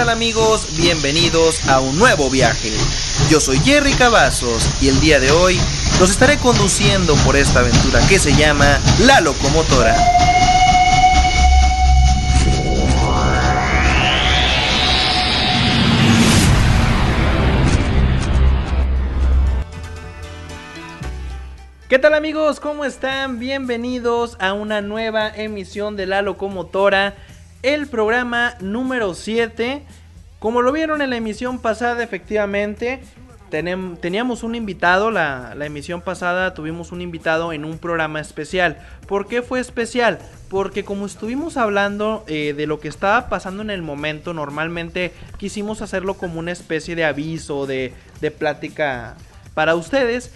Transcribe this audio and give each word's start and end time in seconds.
¿Qué 0.00 0.06
tal 0.06 0.14
amigos? 0.14 0.78
Bienvenidos 0.78 1.68
a 1.68 1.80
un 1.80 1.98
nuevo 1.98 2.30
viaje. 2.30 2.72
Yo 3.28 3.38
soy 3.38 3.58
Jerry 3.58 3.92
Cavazos 3.92 4.66
y 4.80 4.88
el 4.88 4.98
día 4.98 5.20
de 5.20 5.30
hoy 5.30 5.60
los 6.00 6.10
estaré 6.10 6.38
conduciendo 6.38 7.14
por 7.16 7.36
esta 7.36 7.60
aventura 7.60 8.00
que 8.08 8.18
se 8.18 8.34
llama 8.34 8.80
La 9.00 9.20
Locomotora. 9.20 9.94
¿Qué 21.90 21.98
tal 21.98 22.14
amigos? 22.14 22.58
¿Cómo 22.58 22.86
están? 22.86 23.38
Bienvenidos 23.38 24.38
a 24.40 24.54
una 24.54 24.80
nueva 24.80 25.28
emisión 25.28 25.96
de 25.96 26.06
La 26.06 26.22
Locomotora 26.22 27.16
el 27.62 27.86
programa 27.86 28.54
número 28.60 29.14
7. 29.14 29.82
Como 30.38 30.62
lo 30.62 30.72
vieron 30.72 31.02
en 31.02 31.10
la 31.10 31.16
emisión 31.16 31.58
pasada, 31.58 32.02
efectivamente, 32.02 33.00
teníamos 33.50 34.42
un 34.42 34.54
invitado, 34.54 35.10
la, 35.10 35.54
emisión 35.60 36.00
pasada 36.00 36.54
tuvimos 36.54 36.92
un 36.92 37.02
invitado 37.02 37.52
en 37.52 37.64
un 37.64 37.78
programa 37.78 38.20
especial. 38.20 38.78
¿Por 39.06 39.26
qué 39.26 39.42
fue 39.42 39.60
especial? 39.60 40.18
Porque 40.48 40.84
como 40.84 41.04
estuvimos 41.04 41.56
hablando 41.56 42.24
eh, 42.26 42.54
de 42.56 42.66
lo 42.66 42.80
que 42.80 42.88
estaba 42.88 43.28
pasando 43.28 43.62
en 43.62 43.70
el 43.70 43.82
momento, 43.82 44.32
normalmente 44.32 45.12
quisimos 45.38 45.82
hacerlo 45.82 46.14
como 46.14 46.38
una 46.38 46.52
especie 46.52 46.96
de 46.96 47.04
aviso, 47.04 47.66
de, 47.66 47.92
de 48.20 48.30
plática 48.30 49.16
para 49.52 49.74
ustedes. 49.74 50.32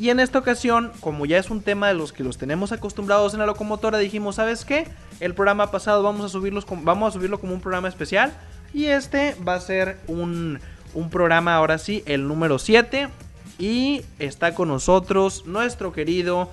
Y 0.00 0.08
en 0.08 0.18
esta 0.18 0.40
ocasión, 0.40 0.90
como 0.98 1.24
ya 1.24 1.38
es 1.38 1.50
un 1.50 1.62
tema 1.62 1.86
de 1.86 1.94
los 1.94 2.12
que 2.12 2.24
los 2.24 2.36
tenemos 2.36 2.72
acostumbrados 2.72 3.32
en 3.34 3.40
la 3.40 3.46
locomotora, 3.46 3.98
dijimos, 3.98 4.36
¿sabes 4.36 4.64
qué? 4.64 4.88
El 5.20 5.34
programa 5.34 5.70
pasado 5.70 6.02
vamos 6.02 6.24
a, 6.24 6.28
subirlos 6.28 6.66
vamos 6.82 7.08
a 7.08 7.12
subirlo 7.12 7.40
como 7.40 7.54
un 7.54 7.60
programa 7.60 7.88
especial. 7.88 8.32
Y 8.72 8.86
este 8.86 9.36
va 9.46 9.54
a 9.54 9.60
ser 9.60 9.98
un, 10.08 10.58
un 10.94 11.10
programa, 11.10 11.54
ahora 11.54 11.78
sí, 11.78 12.02
el 12.06 12.26
número 12.26 12.58
7. 12.58 13.08
Y 13.58 14.02
está 14.18 14.54
con 14.54 14.68
nosotros 14.68 15.46
nuestro 15.46 15.92
querido 15.92 16.50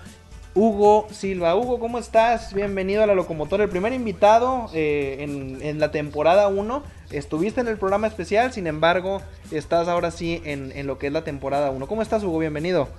Hugo 0.54 1.08
Silva. 1.12 1.56
Hugo, 1.56 1.80
¿cómo 1.80 1.98
estás? 1.98 2.54
Bienvenido 2.54 3.02
a 3.04 3.08
la 3.08 3.16
locomotora, 3.16 3.64
el 3.64 3.70
primer 3.70 3.94
invitado 3.94 4.70
eh, 4.74 5.60
en, 5.62 5.80
la 5.80 5.92
temporada 5.92 6.48
1. 6.48 6.84
Estuviste 7.10 7.62
en 7.62 7.68
el 7.68 7.78
programa 7.78 8.08
especial, 8.08 8.54
sin 8.54 8.68
embargo, 8.68 9.22
estás 9.50 9.88
ahora 9.88 10.12
sí 10.12 10.42
en, 10.46 10.72
en 10.74 10.88
lo 10.88 11.00
que 11.00 11.08
es 11.08 11.14
la 11.14 11.24
temporada 11.24 11.72
1. 11.72 11.88
¿Cómo 11.88 12.02
estás, 12.02 12.24
Hugo? 12.24 12.38
Bienvenido. 12.40 12.90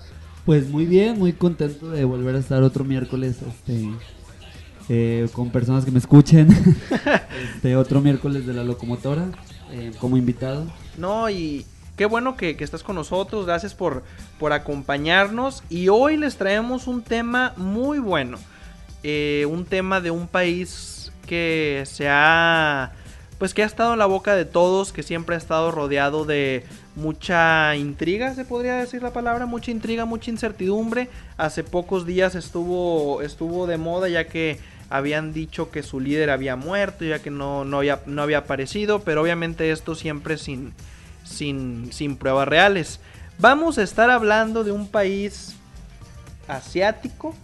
Pues 0.45 0.69
muy 0.69 0.87
bien, 0.87 1.19
muy 1.19 1.33
contento 1.33 1.91
de 1.91 2.05
volver 2.05 2.35
a 2.35 2.39
estar 2.39 2.63
otro 2.63 2.85
miércoles 2.85 3.37
este, 3.47 3.89
eh, 4.89 5.29
con 5.33 5.51
personas 5.51 5.85
que 5.85 5.91
me 5.91 5.99
escuchen. 5.99 6.49
este, 7.55 7.77
otro 7.77 8.01
miércoles 8.01 8.47
de 8.47 8.55
la 8.55 8.65
locomotora 8.65 9.27
eh, 9.71 9.93
como 9.99 10.17
invitado. 10.17 10.67
No, 10.97 11.31
y 11.31 11.65
qué 11.97 12.07
bueno 12.07 12.37
que, 12.37 12.57
estás 12.59 12.83
con 12.83 12.97
nosotros, 12.97 13.47
gracias 13.47 13.75
por, 13.75 14.03
por 14.39 14.53
acompañarnos. 14.53 15.63
Y 15.71 15.89
hoy 15.89 16.17
les 16.17 16.37
traemos 16.37 16.87
un 16.87 17.03
tema 17.03 17.55
muy 17.57 17.99
bueno, 17.99 18.39
eh, 19.03 19.47
un 19.49 19.65
tema 19.65 20.01
de 20.01 20.11
un 20.11 20.27
país 20.27 21.13
que 21.27 21.85
se 21.87 22.09
ha 22.09 22.93
pues 23.43 23.55
que 23.55 23.65
ha 23.65 23.67
estado 23.67 23.95
en 23.95 23.99
la 23.99 24.07
boca 24.07 24.37
de 24.37 24.45
todos, 24.45 24.93
que 24.93 25.03
siempre 25.03 25.35
ha 25.35 25.39
estado 25.39 25.73
rodeado 25.73 26.25
de 26.25 26.65
mucha 26.95 27.75
intriga, 27.75 28.33
se 28.37 28.45
podría 28.45 28.77
decir 28.77 29.03
la 29.03 29.13
palabra, 29.13 29.47
mucha 29.47 29.73
intriga, 29.73 30.05
mucha 30.05 30.31
incertidumbre. 30.31 31.09
Hace 31.37 31.65
pocos 31.65 32.07
días 32.07 32.37
estuvo, 32.37 33.21
estuvo 33.21 33.67
de 33.67 33.79
moda 33.79 34.09
ya 34.09 34.29
que 34.29 34.61
habían 34.93 35.33
dicho 35.33 35.71
que 35.71 35.83
su 35.83 36.01
líder 36.01 36.31
había 36.31 36.55
muerto, 36.55 37.05
ya 37.05 37.21
que 37.21 37.31
no, 37.31 37.65
no, 37.65 37.79
había, 37.79 38.01
no 38.07 38.23
había 38.23 38.39
aparecido, 38.39 39.01
pero 39.01 39.23
obviamente 39.23 39.71
esto 39.71 39.95
siempre 39.95 40.37
sin, 40.37 40.75
sin, 41.25 41.93
sin 41.93 42.17
pruebas 42.17 42.47
reales. 42.47 43.01
Vamos 43.39 43.79
a 43.79 43.83
estar 43.83 44.11
hablando 44.11 44.65
de 44.65 44.73
un 44.73 44.87
país 44.87 45.55
asiático 46.47 47.35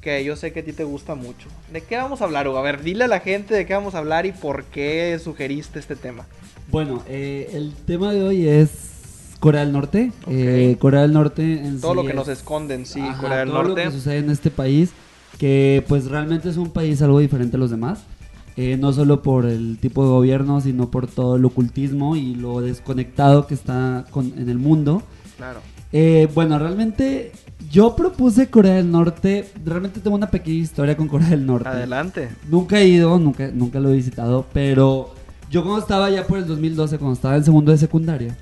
que 0.00 0.24
yo 0.24 0.36
sé 0.36 0.52
que 0.52 0.60
a 0.60 0.64
ti 0.64 0.72
te 0.72 0.84
gusta 0.84 1.14
mucho. 1.14 1.48
¿De 1.70 1.82
qué 1.82 1.96
vamos 1.96 2.22
a 2.22 2.24
hablar, 2.24 2.48
Hugo? 2.48 2.56
A 2.56 2.62
ver, 2.62 2.82
dile 2.82 3.04
a 3.04 3.08
la 3.08 3.20
gente 3.20 3.54
de 3.54 3.66
qué 3.66 3.74
vamos 3.74 3.94
a 3.94 3.98
hablar 3.98 4.24
y 4.24 4.32
por 4.32 4.64
qué 4.64 5.20
sugeriste 5.22 5.78
este 5.78 5.96
tema. 5.96 6.24
Bueno, 6.70 7.02
eh, 7.08 7.50
el 7.52 7.74
tema 7.74 8.12
de 8.12 8.22
hoy 8.22 8.48
es 8.48 8.70
Corea 9.38 9.60
del 9.60 9.72
Norte. 9.72 10.12
Eh, 10.28 10.76
Corea 10.78 11.02
del 11.02 11.12
Norte 11.12 11.42
en 11.42 11.80
Todo 11.80 11.94
lo 11.94 12.04
que 12.04 12.14
nos 12.14 12.28
esconden, 12.28 12.86
sí, 12.86 13.02
Corea 13.20 13.38
del 13.40 13.48
todo 13.48 13.62
Norte. 13.64 13.84
lo 13.84 13.90
que 13.90 13.96
sucede 13.96 14.18
en 14.18 14.30
este 14.30 14.50
país, 14.50 14.92
que 15.38 15.84
pues 15.88 16.06
realmente 16.06 16.48
es 16.48 16.56
un 16.56 16.70
país 16.70 17.00
algo 17.02 17.18
diferente 17.20 17.56
a 17.56 17.60
los 17.60 17.70
demás. 17.70 18.00
Eh, 18.56 18.76
no 18.76 18.92
solo 18.92 19.22
por 19.22 19.46
el 19.46 19.78
tipo 19.78 20.02
de 20.02 20.10
gobierno, 20.10 20.60
sino 20.60 20.90
por 20.90 21.06
todo 21.06 21.36
el 21.36 21.44
ocultismo 21.44 22.16
y 22.16 22.34
lo 22.34 22.60
desconectado 22.60 23.46
que 23.46 23.54
está 23.54 24.04
con, 24.10 24.32
en 24.36 24.48
el 24.48 24.58
mundo. 24.58 25.02
Claro. 25.36 25.60
bueno, 26.34 26.58
realmente 26.58 27.30
yo 27.70 27.94
propuse 27.94 28.50
Corea 28.50 28.74
del 28.74 28.90
Norte. 28.90 29.48
Realmente 29.64 30.00
tengo 30.00 30.16
una 30.16 30.30
pequeña 30.30 30.58
historia 30.58 30.96
con 30.96 31.06
Corea 31.06 31.28
del 31.28 31.46
Norte. 31.46 31.68
Adelante. 31.68 32.30
Nunca 32.48 32.80
he 32.80 32.88
ido, 32.88 33.18
nunca, 33.18 33.48
nunca 33.52 33.78
lo 33.78 33.90
he 33.90 33.94
visitado, 33.94 34.46
pero 34.52 35.14
yo 35.50 35.62
cuando 35.62 35.80
estaba 35.80 36.10
ya 36.10 36.26
por 36.26 36.38
el 36.38 36.46
2012, 36.46 36.98
cuando 36.98 37.14
estaba 37.14 37.36
en 37.36 37.44
segundo 37.44 37.72
de 37.72 37.78
secundaria, 37.78 38.36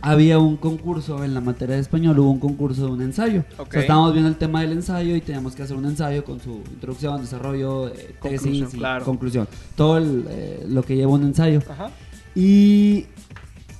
había 0.00 0.38
un 0.38 0.56
concurso 0.56 1.24
en 1.24 1.34
la 1.34 1.40
materia 1.40 1.74
de 1.74 1.80
español, 1.80 2.18
hubo 2.18 2.30
un 2.30 2.38
concurso 2.38 2.86
de 2.86 2.92
un 2.92 3.02
ensayo. 3.02 3.44
O 3.58 3.66
sea, 3.70 3.80
estábamos 3.80 4.12
viendo 4.12 4.28
el 4.28 4.36
tema 4.36 4.60
del 4.60 4.72
ensayo 4.72 5.16
y 5.16 5.20
teníamos 5.20 5.54
que 5.54 5.62
hacer 5.62 5.76
un 5.76 5.86
ensayo 5.86 6.24
con 6.24 6.40
su 6.40 6.62
introducción, 6.72 7.20
desarrollo, 7.20 7.88
eh, 7.88 8.14
tesis 8.22 8.74
y 8.74 8.80
conclusión. 9.04 9.48
Todo 9.76 9.98
eh, 9.98 10.64
lo 10.68 10.82
que 10.82 10.96
lleva 10.96 11.12
un 11.12 11.24
ensayo. 11.24 11.60
Ajá. 11.68 11.90
Y 12.34 13.06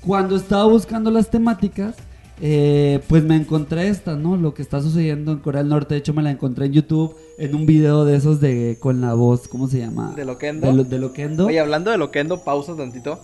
cuando 0.01 0.37
estaba 0.37 0.65
buscando 0.65 1.11
las 1.11 1.31
temáticas, 1.31 1.95
eh, 2.41 3.01
pues 3.09 3.25
me 3.25 3.37
encontré 3.37 3.89
esta, 3.89 4.15
¿no? 4.15 4.37
Lo 4.37 4.55
que 4.55 4.63
está 4.63 4.81
sucediendo 4.81 5.33
en 5.33 5.39
Corea 5.39 5.63
del 5.63 5.71
Norte. 5.71 5.95
De 5.95 6.01
hecho, 6.01 6.15
me 6.15 6.23
la 6.23 6.31
encontré 6.31 6.67
en 6.67 6.73
YouTube 6.73 7.17
en 7.37 7.55
un 7.55 7.67
video 7.67 8.05
de 8.05 8.17
esos 8.17 8.41
de 8.41 8.77
con 8.81 9.01
la 9.01 9.15
voz, 9.15 9.49
¿cómo 9.49 9.69
se 9.69 9.79
llama? 9.79 10.13
De 10.15 10.25
Loquendo. 10.25 10.85
De, 10.85 10.99
Loquendo. 10.99 11.47
Oye, 11.47 11.59
hablando 11.59 11.91
de 11.91 11.99
Loquendo, 11.99 12.45
pausa 12.45 12.77
tantito. 12.77 13.21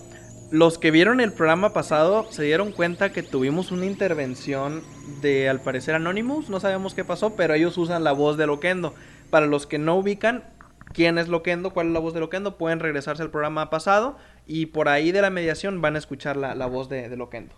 Los 0.55 0.77
que 0.77 0.89
vieron 0.89 1.19
el 1.19 1.33
programa 1.33 1.73
pasado 1.73 2.27
se 2.29 2.43
dieron 2.43 2.71
cuenta 2.71 3.11
que 3.11 3.23
tuvimos 3.23 3.73
una 3.73 3.85
intervención 3.85 4.83
de, 5.21 5.49
al 5.49 5.59
parecer, 5.59 5.95
Anonymous. 5.95 6.49
No 6.49 6.61
sabemos 6.61 6.93
qué 6.93 7.03
pasó, 7.03 7.35
pero 7.35 7.55
ellos 7.55 7.77
usan 7.77 8.05
la 8.05 8.13
voz 8.13 8.37
de 8.37 8.47
Loquendo. 8.47 8.93
Para 9.29 9.47
los 9.47 9.67
que 9.67 9.79
no 9.79 9.97
ubican 9.97 10.45
quién 10.93 11.17
es 11.17 11.27
Loquendo, 11.27 11.71
cuál 11.71 11.87
es 11.87 11.93
la 11.93 11.99
voz 11.99 12.13
de 12.13 12.21
Loquendo, 12.21 12.57
pueden 12.57 12.79
regresarse 12.79 13.21
al 13.21 13.31
programa 13.31 13.69
pasado 13.69 14.15
y 14.47 14.67
por 14.67 14.87
ahí 14.87 15.11
de 15.11 15.21
la 15.21 15.29
mediación 15.29 15.81
van 15.81 15.97
a 15.97 15.99
escuchar 15.99 16.37
la, 16.37 16.55
la 16.55 16.67
voz 16.67 16.87
de, 16.87 17.13
Loquendo. 17.17 17.53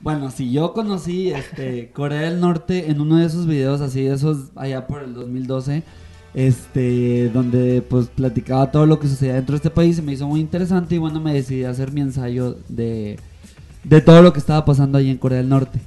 Bueno, 0.00 0.32
si 0.32 0.50
yo 0.50 0.72
conocí 0.72 1.30
este, 1.30 1.92
Corea 1.92 2.22
del 2.22 2.40
Norte 2.40 2.90
en 2.90 3.00
uno 3.00 3.18
de 3.18 3.26
esos 3.26 3.46
videos, 3.46 3.80
así 3.80 4.02
de 4.02 4.14
esos 4.14 4.50
allá 4.56 4.88
por 4.88 5.04
el 5.04 5.14
2012, 5.14 5.84
este, 6.36 7.30
donde 7.30 7.80
pues 7.80 8.08
platicaba 8.08 8.70
todo 8.70 8.84
lo 8.84 9.00
que 9.00 9.08
sucedía 9.08 9.34
dentro 9.34 9.54
de 9.54 9.56
este 9.56 9.70
país, 9.70 9.96
se 9.96 10.02
me 10.02 10.12
hizo 10.12 10.28
muy 10.28 10.38
interesante 10.38 10.94
y 10.94 10.98
bueno, 10.98 11.18
me 11.18 11.32
decidí 11.32 11.64
a 11.64 11.70
hacer 11.70 11.92
mi 11.92 12.02
ensayo 12.02 12.58
de, 12.68 13.18
de 13.84 14.00
todo 14.02 14.20
lo 14.20 14.34
que 14.34 14.38
estaba 14.38 14.62
pasando 14.66 14.98
ahí 14.98 15.08
en 15.08 15.16
Corea 15.16 15.38
del 15.38 15.48
Norte. 15.48 15.80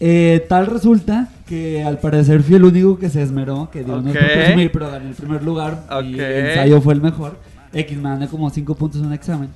Eh, 0.00 0.44
tal 0.48 0.66
resulta 0.66 1.28
que 1.46 1.84
al 1.84 2.00
parecer 2.00 2.42
fui 2.42 2.56
el 2.56 2.64
único 2.64 2.98
que 2.98 3.08
se 3.08 3.22
esmeró, 3.22 3.70
que 3.70 3.84
dio 3.84 3.98
okay. 3.98 4.12
presumir, 4.12 4.72
pero 4.72 4.90
gané 4.90 5.10
el 5.10 5.14
primer 5.14 5.44
lugar 5.44 5.84
y 6.02 6.18
el 6.18 6.46
ensayo 6.46 6.80
fue 6.80 6.94
el 6.94 7.00
mejor. 7.00 7.38
X 7.72 7.96
me 7.96 8.08
gané 8.08 8.26
como 8.26 8.50
5 8.50 8.74
puntos 8.74 9.00
en 9.00 9.06
un 9.06 9.12
examen. 9.12 9.50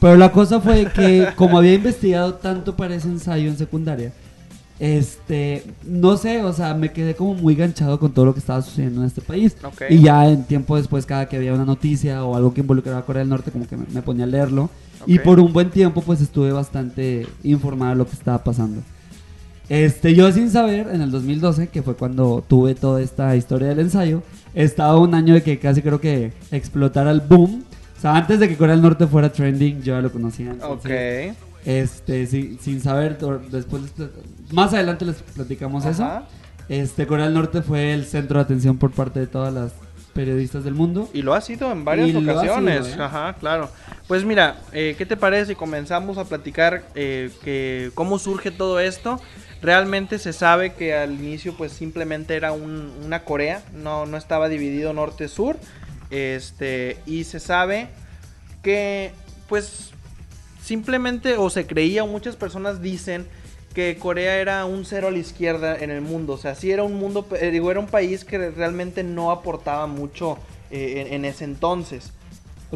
Pero 0.00 0.16
la 0.16 0.32
cosa 0.32 0.60
fue 0.60 0.86
que, 0.86 1.28
como 1.36 1.58
había 1.58 1.74
investigado 1.74 2.34
tanto 2.34 2.74
para 2.74 2.96
ese 2.96 3.06
ensayo 3.06 3.48
en 3.48 3.56
secundaria, 3.56 4.12
este, 4.80 5.62
no 5.84 6.16
sé, 6.16 6.42
o 6.42 6.52
sea, 6.52 6.74
me 6.74 6.90
quedé 6.90 7.14
como 7.14 7.34
muy 7.34 7.54
ganchado 7.54 8.00
con 8.00 8.12
todo 8.12 8.24
lo 8.24 8.32
que 8.32 8.40
estaba 8.40 8.62
sucediendo 8.62 9.02
en 9.02 9.06
este 9.06 9.20
país. 9.20 9.56
Y 9.90 10.00
ya 10.00 10.26
en 10.28 10.44
tiempo 10.44 10.76
después, 10.76 11.06
cada 11.06 11.28
que 11.28 11.36
había 11.36 11.52
una 11.52 11.66
noticia 11.66 12.24
o 12.24 12.34
algo 12.34 12.54
que 12.54 12.62
involucraba 12.62 12.98
a 12.98 13.04
Corea 13.04 13.20
del 13.20 13.28
Norte, 13.28 13.50
como 13.50 13.68
que 13.68 13.76
me, 13.76 14.02
ponía 14.02 14.24
a 14.24 14.26
leerlo. 14.26 14.70
Y 15.06 15.18
por 15.18 15.38
un 15.38 15.52
buen 15.52 15.70
tiempo, 15.70 16.00
pues 16.02 16.20
estuve 16.20 16.50
bastante 16.52 17.26
informado 17.42 17.92
de 17.92 17.96
lo 17.98 18.06
que 18.06 18.14
estaba 18.14 18.42
pasando. 18.42 18.82
Este, 19.68 20.14
yo 20.14 20.32
sin 20.32 20.50
saber, 20.50 20.88
en 20.92 21.00
el 21.00 21.10
2012, 21.10 21.68
que 21.68 21.82
fue 21.82 21.94
cuando 21.94 22.42
tuve 22.48 22.74
toda 22.74 23.00
esta 23.00 23.36
historia 23.36 23.68
del 23.68 23.80
ensayo, 23.80 24.22
estaba 24.54 24.98
un 24.98 25.14
año 25.14 25.34
de 25.34 25.42
que 25.42 25.58
casi 25.58 25.80
creo 25.80 26.00
que 26.00 26.32
explotara 26.50 27.12
el 27.12 27.20
boom 27.20 27.64
o 28.00 28.02
sea, 28.02 28.16
antes 28.16 28.40
de 28.40 28.48
que 28.48 28.56
Corea 28.56 28.74
del 28.74 28.82
Norte 28.82 29.06
fuera 29.06 29.30
trending, 29.30 29.82
yo 29.82 29.94
ya 29.94 30.00
lo 30.00 30.10
conocía. 30.10 30.56
ok. 30.62 30.88
Este, 31.64 32.26
sin 32.26 32.80
saber, 32.80 33.18
después, 33.50 33.82
más 34.52 34.72
adelante 34.72 35.04
les 35.04 35.16
platicamos 35.16 35.84
eso. 35.84 36.22
Este, 36.68 37.06
Corea 37.06 37.26
del 37.26 37.34
Norte 37.34 37.62
fue 37.62 37.92
el 37.92 38.06
centro 38.06 38.38
de 38.38 38.44
atención 38.44 38.78
por 38.78 38.92
parte 38.92 39.20
de 39.20 39.26
todas 39.26 39.52
las 39.52 39.72
periodistas 40.12 40.64
del 40.64 40.74
mundo. 40.74 41.08
Y 41.12 41.22
lo 41.22 41.34
ha 41.34 41.40
sido 41.40 41.70
en 41.72 41.84
varias 41.84 42.14
ocasiones. 42.14 42.88
¿eh? 42.88 42.96
Ajá, 42.98 43.34
claro. 43.34 43.70
Pues 44.06 44.24
mira, 44.24 44.60
eh, 44.72 44.94
¿qué 44.96 45.06
te 45.06 45.16
parece 45.16 45.46
si 45.46 45.54
comenzamos 45.54 46.18
a 46.18 46.24
platicar 46.24 46.84
eh, 46.94 47.30
que 47.42 47.90
cómo 47.94 48.18
surge 48.18 48.50
todo 48.50 48.80
esto? 48.80 49.20
Realmente 49.62 50.18
se 50.18 50.32
sabe 50.32 50.72
que 50.72 50.94
al 50.94 51.12
inicio 51.14 51.54
pues 51.56 51.72
simplemente 51.72 52.34
era 52.34 52.52
una 52.52 53.24
Corea, 53.24 53.62
no, 53.74 54.06
no 54.06 54.16
estaba 54.16 54.48
dividido 54.48 54.92
norte-sur. 54.92 55.56
Este, 56.10 56.98
y 57.06 57.24
se 57.24 57.40
sabe 57.40 57.88
que 58.62 59.12
pues 59.48 59.90
simplemente 60.74 61.36
o 61.36 61.50
se 61.50 61.66
creía 61.66 62.04
o 62.04 62.06
muchas 62.06 62.36
personas 62.36 62.80
dicen 62.80 63.26
que 63.74 63.96
Corea 63.98 64.36
era 64.38 64.64
un 64.66 64.84
cero 64.84 65.08
a 65.08 65.10
la 65.10 65.18
izquierda 65.18 65.76
en 65.76 65.90
el 65.90 66.00
mundo. 66.00 66.34
O 66.34 66.38
sea, 66.38 66.54
sí 66.54 66.70
era 66.70 66.84
un 66.84 66.94
mundo, 66.94 67.26
eh, 67.40 67.50
digo, 67.50 67.72
era 67.72 67.80
un 67.80 67.86
país 67.88 68.24
que 68.24 68.38
realmente 68.50 69.02
no 69.02 69.32
aportaba 69.32 69.88
mucho 69.88 70.38
eh, 70.70 71.04
en, 71.08 71.14
en 71.14 71.24
ese 71.24 71.42
entonces. 71.44 72.12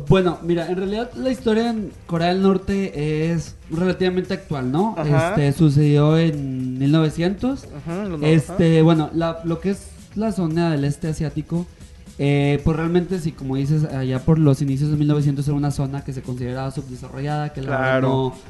Bueno, 0.08 0.38
mira, 0.43 0.67
en 0.69 0.76
realidad 0.76 1.12
la 1.14 1.31
historia 1.31 1.70
en 1.70 1.93
Corea 2.06 2.29
del 2.29 2.43
Norte 2.43 3.31
es 3.31 3.55
relativamente 3.70 4.35
actual, 4.35 4.73
¿no? 4.73 4.97
Ajá. 4.99 5.29
Este 5.31 5.52
sucedió 5.56 6.19
en 6.19 6.79
1900. 6.81 7.64
Ajá, 7.76 8.05
lo- 8.06 8.26
Este, 8.26 8.82
bueno, 8.82 9.11
la- 9.14 9.38
lo 9.44 9.61
que 9.61 9.70
es 9.70 9.87
la 10.17 10.32
zona 10.32 10.73
del 10.73 10.85
este 10.85 11.06
asiático, 11.06 11.64
eh, 12.19 12.61
pues 12.64 12.76
realmente 12.76 13.19
sí, 13.19 13.32
como 13.32 13.56
dices, 13.56 13.84
allá 13.84 14.20
por 14.20 14.38
los 14.38 14.62
inicios 14.62 14.90
de 14.90 14.96
1900 14.96 15.46
era 15.49 15.56
una 15.56 15.70
zona 15.72 16.05
que 16.05 16.12
se 16.12 16.22
consideraba 16.22 16.70
subdesarrollada, 16.70 17.52
que 17.52 17.61
la 17.62 17.70
verdad 17.70 17.82
Claro, 17.84 18.08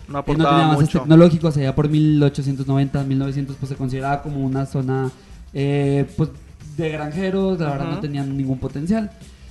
no, 0.09 0.15
no 0.19 0.25
que 0.25 0.33
no 0.33 0.45
tenía 0.45 0.65
avances 0.67 0.81
mucho. 0.83 1.01
tecnológicos, 1.01 1.57
allá 1.57 1.75
por 1.75 1.89
1890, 1.89 3.03
1900, 3.05 3.57
pues 3.57 3.69
se 3.71 3.77
consideraba 3.77 4.23
como 4.23 4.45
una 4.45 4.67
zona, 4.67 5.11
eh, 5.55 6.05
pues, 6.17 6.29
de 6.77 6.89
granjeros, 6.91 7.59
la 7.61 7.71
verdad 7.71 7.91
no 7.91 8.01
tenían 8.01 8.37
ningún 8.37 8.59
potencial. 8.59 9.11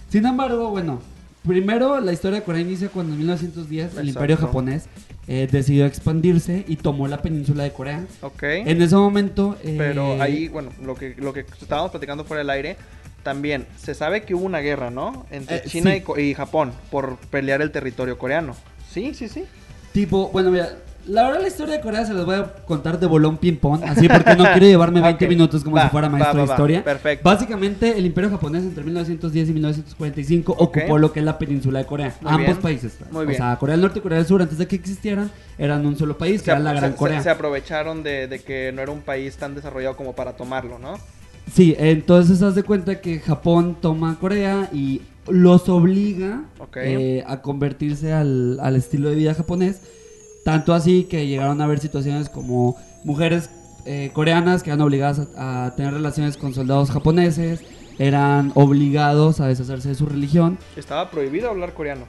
Sin 0.10 0.26
embargo, 0.26 0.70
bueno, 0.70 1.00
primero 1.48 2.00
la 2.00 2.14
historia 2.14 2.40
de 2.40 2.46
Corea 2.46 2.62
inicia 2.62 2.90
cuando 2.90 3.14
en 3.14 3.20
1910 3.20 3.84
el 3.84 3.90
Exacto. 3.90 4.10
imperio 4.10 4.38
japonés 4.38 4.86
eh, 5.28 5.48
decidió 5.52 5.86
expandirse 5.86 6.66
y 6.68 6.76
tomó 6.76 7.08
la 7.08 7.22
península 7.22 7.64
de 7.64 7.72
Corea. 7.72 8.06
Ok. 8.22 8.44
En 8.44 8.82
ese 8.82 8.96
momento... 8.96 9.58
eh, 9.64 9.76
Pero 9.78 10.22
ahí, 10.22 10.50
bueno, 10.50 10.70
lo 10.86 10.96
que, 10.96 11.16
lo 11.18 11.32
que 11.34 11.46
estábamos 11.62 11.92
platicando 11.92 12.26
fuera 12.26 12.40
del 12.40 12.50
aire, 12.50 12.76
también 13.24 13.66
se 13.78 13.94
sabe 13.96 14.24
que 14.24 14.36
hubo 14.36 14.46
una 14.46 14.60
guerra, 14.60 14.90
¿no? 14.92 15.26
Entre 15.32 15.58
Eh, 15.58 15.64
China 15.68 15.92
sí. 15.92 16.04
y, 16.18 16.22
y 16.22 16.34
Japón 16.34 16.72
por 16.92 17.18
pelear 17.18 17.62
el 17.62 17.72
territorio 17.72 18.18
coreano. 18.18 18.56
Sí, 18.92 19.14
sí, 19.14 19.28
sí. 19.28 19.46
Tipo, 19.94 20.30
bueno, 20.30 20.52
mira, 20.52 20.70
la 21.06 21.24
verdad 21.24 21.42
la 21.42 21.48
historia 21.48 21.76
de 21.76 21.82
Corea 21.82 22.06
se 22.06 22.14
las 22.14 22.26
voy 22.26 22.36
a 22.36 22.52
contar 22.66 23.00
de 23.00 23.06
bolón 23.08 23.38
ping-pong, 23.38 23.84
así 23.84 24.08
porque 24.08 24.36
no 24.36 24.44
quiero 24.54 24.66
llevarme 24.66 25.02
20 25.02 25.26
Ok. 25.26 25.30
minutos 25.30 25.64
como 25.64 25.76
Va, 25.76 25.84
si 25.84 25.90
fuera 25.90 26.10
maestro 26.10 26.34
va, 26.38 26.42
de 26.42 26.48
va. 26.48 26.54
historia. 26.54 26.84
Perfecto. 26.84 27.30
Básicamente, 27.30 27.98
el 27.98 28.06
imperio 28.06 28.30
japonés 28.32 28.64
entre 28.64 28.84
1910 28.84 29.50
y 29.50 29.54
1945 29.54 30.52
Ok. 30.54 30.62
ocupó 30.78 30.98
lo 30.98 31.12
que 31.14 31.20
es 31.20 31.26
la 31.26 31.38
península 31.38 31.80
de 31.80 31.86
Corea. 31.86 32.16
Muy 32.22 32.32
ambos 32.32 32.46
bien. 32.48 32.58
países. 32.62 32.98
Muy 33.12 33.24
o 33.24 33.28
bien. 33.28 33.38
sea, 33.38 33.56
Corea 33.58 33.74
del 33.74 33.82
Norte 33.82 34.00
y 34.00 34.02
Corea 34.02 34.18
del 34.18 34.28
Sur, 34.28 34.42
antes 34.42 34.58
de 34.58 34.68
que 34.68 34.76
existieran, 34.76 35.30
eran 35.58 35.86
un 35.86 35.96
solo 35.98 36.18
país, 36.18 36.42
que 36.42 36.46
Se, 36.46 36.52
era 36.52 36.60
la 36.60 36.72
se- 36.72 36.78
Gran 36.78 36.92
se- 36.92 36.98
Corea. 36.98 37.22
se 37.22 37.30
aprovecharon 37.30 38.02
de, 38.04 38.28
de 38.28 38.40
que 38.40 38.72
no 38.74 38.82
era 38.82 38.92
un 38.92 39.02
país 39.02 39.36
tan 39.38 39.54
desarrollado 39.56 39.96
como 39.96 40.14
para 40.14 40.34
tomarlo, 40.34 40.80
¿no? 40.80 40.96
Sí, 41.52 41.76
entonces 41.78 42.42
haz 42.42 42.56
de 42.56 42.64
cuenta 42.64 43.00
que 43.02 43.20
Japón 43.20 43.78
toma 43.82 44.18
Corea 44.20 44.70
y 44.74 45.02
los 45.28 45.70
obliga 45.70 46.44
eh, 46.76 47.24
a 47.28 47.42
convertirse 47.42 48.12
al, 48.14 48.60
al 48.60 48.76
estilo 48.76 49.10
de 49.10 49.16
vida 49.16 49.34
japonés. 49.34 49.82
Tanto 50.46 50.74
así 50.74 51.06
que 51.06 51.28
llegaron 51.28 51.62
a 51.62 51.66
haber 51.66 51.80
situaciones 51.80 52.30
como 52.30 52.76
mujeres 53.04 53.50
eh, 53.86 54.12
coreanas 54.14 54.64
que 54.64 54.70
eran 54.72 54.82
obligadas 54.82 55.28
a, 55.38 55.66
a 55.66 55.76
tener 55.76 55.94
relaciones 55.94 56.38
con 56.38 56.54
soldados 56.54 56.90
japoneses, 56.92 57.62
eran 58.00 58.52
obligados 58.56 59.40
a 59.40 59.48
deshacerse 59.48 59.90
de 59.90 59.96
su 59.96 60.06
religión. 60.06 60.58
Estaba 60.76 61.12
prohibido 61.12 61.50
hablar 61.50 61.74
coreano. 61.74 62.06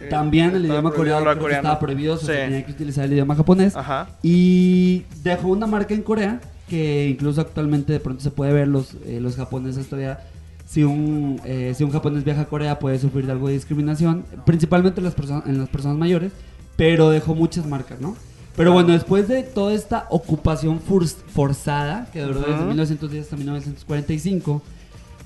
Eh, 0.00 0.08
También 0.10 0.54
el 0.54 0.64
idioma 0.66 0.90
coreano 0.92 1.30
estaba 1.32 1.78
prohibido, 1.78 2.14
o 2.14 2.18
Sí. 2.18 2.26
se 2.26 2.32
tenía 2.34 2.64
que 2.64 2.72
utilizar 2.72 3.04
el 3.04 3.12
idioma 3.12 3.34
japonés. 3.34 3.74
Ajá. 3.76 4.08
Y 4.22 5.04
dejó 5.22 5.48
una 5.48 5.66
marca 5.66 5.94
en 5.94 6.02
Corea 6.02 6.40
que 6.68 7.08
incluso 7.08 7.40
actualmente 7.40 7.92
de 7.92 8.00
pronto 8.00 8.22
se 8.22 8.30
puede 8.30 8.52
ver 8.52 8.68
los, 8.68 8.94
eh, 9.06 9.18
los 9.20 9.36
japoneses 9.36 9.86
todavía. 9.88 10.20
Si 10.66 10.84
un, 10.84 11.40
eh, 11.44 11.72
si 11.74 11.82
un 11.82 11.90
japonés 11.90 12.24
viaja 12.24 12.42
a 12.42 12.46
Corea 12.46 12.78
puede 12.78 12.98
sufrir 12.98 13.24
de 13.26 13.32
algo 13.32 13.48
de 13.48 13.54
discriminación, 13.54 14.24
principalmente 14.44 15.00
en 15.00 15.04
las, 15.04 15.14
personas 15.14 15.46
en 15.46 15.58
las 15.58 15.68
personas 15.70 15.96
mayores, 15.96 16.32
pero 16.76 17.08
dejó 17.10 17.34
muchas 17.34 17.66
marcas, 17.66 18.00
¿no? 18.00 18.14
Pero 18.54 18.72
bueno, 18.72 18.92
después 18.92 19.28
de 19.28 19.44
toda 19.44 19.72
esta 19.72 20.06
ocupación 20.10 20.80
forzada, 20.80 22.08
que 22.12 22.20
duró 22.22 22.40
desde 22.40 22.54
Ujú. 22.54 22.64
1910 22.66 23.24
hasta 23.24 23.36
1945, 23.36 24.62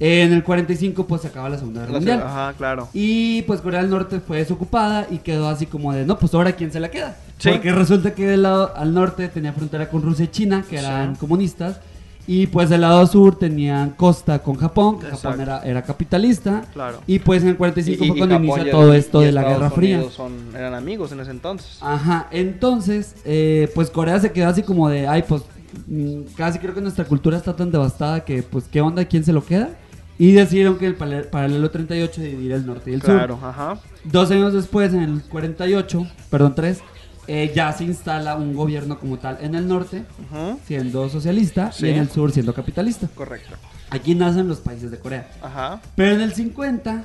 eh, 0.00 0.22
en 0.22 0.32
el 0.32 0.42
45 0.44 1.06
pues 1.06 1.22
se 1.22 1.28
acaba 1.28 1.48
la 1.48 1.58
Segunda 1.58 1.80
Guerra 1.80 1.92
La- 1.92 1.98
Mundial. 1.98 2.22
Ajá, 2.24 2.54
claro. 2.56 2.88
Y 2.92 3.42
pues 3.42 3.60
Corea 3.60 3.80
del 3.80 3.90
Norte 3.90 4.20
fue 4.20 4.38
desocupada 4.38 5.06
y 5.10 5.18
quedó 5.18 5.48
así 5.48 5.66
como 5.66 5.92
de, 5.92 6.04
no, 6.04 6.18
pues 6.18 6.34
ahora 6.34 6.52
quién 6.52 6.72
se 6.72 6.80
la 6.80 6.90
queda. 6.90 7.16
Sí. 7.42 7.50
Porque 7.50 7.72
resulta 7.72 8.14
que 8.14 8.26
del 8.26 8.42
lado 8.42 8.72
al 8.76 8.94
norte 8.94 9.28
tenía 9.28 9.52
frontera 9.52 9.88
con 9.88 10.02
Rusia 10.02 10.24
y 10.26 10.28
China, 10.28 10.64
que 10.68 10.78
eran 10.78 11.14
Sí. 11.14 11.20
comunistas. 11.20 11.80
Y 12.24 12.46
pues 12.46 12.70
del 12.70 12.82
lado 12.82 13.04
sur 13.08 13.36
tenían 13.36 13.90
costa 13.90 14.38
con 14.38 14.54
Japón, 14.54 15.00
que 15.00 15.06
Japón 15.06 15.40
era, 15.40 15.58
era 15.64 15.82
capitalista. 15.82 16.62
Claro. 16.72 17.00
Y 17.08 17.18
pues 17.18 17.42
en 17.42 17.48
el 17.48 17.56
45 17.56 18.04
Y- 18.04 18.08
fue 18.08 18.16
y 18.16 18.18
cuando 18.20 18.36
Japón 18.36 18.46
inicia 18.48 18.70
todo 18.70 18.94
esto 18.94 19.22
y 19.22 19.24
de 19.26 19.32
la 19.32 19.40
Estados 19.40 19.58
Guerra 19.60 19.70
Fría. 19.74 20.02
Son, 20.08 20.32
eran 20.56 20.72
amigos 20.74 21.10
en 21.10 21.18
ese 21.18 21.32
entonces. 21.32 21.78
Ajá, 21.80 22.28
entonces, 22.30 23.16
eh, 23.24 23.68
pues 23.74 23.90
Corea 23.90 24.20
se 24.20 24.30
quedó 24.30 24.46
así 24.48 24.62
como 24.62 24.88
de, 24.88 25.08
ay, 25.08 25.24
pues 25.26 25.42
mm, 25.88 26.34
casi 26.36 26.60
creo 26.60 26.74
que 26.74 26.80
nuestra 26.80 27.06
cultura 27.06 27.36
está 27.38 27.56
tan 27.56 27.72
devastada 27.72 28.24
que, 28.24 28.44
pues, 28.44 28.66
¿qué 28.70 28.80
onda? 28.80 29.04
¿Quién 29.06 29.24
se 29.24 29.32
lo 29.32 29.44
queda? 29.44 29.70
Y 30.18 30.30
decidieron 30.32 30.76
que 30.78 30.86
el 30.86 30.94
paralelo 30.94 31.70
38 31.72 32.20
dividir 32.20 32.52
el 32.52 32.64
norte 32.66 32.90
y 32.92 32.94
el 32.94 33.02
Claro, 33.02 33.36
sur. 33.40 33.48
ajá. 33.48 33.78
Dos 34.04 34.30
años 34.30 34.52
después, 34.52 34.92
en 34.94 35.02
el 35.02 35.22
48, 35.22 36.06
perdón, 36.30 36.54
tres, 36.54 36.80
eh, 37.26 37.52
ya 37.54 37.72
se 37.72 37.84
instala 37.84 38.36
un 38.36 38.54
gobierno 38.54 38.98
como 38.98 39.18
tal 39.18 39.38
en 39.40 39.54
el 39.54 39.68
norte, 39.68 40.04
Ujú. 40.30 40.58
siendo 40.66 41.08
socialista, 41.08 41.70
Sí. 41.72 41.86
y 41.86 41.90
en 41.90 41.98
el 41.98 42.10
sur 42.10 42.32
siendo 42.32 42.52
capitalista. 42.54 43.08
Correcto. 43.14 43.54
Aquí 43.90 44.14
nacen 44.14 44.48
los 44.48 44.58
países 44.60 44.90
de 44.90 44.98
Corea. 44.98 45.30
Ajá. 45.42 45.80
Pero 45.96 46.14
en 46.14 46.20
el 46.22 46.32
50, 46.34 47.04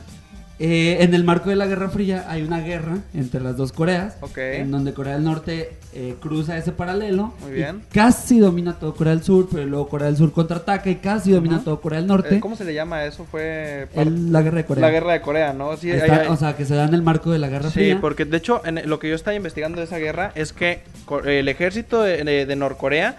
eh, 0.60 0.98
en 1.02 1.14
el 1.14 1.24
marco 1.24 1.50
de 1.52 1.56
la 1.56 1.68
Guerra 1.68 1.90
Fría, 1.90 2.26
hay 2.28 2.42
una 2.42 2.60
guerra 2.62 2.98
entre 3.14 3.42
las 3.42 3.58
dos 3.58 3.72
Coreas. 3.72 4.18
Ok. 4.22 4.38
En 4.40 4.72
donde 4.72 4.94
Corea 4.94 5.14
del 5.14 5.24
Norte 5.24 5.78
eh, 5.94 6.16
cruza 6.20 6.58
ese 6.58 6.72
paralelo. 6.72 7.34
Muy 7.42 7.52
y 7.52 7.54
bien. 7.56 7.84
casi 7.92 8.40
domina 8.40 8.80
todo 8.80 8.96
Corea 8.96 9.14
del 9.14 9.24
Sur, 9.24 9.48
pero 9.52 9.66
luego 9.66 9.88
Corea 9.88 10.08
del 10.08 10.18
Sur 10.18 10.32
contraataca 10.32 10.90
y 10.90 10.96
casi 10.96 11.32
domina 11.32 11.62
todo 11.64 11.80
Corea 11.80 12.00
del 12.00 12.08
Norte. 12.08 12.36
Eh, 12.38 12.40
¿Cómo 12.40 12.56
se 12.56 12.66
le 12.66 12.74
llama 12.74 13.06
eso? 13.06 13.26
Fue 13.26 13.88
El- 13.94 14.32
la 14.32 14.42
guerra 14.42 14.58
de 14.58 14.66
Corea. 14.66 14.82
la 14.82 14.92
guerra 14.92 15.14
de 15.14 15.22
Corea, 15.22 15.54
¿no? 15.54 15.78
Sí, 15.78 15.92
Está- 15.92 16.06
hay- 16.16 16.20
hay- 16.22 16.28
O 16.30 16.36
sea, 16.36 16.56
que 16.56 16.66
se 16.66 16.74
da 16.76 16.86
en 16.86 16.94
el 16.96 17.04
marco 17.04 17.32
de 17.32 17.38
la 17.40 17.50
Guerra 17.50 17.70
Sí, 17.70 17.80
Fría. 17.80 18.00
porque 18.02 18.26
de 18.26 18.38
hecho 18.38 18.62
en 18.66 18.82
lo 18.90 18.98
que 19.00 19.10
yo 19.10 19.16
estaba 19.16 19.36
investigando 19.36 19.78
de 19.80 19.86
esa 19.86 19.98
guerra 20.00 20.32
es 20.34 20.54
que 20.54 20.82
el 21.26 21.48
ejército 21.50 22.02
de, 22.02 22.24
de- 22.24 22.46
de 22.48 22.56
Norcorea 22.56 23.16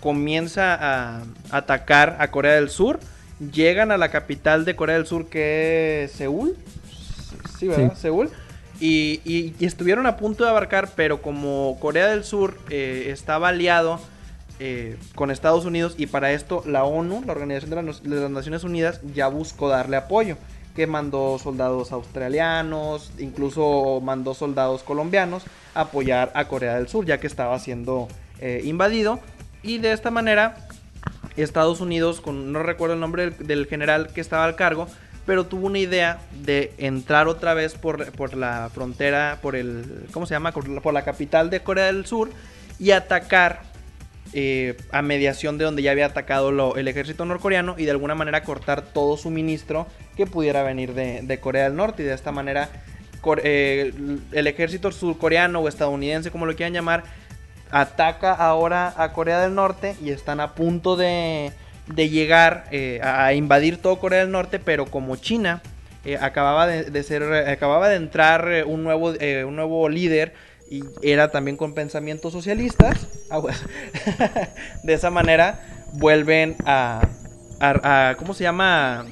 comienza 0.00 0.74
a 0.74 1.22
atacar 1.50 2.16
a 2.20 2.30
Corea 2.30 2.54
del 2.54 2.70
Sur, 2.70 2.98
llegan 3.52 3.90
a 3.90 3.96
la 3.98 4.08
capital 4.10 4.64
de 4.64 4.74
Corea 4.76 4.96
del 4.96 5.06
Sur 5.06 5.26
que 5.28 6.04
es 6.04 6.12
Seúl, 6.12 6.56
sí, 7.60 7.68
¿verdad? 7.68 7.92
Sí. 7.94 8.00
Seúl. 8.02 8.28
Y, 8.80 9.20
y- 9.24 9.54
y 9.58 9.66
estuvieron 9.66 10.06
a 10.06 10.16
punto 10.16 10.44
de 10.44 10.50
abarcar, 10.50 10.88
pero 10.96 11.20
como 11.22 11.76
Corea 11.80 12.06
del 12.08 12.24
Sur 12.24 12.58
eh, 12.70 13.08
estaba 13.12 13.48
aliado 13.48 14.00
eh, 14.58 14.96
con 15.14 15.30
Estados 15.30 15.64
Unidos 15.64 15.94
y 15.98 16.06
para 16.06 16.32
esto 16.32 16.62
la 16.66 16.84
ONU, 16.84 17.22
la 17.26 17.32
Organización 17.32 17.70
de 17.70 17.82
las, 17.92 18.02
de 18.02 18.16
las 18.20 18.30
Naciones 18.30 18.64
Unidas, 18.64 19.00
ya 19.14 19.28
buscó 19.28 19.68
darle 19.68 19.96
apoyo, 19.96 20.36
que 20.74 20.86
mandó 20.86 21.38
soldados 21.38 21.92
australianos, 21.92 23.10
incluso 23.18 24.00
mandó 24.02 24.34
soldados 24.34 24.82
colombianos 24.82 25.42
a 25.74 25.82
apoyar 25.82 26.30
a 26.34 26.46
Corea 26.46 26.76
del 26.76 26.88
Sur, 26.88 27.04
ya 27.06 27.20
que 27.20 27.26
estaba 27.26 27.58
siendo 27.58 28.08
eh, 28.40 28.62
invadido. 28.64 29.20
Y 29.62 29.78
de 29.78 29.92
esta 29.92 30.10
manera, 30.10 30.56
Estados 31.36 31.80
Unidos, 31.80 32.20
con, 32.20 32.52
no 32.52 32.62
recuerdo 32.62 32.94
el 32.94 33.00
nombre 33.00 33.30
del, 33.30 33.46
del 33.46 33.66
general 33.66 34.08
que 34.14 34.20
estaba 34.22 34.44
al 34.44 34.56
cargo, 34.56 34.86
pero 35.26 35.46
tuvo 35.46 35.66
una 35.66 35.78
idea 35.78 36.18
de 36.42 36.72
entrar 36.78 37.28
otra 37.28 37.54
vez 37.54 37.74
por, 37.74 38.10
por 38.12 38.34
la 38.34 38.70
frontera, 38.72 39.38
por 39.42 39.56
el, 39.56 40.06
¿cómo 40.12 40.26
se 40.26 40.34
llama? 40.34 40.52
Por 40.52 40.92
la, 40.92 41.02
capital 41.02 41.50
de 41.50 41.60
Corea 41.60 41.86
del 41.86 42.06
Sur 42.06 42.30
y 42.78 42.92
atacar 42.92 43.62
eh, 44.32 44.76
a 44.92 45.02
mediación 45.02 45.58
de 45.58 45.64
donde 45.64 45.82
ya 45.82 45.90
había 45.90 46.06
atacado 46.06 46.76
el 46.76 46.88
ejército 46.88 47.24
norcoreano 47.24 47.74
y 47.78 47.84
de 47.84 47.90
alguna 47.90 48.14
manera 48.14 48.42
cortar 48.42 48.82
todo 48.82 49.16
suministro 49.16 49.86
que 50.16 50.26
pudiera 50.26 50.62
venir 50.62 50.94
de, 50.94 51.40
Corea 51.40 51.64
del 51.64 51.76
Norte 51.76 52.02
y 52.02 52.06
de 52.06 52.14
esta 52.14 52.32
manera 52.32 52.68
eh, 53.42 53.92
el 54.32 54.46
ejército 54.46 54.90
surcoreano 54.92 55.60
o 55.60 55.68
estadounidense 55.68 56.30
como 56.30 56.46
lo 56.46 56.56
quieran 56.56 56.72
llamar 56.72 57.04
ataca 57.70 58.32
ahora 58.32 58.94
a 58.96 59.12
Corea 59.12 59.40
del 59.40 59.54
Norte 59.54 59.96
y 60.02 60.10
están 60.10 60.40
a 60.40 60.54
punto 60.54 60.96
de, 60.96 61.52
de 61.94 62.08
llegar 62.08 62.66
eh, 62.70 63.00
a 63.02 63.32
invadir 63.34 63.78
todo 63.78 63.98
Corea 63.98 64.20
del 64.20 64.30
Norte, 64.30 64.58
pero 64.58 64.86
como 64.86 65.16
China 65.16 65.62
eh, 66.04 66.16
acababa 66.20 66.66
de, 66.66 67.02
ser, 67.02 67.22
acababa 67.48 67.88
de 67.88 67.96
entrar 67.96 68.50
eh, 68.50 68.64
un 68.64 68.82
nuevo, 68.84 69.12
eh, 69.14 69.44
un 69.44 69.56
nuevo 69.56 69.88
líder 69.88 70.32
y 70.70 70.84
era 71.02 71.30
también 71.30 71.56
con 71.56 71.74
pensamientos 71.74 72.32
socialistas, 72.32 73.08
de 74.82 74.94
esa 74.94 75.10
manera 75.10 75.60
vuelven 75.94 76.56
a- 76.64 77.02
¿cómo 78.18 78.32
se 78.34 78.44
llama? 78.44 79.04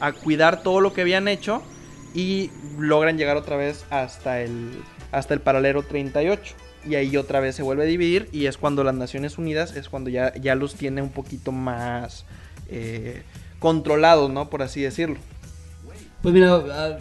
A 0.00 0.12
cuidar 0.12 0.62
todo 0.62 0.80
lo 0.80 0.92
que 0.92 1.00
habían 1.02 1.28
hecho 1.28 1.62
y 2.14 2.50
logran 2.78 3.16
llegar 3.16 3.36
otra 3.36 3.56
vez 3.56 3.86
hasta 3.90 4.40
el, 4.42 4.72
hasta 5.12 5.32
el 5.34 5.40
paralelo 5.40 5.82
38. 5.84 6.54
Y 6.88 6.96
ahí 6.96 7.16
otra 7.16 7.38
vez 7.40 7.54
se 7.54 7.62
vuelve 7.62 7.84
a 7.84 7.86
dividir 7.86 8.28
y 8.32 8.46
es 8.46 8.56
cuando 8.58 8.82
las 8.82 8.94
Naciones 8.94 9.38
Unidas 9.38 9.76
es 9.76 9.88
cuando 9.88 10.10
ya, 10.10 10.34
ya 10.34 10.54
los 10.56 10.74
tiene 10.74 11.00
un 11.02 11.10
poquito 11.10 11.52
más 11.52 12.24
eh, 12.68 13.22
controlados, 13.60 14.30
¿no? 14.32 14.50
Por 14.50 14.62
así 14.62 14.80
decirlo. 14.82 15.16
Pues 16.22 16.32
mira, 16.34 16.54
ah, 16.54 16.98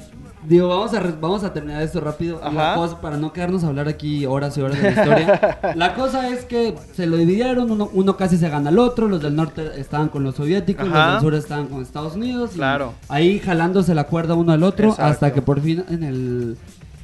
digo, 0.47 0.67
vamos 0.67 0.93
a, 0.95 0.99
vamos 1.19 1.43
a 1.43 1.53
terminar 1.53 1.83
esto 1.83 1.99
rápido. 2.01 2.39
Cosa- 2.39 2.99
para 3.01 3.17
no 3.17 3.31
quedarnos 3.33 3.63
a 3.63 3.67
hablar 3.67 3.87
aquí 3.87 4.25
horas 4.25 4.57
y 4.57 4.61
horas 4.61 4.77
de 4.81 4.83
la 4.83 4.89
historia. 4.89 5.59
la 5.75 5.93
cosa 5.93 6.27
es 6.29 6.45
que 6.45 6.75
se 6.95 7.05
lo 7.05 7.17
dividieron, 7.17 7.69
uno, 7.69 7.89
uno 7.93 8.17
casi 8.17 8.37
se 8.37 8.49
gana 8.49 8.69
al 8.69 8.79
otro, 8.79 9.07
los 9.07 9.21
del 9.21 9.35
norte 9.35 9.79
estaban 9.79 10.09
con 10.09 10.23
los 10.23 10.35
soviéticos, 10.35 10.87
Ajá. 10.87 11.05
los 11.05 11.13
del 11.13 11.21
sur 11.21 11.33
estaban 11.35 11.67
con 11.67 11.81
Estados 11.83 12.15
Unidos. 12.15 12.51
y 12.53 12.55
Claro. 12.57 12.93
Ahí 13.09 13.37
jalándose 13.39 13.93
la 13.93 14.05
cuerda 14.05 14.33
uno 14.33 14.51
al 14.53 14.63
otro 14.63 14.89
Exacto. 14.89 15.11
hasta 15.11 15.33
que 15.33 15.41
por 15.43 15.61
fin 15.61 15.83
en 15.89 16.03
el, 16.03 16.57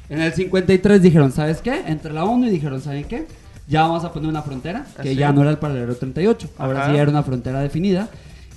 en 0.08 0.20
el 0.20 0.32
53 0.32 1.02
dijeron, 1.02 1.32
¿sabes 1.32 1.60
qué? 1.60 1.82
Entre 1.86 2.12
la 2.12 2.24
ONU 2.24 2.46
y 2.46 2.50
dijeron, 2.50 2.80
¿saben 2.80 3.04
qué? 3.04 3.26
Ya 3.68 3.82
vamos 3.82 4.04
a 4.04 4.12
poner 4.12 4.30
una 4.30 4.42
frontera, 4.42 4.86
que 4.96 5.10
Así. 5.10 5.14
ya 5.16 5.32
no 5.32 5.42
era 5.42 5.50
el 5.50 5.58
paralelo 5.58 5.94
38, 5.94 6.48
ahora 6.56 6.80
Ajá. 6.84 6.92
sí 6.92 6.98
era 6.98 7.10
una 7.10 7.22
frontera 7.22 7.60
definida. 7.60 8.08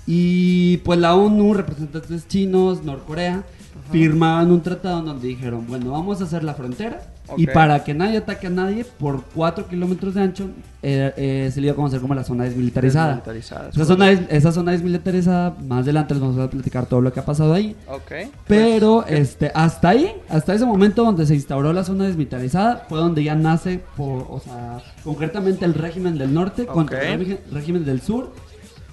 Y 0.07 0.77
pues 0.77 0.99
la 0.99 1.15
ONU, 1.15 1.53
representantes 1.53 2.27
chinos, 2.27 2.83
Norcorea, 2.83 3.43
firmaban 3.91 4.51
un 4.51 4.61
tratado 4.61 4.99
en 4.99 5.05
donde 5.05 5.27
dijeron, 5.27 5.65
bueno, 5.67 5.91
vamos 5.91 6.21
a 6.21 6.23
hacer 6.23 6.43
la 6.43 6.53
frontera 6.53 7.01
y 7.37 7.45
Ok. 7.47 7.53
para 7.53 7.83
que 7.83 7.93
nadie 7.93 8.17
ataque 8.17 8.47
a 8.47 8.49
nadie, 8.49 8.85
por 8.85 9.23
4 9.35 9.67
kilómetros 9.67 10.13
de 10.13 10.21
ancho, 10.21 10.49
eh, 10.83 11.13
eh, 11.17 11.51
se 11.53 11.61
le 11.61 11.67
iba 11.67 11.73
a 11.73 11.75
conocer 11.75 11.99
como 12.01 12.13
la 12.15 12.23
zona 12.23 12.43
desmilitarizada. 12.45 13.07
Desmilitarizada, 13.15 13.69
Esa 13.69 13.85
zona, 13.85 14.05
des- 14.07 14.21
esa 14.29 14.51
zona 14.51 14.71
desmilitarizada, 14.71 15.55
más 15.67 15.83
adelante 15.83 16.13
les 16.13 16.21
vamos 16.21 16.37
a 16.39 16.49
platicar 16.49 16.85
todo 16.87 17.01
lo 17.01 17.13
que 17.13 17.19
ha 17.19 17.25
pasado 17.25 17.53
ahí. 17.53 17.75
Ok. 17.87 18.11
Pero 18.47 19.05
este, 19.07 19.51
hasta 19.53 19.89
ahí, 19.89 20.11
hasta 20.29 20.53
ese 20.53 20.65
momento 20.65 21.03
donde 21.03 21.25
se 21.25 21.35
instauró 21.35 21.71
la 21.73 21.83
zona 21.83 22.05
desmilitarizada, 22.05 22.85
fue 22.89 22.99
donde 22.99 23.23
ya 23.23 23.35
nace, 23.35 23.81
por, 23.95 24.25
o 24.29 24.39
sea, 24.39 24.79
concretamente 25.03 25.65
el 25.65 25.73
régimen 25.73 26.17
del 26.17 26.33
norte 26.33 26.65
contra 26.65 26.97
Ok. 26.97 27.03
el 27.05 27.19
régimen, 27.19 27.39
régimen 27.51 27.85
del 27.85 28.01
sur, 28.01 28.31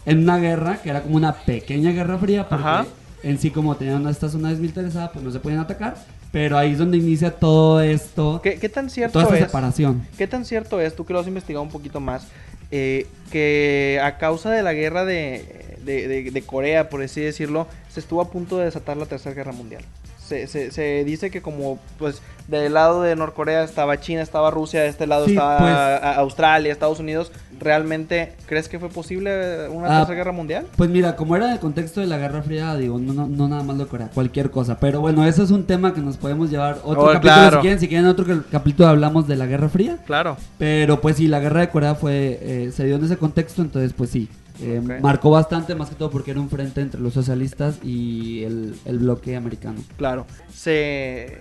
en 0.07 0.21
una 0.23 0.39
guerra 0.39 0.81
que 0.83 0.91
era 0.91 1.03
como 1.03 1.17
una 1.17 1.33
pequeña 1.33 1.91
guerra 1.93 2.19
fría, 2.19 2.49
porque 2.49 2.65
Ajá. 2.65 2.87
en 3.23 3.39
sí 3.39 3.51
como 3.51 3.75
tenían 3.77 4.07
esta 4.09 4.29
zona 4.29 4.49
desmilitarizada, 4.51 5.13
pues 5.13 5.25
no 5.25 5.31
se 5.31 5.41
podían 5.41 5.61
atacar, 5.61 5.97
pero 6.33 6.59
ahí 6.59 6.73
es 6.73 6.79
donde 6.79 6.99
inicia 6.99 7.31
todo 7.31 7.81
esto, 7.81 8.41
¿Qué, 8.43 8.59
qué 8.59 8.69
tan 8.69 8.91
cierto 8.91 9.15
toda 9.21 9.25
esta 9.25 9.37
es? 9.39 9.43
separación. 9.47 10.07
¿Qué 10.17 10.27
tan 10.27 10.45
cierto 10.45 10.81
es, 10.81 10.95
tú 10.95 11.05
que 11.07 11.13
lo 11.13 11.21
has 11.21 11.27
investigado 11.27 11.63
un 11.63 11.71
poquito 11.71 12.01
más, 12.01 12.27
eh, 12.71 13.07
que 13.33 13.99
a 14.03 14.19
causa 14.19 14.51
de 14.51 14.63
la 14.63 14.73
guerra 14.75 15.05
de, 15.05 15.77
de- 15.85 16.07
de- 16.09 16.31
de 16.31 16.43
Corea, 16.43 16.89
por 16.91 17.03
así 17.03 17.21
decirlo, 17.21 17.67
se 17.91 18.01
estuvo 18.01 18.21
a 18.21 18.31
punto 18.31 18.59
de 18.59 18.67
desatar 18.67 18.97
la 18.97 19.07
Tercera 19.07 19.35
Guerra 19.35 19.53
Mundial? 19.53 19.83
Se, 20.29 20.47
se- 20.47 20.71
se 20.71 21.05
dice 21.05 21.31
que 21.31 21.41
como, 21.43 21.79
pues, 21.99 22.21
del 22.49 22.75
lado 22.75 23.03
de 23.03 23.17
Norcorea 23.17 23.63
estaba 23.65 23.99
China, 24.01 24.23
estaba 24.23 24.51
Rusia, 24.51 24.83
de 24.83 24.89
este 24.89 25.07
lado 25.07 25.25
Sí, 25.27 25.33
estaba 25.33 25.59
pues- 25.59 26.17
Australia, 26.19 26.71
Estados 26.73 27.01
Unidos, 27.01 27.33
¿realmente 27.59 28.33
crees 28.47 28.69
que 28.69 28.79
fue 28.79 28.89
posible 28.89 29.69
una 29.69 29.89
Ah, 29.89 29.99
Tercera 30.01 30.17
Guerra 30.17 30.33
Mundial? 30.33 30.67
Pues 30.77 30.89
mira, 30.91 31.17
como 31.17 31.37
era 31.37 31.53
el 31.53 31.59
contexto 31.59 32.01
de 32.01 32.07
la 32.07 32.17
Guerra 32.19 32.43
Fría, 32.43 32.75
digo, 32.77 32.99
no, 32.99 33.13
no, 33.13 33.27
no 33.27 33.49
nada 33.49 33.63
más 33.63 33.77
lo 33.77 33.89
Corea, 33.89 34.09
cualquier 34.15 34.51
cosa. 34.51 34.79
Pero 34.79 35.01
bueno, 35.01 35.25
eso 35.27 35.43
es 35.43 35.51
un 35.51 35.65
tema 35.65 35.93
que 35.95 36.01
nos 36.01 36.17
podemos 36.17 36.51
llevar 36.51 36.79
otro 36.85 37.03
Oh, 37.03 37.07
capítulo 37.07 37.21
claro. 37.35 37.57
si 37.57 37.61
quieren. 37.63 37.81
Si 37.81 37.89
quieren 37.89 38.07
otro 38.07 38.25
capítulo 38.51 38.89
hablamos 38.89 39.27
de 39.29 39.37
la 39.37 39.47
Guerra 39.47 39.69
Fría. 39.69 39.97
Claro. 40.07 40.37
Pero 40.59 41.01
pues 41.01 41.17
sí, 41.17 41.27
la 41.29 41.41
Guerra 41.41 41.61
de 41.61 41.69
Corea 41.71 41.95
fue 41.95 42.39
eh, 42.43 42.71
se 42.75 42.85
dio 42.85 42.97
en 42.97 43.05
ese 43.05 43.17
contexto, 43.17 43.63
entonces 43.63 43.93
pues 43.95 44.11
sí. 44.11 44.29
Eh. 44.61 44.81
Marcó 45.01 45.31
bastante, 45.31 45.75
más 45.75 45.89
que 45.91 45.95
todo 45.95 46.11
porque 46.11 46.31
era 46.33 46.41
un 46.41 46.51
frente 46.51 46.81
entre 46.81 47.01
los 47.01 47.15
socialistas 47.15 47.79
y 47.85 48.43
el, 48.45 48.79
el 48.85 48.99
bloque 48.99 49.37
americano. 49.37 49.83
Claro. 49.97 50.27
Se, 50.53 51.41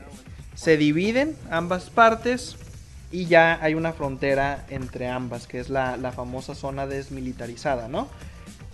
se 0.55 0.77
dividen 0.77 1.35
ambas 1.49 1.89
partes 1.89 2.55
y 3.11 3.25
ya 3.25 3.57
hay 3.61 3.73
una 3.73 3.93
frontera 3.93 4.65
entre 4.69 5.07
ambas, 5.07 5.47
que 5.47 5.59
es 5.59 5.69
la, 5.69 5.97
la 5.97 6.11
famosa 6.11 6.55
zona 6.55 6.87
desmilitarizada, 6.87 7.87
¿no? 7.87 8.07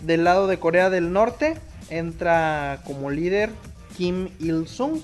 Del 0.01 0.23
lado 0.23 0.47
de 0.47 0.59
Corea 0.59 0.89
del 0.89 1.13
Norte 1.13 1.55
entra 1.89 2.81
como 2.85 3.09
líder 3.11 3.51
Kim 3.97 4.29
Il-sung, 4.39 4.99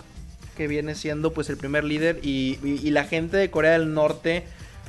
que 0.57 0.67
viene 0.67 0.95
siendo 0.95 1.31
pues 1.31 1.49
el 1.49 1.57
primer 1.57 1.83
líder 1.83 2.19
y, 2.23 2.57
y- 2.63 2.79
y 2.83 2.91
la 2.91 3.05
gente 3.05 3.37
de 3.37 3.49
Corea 3.49 3.73
del 3.73 3.93
Norte 3.93 4.43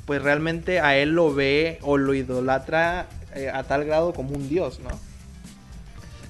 pues 0.07 0.21
realmente 0.23 0.81
a 0.81 0.97
él 0.97 1.11
lo 1.11 1.33
ve 1.33 1.79
o 1.83 1.97
lo 1.97 2.15
idolatra 2.15 3.07
eh, 3.35 3.51
a 3.53 3.63
tal 3.63 3.85
grado 3.85 4.13
como 4.13 4.31
un 4.37 4.49
dios, 4.49 4.81
¿no? 4.81 4.91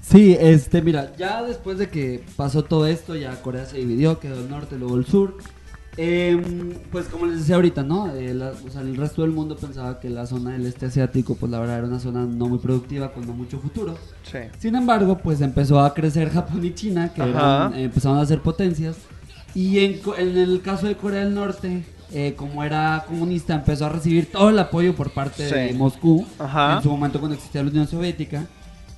Sí, 0.02 0.36
este, 0.40 0.82
mira, 0.82 1.12
ya 1.16 1.42
después 1.42 1.78
de 1.78 1.88
que 1.88 2.24
pasó 2.36 2.64
todo 2.64 2.86
esto, 2.86 3.14
ya 3.14 3.40
Corea 3.42 3.64
se 3.66 3.78
dividió, 3.78 4.18
quedó 4.18 4.40
el 4.40 4.50
norte, 4.50 4.76
luego 4.76 4.96
el 4.96 5.06
sur. 5.06 5.36
Em, 5.96 6.70
pues 6.90 7.06
como 7.06 7.26
les 7.26 7.40
decía 7.40 7.56
ahorita, 7.56 7.82
¿no? 7.82 8.12
Eh, 8.14 8.32
la- 8.32 8.52
o 8.66 8.70
sea, 8.70 8.80
el 8.80 8.96
resto 8.96 9.22
del 9.22 9.32
mundo 9.32 9.56
pensaba 9.56 10.00
que 10.00 10.08
la 10.08 10.26
zona 10.26 10.52
del 10.52 10.64
este 10.66 10.86
asiático, 10.86 11.34
pues 11.34 11.50
la 11.52 11.58
verdad 11.60 11.78
era 11.78 11.86
una 11.88 12.00
zona 12.00 12.24
no 12.24 12.48
muy 12.48 12.58
productiva, 12.58 13.12
con 13.12 13.26
no 13.26 13.32
mucho 13.34 13.58
futuro. 13.60 13.96
Sí. 14.22 14.38
Sin 14.58 14.74
embargo, 14.76 15.18
pues 15.18 15.40
empezó 15.42 15.80
a 15.80 15.92
crecer 15.92 16.30
Japón 16.32 16.64
y 16.64 16.74
China, 16.74 17.12
que 17.12 17.22
eran- 17.22 17.74
eh, 17.74 17.84
empezaron 17.84 18.18
a 18.18 18.26
ser 18.26 18.40
potencias. 18.40 18.96
Y 19.54 19.80
en, 19.80 20.00
en 20.18 20.38
el 20.38 20.62
caso 20.62 20.86
de 20.86 20.96
Corea 20.96 21.24
del 21.24 21.34
Norte, 21.34 21.84
eh, 22.12 22.34
como 22.36 22.64
era 22.64 23.04
comunista, 23.06 23.54
empezó 23.54 23.86
a 23.86 23.88
recibir 23.90 24.30
todo 24.30 24.50
el 24.50 24.58
apoyo 24.58 24.94
por 24.94 25.10
parte 25.10 25.44
de. 25.44 25.72
Moscú, 25.74 26.26
Ajá. 26.38 26.76
en 26.76 26.82
su 26.82 26.90
momento 26.90 27.18
cuando 27.18 27.36
existía 27.36 27.62
la 27.62 27.70
Unión 27.70 27.86
Soviética. 27.86 28.46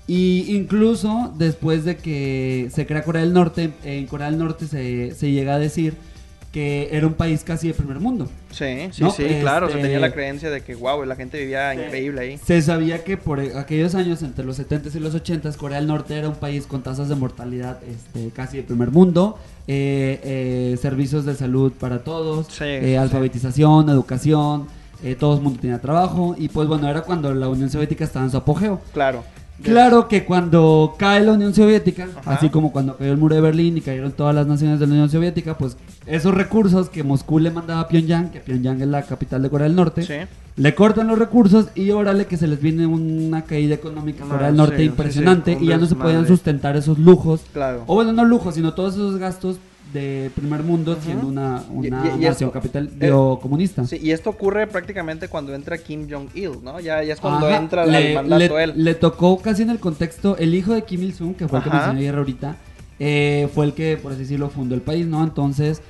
Y 0.07 0.57
incluso 0.57 1.33
después 1.38 1.85
de 1.85 1.97
que 1.97 2.69
se 2.73 2.87
crea 2.87 3.04
Corea 3.04 3.23
del 3.23 3.33
Norte, 3.33 3.73
en 3.85 4.07
Corea 4.07 4.31
del 4.31 4.38
Norte 4.38 4.66
se, 4.66 5.14
se 5.14 5.31
llega 5.31 5.54
a 5.54 5.59
decir 5.59 5.97
que 6.52 6.90
era 6.92 7.06
un 7.06 7.14
país 7.14 7.42
casi 7.44 7.68
de 7.68 7.75
primer 7.75 7.99
mundo. 7.99 8.28
Sí, 8.50 8.88
sí, 8.92 9.02
No, 9.02 9.11
sí, 9.11 9.25
claro, 9.40 9.68
se 9.68 9.73
este- 9.73 9.85
tenía 9.85 9.99
la 10.00 10.12
creencia 10.12 10.50
de 10.50 10.61
que, 10.61 10.75
wow, 10.75 11.02
la 11.06 11.16
gente 11.16 11.38
vivía 11.40 11.75
increíble 11.75 12.21
ahí. 12.21 12.38
Se 12.44 12.61
sabía 12.61 13.02
que 13.02 13.16
por 13.16 13.40
aquellos 13.40 13.94
años, 13.94 14.23
entre 14.23 14.44
los 14.44 14.59
70s 14.59 14.94
y 14.94 15.00
los 15.00 15.14
80s, 15.14 15.56
Corea 15.56 15.78
del 15.78 15.87
Norte 15.87 16.14
era 16.14 16.28
un 16.28 16.35
país 16.35 16.66
con 16.66 16.82
tasas 16.82 17.09
de 17.09 17.14
mortalidad 17.14 17.78
este, 17.85 18.28
casi 18.30 18.59
de 18.59 18.62
primer 18.64 18.90
mundo, 18.90 19.38
eh, 19.66 20.21
eh, 20.23 20.76
servicios 20.80 21.25
de 21.25 21.35
salud 21.35 21.73
para 21.73 22.04
todos, 22.04 22.49
Sí, 22.49 22.64
eh, 22.64 22.80
sí. 22.85 22.94
alfabetización, 22.97 23.88
educación, 23.88 24.66
eh, 25.02 25.16
todo 25.18 25.37
el 25.37 25.42
mundo 25.42 25.59
tenía 25.59 25.80
trabajo 25.80 26.35
y 26.38 26.49
pues 26.49 26.68
bueno, 26.68 26.87
era 26.88 27.00
cuando 27.00 27.32
la 27.35 27.49
Unión 27.49 27.71
Soviética 27.71 28.04
estaba 28.04 28.26
en 28.26 28.30
su 28.30 28.37
apogeo. 28.37 28.80
Claro. 28.92 29.25
Claro 29.62 30.09
que 30.09 30.25
cuando 30.25 30.94
cae 30.99 31.21
la 31.23 31.32
Unión 31.32 31.54
Soviética, 31.54 32.09
Ajá. 32.21 32.32
así 32.35 32.49
como 32.49 32.73
cuando 32.73 32.97
cayó 32.97 33.12
el 33.12 33.18
muro 33.18 33.35
de 33.37 33.40
Berlín 33.40 33.76
y 33.76 33.80
cayeron 33.80 34.11
todas 34.12 34.35
las 34.35 34.47
naciones 34.47 34.80
de 34.80 34.87
la 34.87 34.92
Unión 34.92 35.11
Soviética, 35.11 35.56
pues 35.56 35.76
esos 36.06 36.35
recursos 36.35 36.88
que 36.88 37.04
Moscú 37.04 37.38
le 37.38 37.50
mandaba 37.52 37.80
a 37.82 37.88
Pyongyang, 37.88 38.30
que 38.30 38.40
Pyongyang 38.40 38.80
es 38.82 38.88
la 38.88 39.02
capital 39.02 39.40
de 39.42 39.50
Corea 39.50 39.68
del 39.68 39.76
Norte, 39.76 40.02
Sí. 40.02 40.14
le 40.56 40.75
cortan 40.75 41.06
los 41.06 41.18
recursos 41.18 41.66
y 41.76 41.90
órale 41.90 42.26
que 42.26 42.37
se 42.37 42.49
les 42.49 42.61
viene 42.61 42.87
una 42.87 43.42
caída 43.42 43.75
económica 43.76 44.25
a 44.25 44.28
Corea 44.28 44.47
del 44.49 44.56
Norte 44.56 44.78
sí, 44.78 44.82
impresionante 44.85 45.56
sí, 45.59 45.64
y 45.64 45.68
ya 45.68 45.78
no 45.78 45.87
se 45.87 45.94
podían 45.94 46.26
sustentar 46.26 46.76
esos 46.76 46.99
lujos. 46.99 47.42
Claro. 47.52 47.85
O 47.87 47.94
bueno, 47.94 48.12
no 48.12 48.25
lujos, 48.25 48.56
sino 48.56 48.75
todos 48.75 48.94
esos 48.94 49.16
gastos 49.18 49.59
de 49.92 50.30
primer 50.34 50.62
mundo 50.62 50.96
siendo 51.02 51.26
una, 51.26 51.62
una 51.70 51.87
Y- 51.87 51.90
y- 51.90 52.22
y 52.22 52.25
nación 52.26 52.30
esto- 52.49 52.50
capital 52.52 52.90
eh, 53.00 53.11
comunista. 53.40 53.84
Sí, 53.87 53.99
y 54.02 54.11
esto 54.12 54.30
ocurre 54.30 54.66
prácticamente 54.66 55.28
cuando 55.28 55.54
entra 55.54 55.76
Kim 55.78 56.08
Jong-il, 56.11 56.62
¿no? 56.62 56.80
Ya, 56.80 57.02
ya 57.02 57.12
es 57.14 57.20
cuando 57.20 57.46
Ajá, 57.46 57.56
entra 57.58 57.82
al 57.82 57.92
le, 57.92 58.14
mandato 58.14 58.56
le- 58.56 58.64
él. 58.64 58.72
le 58.76 58.94
tocó 58.94 59.38
casi 59.40 59.62
en 59.62 59.70
el 59.70 59.78
contexto, 59.78 60.37
el 60.38 60.54
hijo 60.54 60.72
de 60.72 60.82
Kim 60.84 61.02
Il-sung, 61.02 61.34
que 61.37 61.46
fue 61.49 61.58
el 61.58 61.64
que 61.64 61.70
mencioné 61.70 61.99
ayer 62.00 62.16
ahorita, 62.16 62.56
eh, 62.99 63.49
fue 63.54 63.66
el 63.66 63.75
que, 63.75 63.96
por 63.96 64.12
así 64.12 64.22
decirlo, 64.22 64.49
fundó 64.49 64.75
el 64.75 64.80
país, 64.82 65.06
¿no? 65.06 65.22
Entonces, 65.22 65.82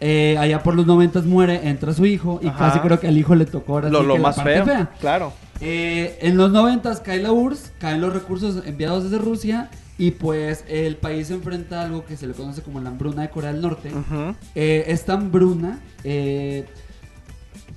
eh, 0.00 0.36
allá 0.38 0.62
por 0.62 0.74
los 0.74 0.86
noventas 0.86 1.24
muere, 1.24 1.68
entra 1.68 1.94
su 1.94 2.04
hijo, 2.04 2.38
y 2.42 2.48
Ajá. 2.48 2.58
casi 2.58 2.80
creo 2.80 3.00
que 3.00 3.08
al 3.08 3.16
hijo 3.16 3.34
le 3.34 3.46
tocó 3.46 3.74
ahora 3.74 3.88
lo 3.88 4.00
sí 4.00 4.06
lo 4.06 4.12
que 4.14 4.18
la 4.18 4.22
más 4.28 4.36
parte 4.36 4.52
feo. 4.54 4.64
fea. 4.66 4.90
Claro. 5.00 5.32
Eh, 5.62 6.18
en 6.20 6.36
los 6.36 6.52
noventas 6.52 7.00
cae 7.00 7.18
la 7.22 7.32
URSS, 7.32 7.72
caen 7.78 8.02
los 8.02 8.12
recursos 8.12 8.62
enviados 8.66 9.04
desde 9.04 9.16
Rusia, 9.24 9.70
y 9.98 10.12
pues 10.12 10.64
el 10.68 10.96
país 10.96 11.28
se 11.28 11.34
enfrenta 11.34 11.80
a 11.80 11.84
algo 11.84 12.04
que 12.04 12.16
se 12.16 12.26
le 12.26 12.34
conoce 12.34 12.62
como 12.62 12.80
la 12.80 12.90
hambruna 12.90 13.22
de 13.22 13.30
Corea 13.30 13.52
del 13.52 13.62
Norte. 13.62 13.88
Ujú. 13.88 14.34
Eh, 14.54 14.84
esta 14.88 15.14
hambruna 15.14 15.80
eh, 16.04 16.66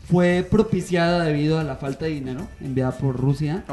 fue 0.09 0.45
propiciada 0.49 1.23
debido 1.23 1.59
a 1.59 1.63
la 1.63 1.75
falta 1.75 2.05
de 2.05 2.11
dinero 2.11 2.47
enviada 2.59 2.97
por 2.97 3.15
Rusia 3.15 3.63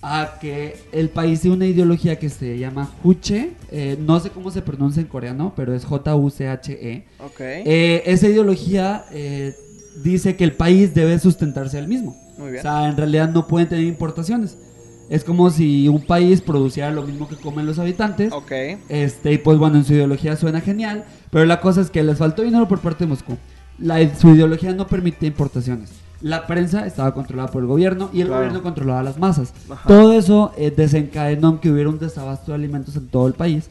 a 0.00 0.38
que 0.40 0.76
el 0.92 1.10
país 1.10 1.42
tiene 1.42 1.56
una 1.56 1.66
ideología 1.66 2.18
que 2.18 2.30
se 2.30 2.58
llama 2.58 2.90
Juche, 3.02 3.50
eh, 3.70 3.98
no 4.00 4.18
sé 4.18 4.30
cómo 4.30 4.50
se 4.50 4.62
pronuncia 4.62 5.02
en 5.02 5.08
coreano, 5.08 5.52
pero 5.54 5.74
es 5.74 5.84
J-U-C-H-E. 5.84 7.04
Ok. 7.20 7.40
Eh, 7.40 8.02
esa 8.06 8.28
ideología 8.28 9.04
eh, 9.12 9.54
dice 10.02 10.36
que 10.36 10.44
el 10.44 10.52
país 10.52 10.94
debe 10.94 11.18
sustentarse 11.18 11.76
al 11.76 11.86
mismo. 11.86 12.16
Muy 12.38 12.52
bien. 12.52 12.60
O 12.60 12.62
sea, 12.62 12.88
en 12.88 12.96
realidad 12.96 13.28
no 13.28 13.46
pueden 13.46 13.68
tener 13.68 13.84
importaciones. 13.84 14.56
Es 15.10 15.22
como 15.24 15.50
si 15.50 15.88
un 15.88 16.00
país 16.02 16.40
produciera 16.40 16.90
lo 16.90 17.02
mismo 17.02 17.28
que 17.28 17.36
comen 17.36 17.66
los 17.66 17.78
habitantes. 17.78 18.32
ok. 18.32 18.52
Este, 18.88 19.32
y 19.32 19.38
pues 19.38 19.58
bueno, 19.58 19.76
en 19.78 19.84
su 19.84 19.92
ideología 19.92 20.36
suena 20.36 20.60
genial, 20.60 21.04
pero 21.30 21.44
la 21.44 21.60
cosa 21.60 21.80
es 21.80 21.90
que 21.90 22.02
les 22.02 22.18
faltó 22.18 22.42
dinero 22.42 22.66
por 22.68 22.80
parte 22.80 23.04
de 23.04 23.08
Moscú. 23.08 23.36
La, 23.78 23.96
su 24.16 24.30
ideología 24.30 24.72
no 24.72 24.86
permitía 24.86 25.28
importaciones. 25.28 25.90
La 26.20 26.46
prensa 26.46 26.86
estaba 26.86 27.12
controlada 27.12 27.50
por 27.50 27.60
el 27.62 27.68
gobierno 27.68 28.08
y 28.12 28.20
el 28.22 28.28
Claro. 28.28 28.40
gobierno 28.42 28.62
controlaba 28.62 29.02
las 29.02 29.18
masas. 29.18 29.52
Ajá. 29.68 29.86
Todo 29.86 30.12
eso 30.14 30.52
eh, 30.56 30.72
desencadenó 30.74 31.50
en 31.50 31.58
que 31.58 31.70
hubiera 31.70 31.90
un 31.90 31.98
desabasto 31.98 32.52
de 32.52 32.56
alimentos 32.56 32.96
en 32.96 33.08
todo 33.08 33.26
el 33.26 33.34
país, 33.34 33.68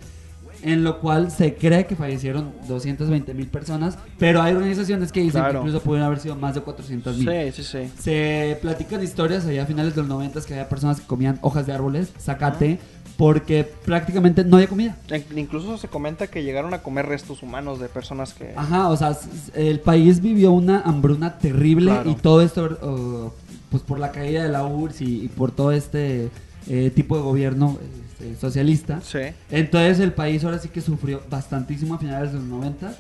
en 0.64 0.84
lo 0.84 1.00
cual 1.00 1.30
se 1.32 1.56
cree 1.56 1.86
que 1.86 1.96
fallecieron 1.96 2.52
220 2.68 3.34
mil 3.34 3.48
personas, 3.48 3.98
pero 4.18 4.42
hay 4.42 4.54
organizaciones 4.54 5.12
que 5.12 5.22
dicen 5.22 5.42
Claro. 5.42 5.60
que 5.62 5.68
incluso 5.68 5.84
pudieron 5.84 6.08
haber 6.08 6.20
sido 6.20 6.36
más 6.36 6.56
de 6.56 6.62
400 6.62 7.18
mil. 7.18 7.30
Sí, 7.54 7.64
sí, 7.64 7.64
sí. 7.64 7.92
Se 8.02 8.58
platican 8.62 9.04
historias 9.04 9.46
allá 9.46 9.64
a 9.64 9.66
finales 9.66 9.94
de 9.96 10.02
los 10.02 10.10
90 10.10 10.42
que 10.42 10.54
había 10.54 10.70
personas 10.70 11.00
que 11.02 11.06
comían 11.08 11.38
hojas 11.42 11.66
de 11.68 11.74
árboles, 11.74 12.12
zacate, 12.20 12.80
porque 13.18 13.64
prácticamente 13.86 14.44
no 14.44 14.56
había 14.58 14.68
comida. 14.68 14.98
In- 15.12 15.38
Incluso 15.38 15.78
se 15.78 15.88
comenta 15.88 16.28
que 16.28 16.44
llegaron 16.44 16.74
a 16.74 16.80
comer 16.80 17.06
restos 17.06 17.44
humanos 17.44 17.80
de 17.80 17.88
personas 17.88 18.34
que... 18.34 18.54
Ajá, 18.56 18.90
o 18.90 18.98
sea, 18.98 19.16
el 19.54 19.80
país 19.82 20.22
vivió 20.22 20.52
una 20.52 20.82
hambruna 20.82 21.38
terrible 21.38 21.92
Claro. 21.92 22.10
y 22.10 22.16
todo 22.16 22.42
esto, 22.42 22.66
uh, 22.82 23.32
pues 23.70 23.84
por 23.84 24.00
la 24.00 24.12
caída 24.12 24.44
de 24.44 24.50
la 24.50 24.64
URSS 24.66 25.02
y, 25.02 25.26
y 25.26 25.28
por 25.28 25.52
todo 25.52 25.72
este 25.72 26.30
eh, 26.68 26.92
tipo 26.96 27.16
de 27.18 27.22
gobierno 27.24 27.78
este, 28.24 28.40
socialista. 28.40 29.02
Sí. 29.02 29.20
Entonces 29.52 30.00
el 30.00 30.14
país 30.14 30.44
ahora 30.44 30.60
sí 30.60 30.70
que 30.70 30.82
sufrió 30.82 31.22
bastantísimo 31.30 31.96
a 31.96 32.00
finales 32.00 32.32
de 32.32 32.40
los 32.40 32.48
90, 32.48 32.94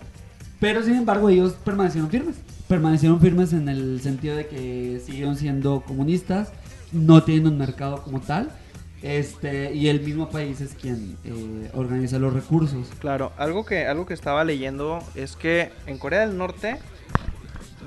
pero 0.60 0.84
sin 0.84 0.96
embargo 0.96 1.30
ellos 1.30 1.54
permanecieron 1.64 2.10
firmes. 2.10 2.36
Permanecieron 2.68 3.20
firmes 3.20 3.54
en 3.54 3.70
el 3.70 4.02
sentido 4.02 4.36
de 4.36 4.48
que 4.48 5.02
siguieron 5.06 5.36
siendo 5.36 5.82
comunistas, 5.82 6.50
no 6.92 7.24
tienen 7.24 7.48
un 7.48 7.58
mercado 7.58 8.02
como 8.04 8.22
tal, 8.22 8.50
este 9.02 9.74
y 9.74 9.90
el 9.90 10.00
mismo 10.00 10.30
país 10.30 10.62
es 10.62 10.74
quien 10.74 11.18
eh, 11.26 11.70
organiza 11.74 12.20
los 12.20 12.34
recursos. 12.34 12.88
Claro, 13.00 13.34
algo 13.38 13.66
que, 13.66 13.86
algo 13.86 14.06
que 14.06 14.14
estaba 14.14 14.44
leyendo 14.44 15.00
es 15.16 15.36
que 15.36 15.72
en 15.88 15.98
Corea 15.98 16.22
del 16.22 16.38
Norte, 16.38 16.78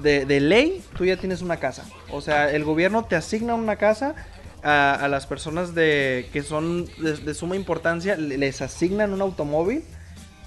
de, 0.02 0.26
de 0.26 0.40
ley, 0.40 0.82
tú 0.96 1.06
ya 1.06 1.16
tienes 1.16 1.40
una 1.40 1.56
casa. 1.56 1.84
O 2.10 2.20
sea, 2.20 2.50
el 2.50 2.64
gobierno 2.64 3.04
te 3.04 3.16
asigna 3.16 3.54
una 3.54 3.76
casa 3.76 4.14
a, 4.62 5.06
las 5.08 5.26
personas 5.26 5.74
de, 5.74 6.28
que 6.32 6.42
son 6.42 6.86
de, 6.98 7.34
suma 7.34 7.56
importancia, 7.56 8.16
le- 8.16 8.38
les 8.38 8.62
asignan 8.62 9.12
un 9.12 9.20
automóvil. 9.20 9.84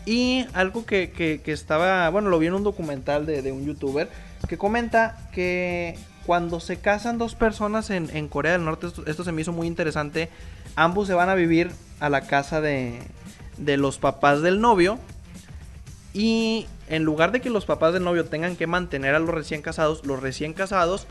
Y 0.06 0.46
algo 0.54 0.86
que, 0.86 1.12
que- 1.12 1.42
estaba, 1.52 2.10
bueno, 2.10 2.30
lo 2.30 2.40
vi 2.40 2.48
en 2.48 2.54
un 2.56 2.64
documental 2.64 3.26
de, 3.26 3.52
un 3.52 3.66
youtuber 3.66 4.10
que 4.48 4.58
comenta 4.58 5.30
que 5.34 5.98
cuando 6.26 6.60
se 6.60 6.78
casan 6.78 7.18
dos 7.18 7.36
personas 7.36 7.90
en, 7.90 8.10
en 8.16 8.28
Corea 8.28 8.54
del 8.54 8.66
Norte, 8.66 8.88
esto, 8.88 9.04
esto 9.06 9.24
se 9.24 9.32
me 9.32 9.42
hizo 9.42 9.52
muy 9.52 9.68
interesante, 9.68 10.30
ambos 10.76 11.08
se 11.08 11.14
van 11.14 11.30
a 11.30 11.36
vivir 11.36 11.72
a 12.00 12.10
la 12.10 12.22
casa 12.22 12.62
de, 12.62 13.00
de 13.58 13.78
los 13.78 13.98
papás 13.98 14.42
del 14.42 14.62
novio. 14.62 14.98
Y 16.14 16.66
en 16.88 17.04
lugar 17.04 17.32
de 17.32 17.40
que 17.42 17.50
los 17.52 17.66
papás 17.66 17.94
del 17.94 18.04
novio 18.04 18.26
tengan 18.26 18.56
que 18.56 18.66
mantener 18.68 19.14
a 19.14 19.20
los 19.20 19.30
recién 19.30 19.62
casados, 19.62 20.06
los 20.06 20.20
recién 20.22 20.54
casados 20.54 21.06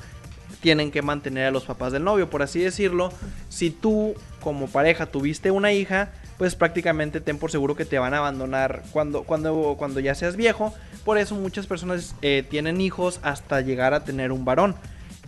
tienen 0.61 0.91
que 0.91 1.03
mantener 1.03 1.47
a 1.47 1.51
los 1.51 1.65
papás 1.65 1.93
del 1.93 2.05
novio. 2.05 2.31
Por 2.31 2.43
así 2.43 2.61
decirlo, 2.61 3.13
si 3.49 3.71
tú 3.71 4.15
como 4.41 4.69
pareja 4.69 5.07
tuviste 5.07 5.51
una 5.51 5.73
hija, 5.73 6.11
pues 6.39 6.55
prácticamente 6.55 7.21
ten 7.21 7.39
por 7.39 7.51
seguro 7.51 7.77
que 7.77 7.85
te 7.85 7.99
van 7.99 8.15
a 8.15 8.19
abandonar 8.19 8.83
cuando, 8.93 9.25
cuando, 9.25 9.77
cuando 9.79 10.01
ya 10.01 10.15
seas 10.15 10.37
viejo. 10.37 10.75
Por 11.05 11.19
eso 11.19 11.35
muchas 11.35 11.67
personas 11.67 12.15
eh, 12.23 12.45
tienen 12.49 12.81
hijos 12.81 13.21
hasta 13.23 13.61
llegar 13.61 13.95
a 13.95 14.05
tener 14.05 14.33
un 14.33 14.45
varón. 14.45 14.77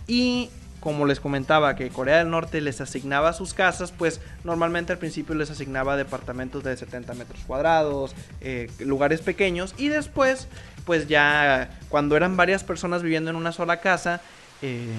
Y 0.07 0.51
como 0.81 1.07
les 1.07 1.21
comentaba 1.21 1.77
que 1.77 1.91
Corea 1.91 2.19
del 2.19 2.31
Norte 2.31 2.61
les 2.61 2.81
asignaba 2.81 3.33
sus 3.33 3.55
casas, 3.55 3.93
pues 3.93 4.21
normalmente 4.45 4.93
al 4.93 4.99
principio 4.99 5.35
les 5.35 5.51
asignaba 5.51 5.97
departamentos 5.97 6.65
de 6.65 6.77
70 6.77 7.15
metros 7.15 7.41
cuadrados, 7.47 8.15
eh, 8.41 8.71
lugares 8.81 9.21
pequeños, 9.21 9.75
y 9.77 9.89
después, 9.89 10.49
pues 10.87 11.07
ya 11.07 11.79
cuando 11.91 12.17
eran 12.17 12.37
varias 12.37 12.65
personas 12.65 13.03
viviendo 13.03 13.31
en 13.31 13.37
una 13.37 13.53
sola 13.53 13.81
casa, 13.81 14.23
eh, 14.63 14.93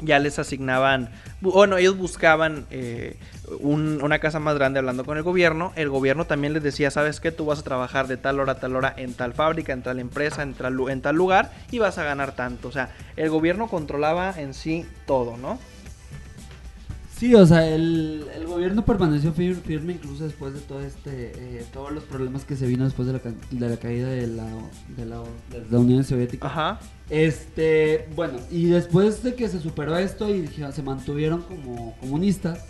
ya 0.00 0.18
les 0.20 0.38
asignaban, 0.38 1.08
bu- 1.42 1.52
bueno, 1.52 1.76
ellos 1.76 1.96
buscaban 1.96 2.66
eh, 2.70 3.16
un- 3.60 4.00
una 4.02 4.18
casa 4.20 4.38
más 4.38 4.54
grande 4.56 4.78
hablando 4.78 5.04
con 5.04 5.16
el 5.16 5.22
gobierno. 5.22 5.72
El 5.74 5.88
gobierno 5.88 6.24
también 6.26 6.52
les 6.52 6.62
decía, 6.62 6.90
sabes 6.90 7.18
que 7.20 7.32
tú 7.32 7.46
vas 7.46 7.58
a 7.60 7.62
trabajar 7.64 8.06
de 8.06 8.16
tal 8.16 8.38
hora 8.38 8.52
a 8.52 8.60
tal 8.60 8.76
hora 8.76 8.94
en 8.96 9.14
tal 9.14 9.32
fábrica, 9.32 9.72
en 9.72 9.82
tal 9.82 9.98
empresa, 9.98 10.42
en 10.42 10.54
tal, 10.54 10.78
en 10.88 11.00
tal 11.00 11.16
lugar 11.16 11.50
y 11.70 11.78
vas 11.78 11.98
a 11.98 12.04
ganar 12.04 12.32
tanto. 12.36 12.68
O 12.68 12.72
sea, 12.72 12.90
el 13.16 13.30
gobierno 13.30 13.66
controlaba 13.68 14.32
en 14.38 14.54
sí 14.54 14.86
todo, 15.06 15.36
¿no? 15.36 15.58
Sí, 17.18 17.34
o 17.34 17.44
sea, 17.44 17.66
el, 17.68 18.24
el 18.36 18.46
gobierno 18.46 18.84
permaneció 18.84 19.34
fir- 19.34 19.60
firme 19.60 19.94
incluso 19.94 20.22
después 20.22 20.54
de 20.54 20.60
todo 20.60 20.80
este, 20.80 21.32
eh, 21.34 21.64
todos 21.72 21.90
los 21.90 22.04
problemas 22.04 22.44
que 22.44 22.54
se 22.54 22.64
vino 22.66 22.84
después 22.84 23.08
de 23.08 23.14
la, 23.14 23.20
de 23.50 23.68
la 23.68 23.76
caída 23.76 24.08
de 24.08 24.28
la, 24.28 24.44
de 24.96 25.04
la, 25.04 25.24
de 25.50 25.66
la 25.68 25.78
Unión 25.78 26.04
Soviética. 26.04 26.46
Ajá. 26.46 26.78
Este, 27.10 28.08
bueno, 28.14 28.38
y 28.52 28.66
después 28.66 29.22
de 29.24 29.34
que 29.34 29.48
se 29.48 29.58
superó 29.58 29.98
esto 29.98 30.32
y 30.32 30.46
se 30.46 30.82
mantuvieron 30.82 31.42
como 31.42 31.96
comunistas, 31.98 32.64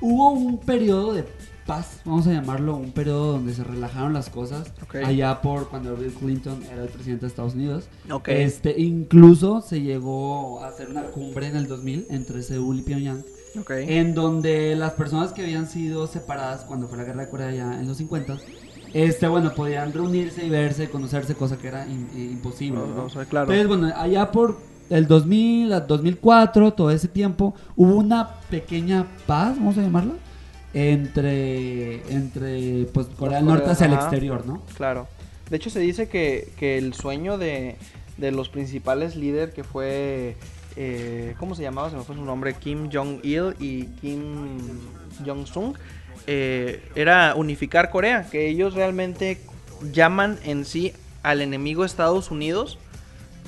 hubo 0.00 0.30
un 0.30 0.58
periodo 0.60 1.12
de 1.12 1.24
paz, 1.72 2.00
vamos 2.04 2.26
a 2.26 2.32
llamarlo, 2.32 2.76
un 2.76 2.92
periodo 2.92 3.32
donde 3.32 3.54
se 3.54 3.64
relajaron 3.64 4.12
las 4.12 4.28
cosas, 4.28 4.70
Ok. 4.82 4.96
allá 4.96 5.40
por 5.40 5.70
cuando 5.70 5.96
Bill 5.96 6.12
Clinton 6.12 6.62
era 6.70 6.82
el 6.82 6.88
presidente 6.90 7.22
de 7.22 7.28
Estados 7.28 7.54
Unidos. 7.54 7.84
Ok. 8.10 8.28
Este, 8.28 8.78
incluso 8.78 9.62
se 9.62 9.80
llegó 9.80 10.62
a 10.62 10.68
hacer 10.68 10.90
una 10.90 11.02
cumbre 11.04 11.46
en 11.46 11.56
el 11.56 11.68
2000 11.68 12.06
entre 12.10 12.42
Seúl 12.42 12.80
y 12.80 12.82
Pyongyang, 12.82 13.22
Ok. 13.58 13.70
en 13.70 14.14
donde 14.14 14.76
las 14.76 14.92
personas 14.92 15.32
que 15.32 15.42
habían 15.44 15.66
sido 15.66 16.06
separadas 16.06 16.62
cuando 16.66 16.88
fue 16.88 16.98
la 16.98 17.04
guerra 17.04 17.22
de 17.24 17.30
Corea 17.30 17.50
ya 17.52 17.80
en 17.80 17.88
los 17.88 17.96
50 17.96 18.36
este, 18.92 19.26
bueno, 19.26 19.54
podían 19.54 19.90
reunirse 19.94 20.44
y 20.44 20.50
verse, 20.50 20.90
conocerse, 20.90 21.34
cosa 21.34 21.56
que 21.56 21.68
era 21.68 21.86
in- 21.86 22.10
imposible. 22.14 22.80
¿no? 22.94 23.04
O 23.04 23.08
sea, 23.08 23.24
claro. 23.24 23.50
Entonces, 23.50 23.66
bueno, 23.66 23.94
allá 23.96 24.30
por 24.30 24.58
el 24.90 25.06
2000 25.06 25.72
a 25.72 25.80
2004, 25.80 26.74
todo 26.74 26.90
ese 26.90 27.08
tiempo, 27.08 27.54
hubo 27.76 27.94
una 27.94 28.28
pequeña 28.50 29.06
paz, 29.26 29.56
vamos 29.56 29.78
a 29.78 29.80
llamarla, 29.80 30.12
entre, 30.74 31.96
entre 32.12 32.84
pues, 32.92 33.06
Corea 33.08 33.38
del 33.38 33.46
Norte 33.46 33.70
hacia 33.70 33.86
el 33.86 33.92
exterior, 33.94 34.46
¿no? 34.46 34.62
Claro. 34.76 35.08
De 35.50 35.56
hecho, 35.56 35.70
se 35.70 35.80
dice 35.80 36.08
que, 36.08 36.48
que 36.56 36.78
el 36.78 36.94
sueño 36.94 37.36
de, 37.38 37.76
de 38.16 38.30
los 38.32 38.48
principales 38.48 39.16
líderes 39.16 39.54
que 39.54 39.64
fue. 39.64 40.36
eh, 40.76 41.34
¿Cómo 41.38 41.54
se 41.54 41.62
llamaba? 41.62 41.90
Se 41.90 41.96
me 41.96 42.02
fue 42.04 42.16
su 42.16 42.24
nombre. 42.24 42.54
Kim 42.54 42.88
Jong-il 42.90 43.54
y 43.60 43.84
Kim 44.00 44.58
Jong-sung. 45.26 45.74
eh, 46.26 46.82
era 46.94 47.34
unificar 47.34 47.90
Corea. 47.90 48.28
Que 48.30 48.48
ellos 48.48 48.74
realmente 48.74 49.40
llaman 49.92 50.38
en 50.44 50.64
sí 50.64 50.92
al 51.22 51.42
enemigo 51.42 51.84
Estados 51.84 52.30
Unidos 52.30 52.78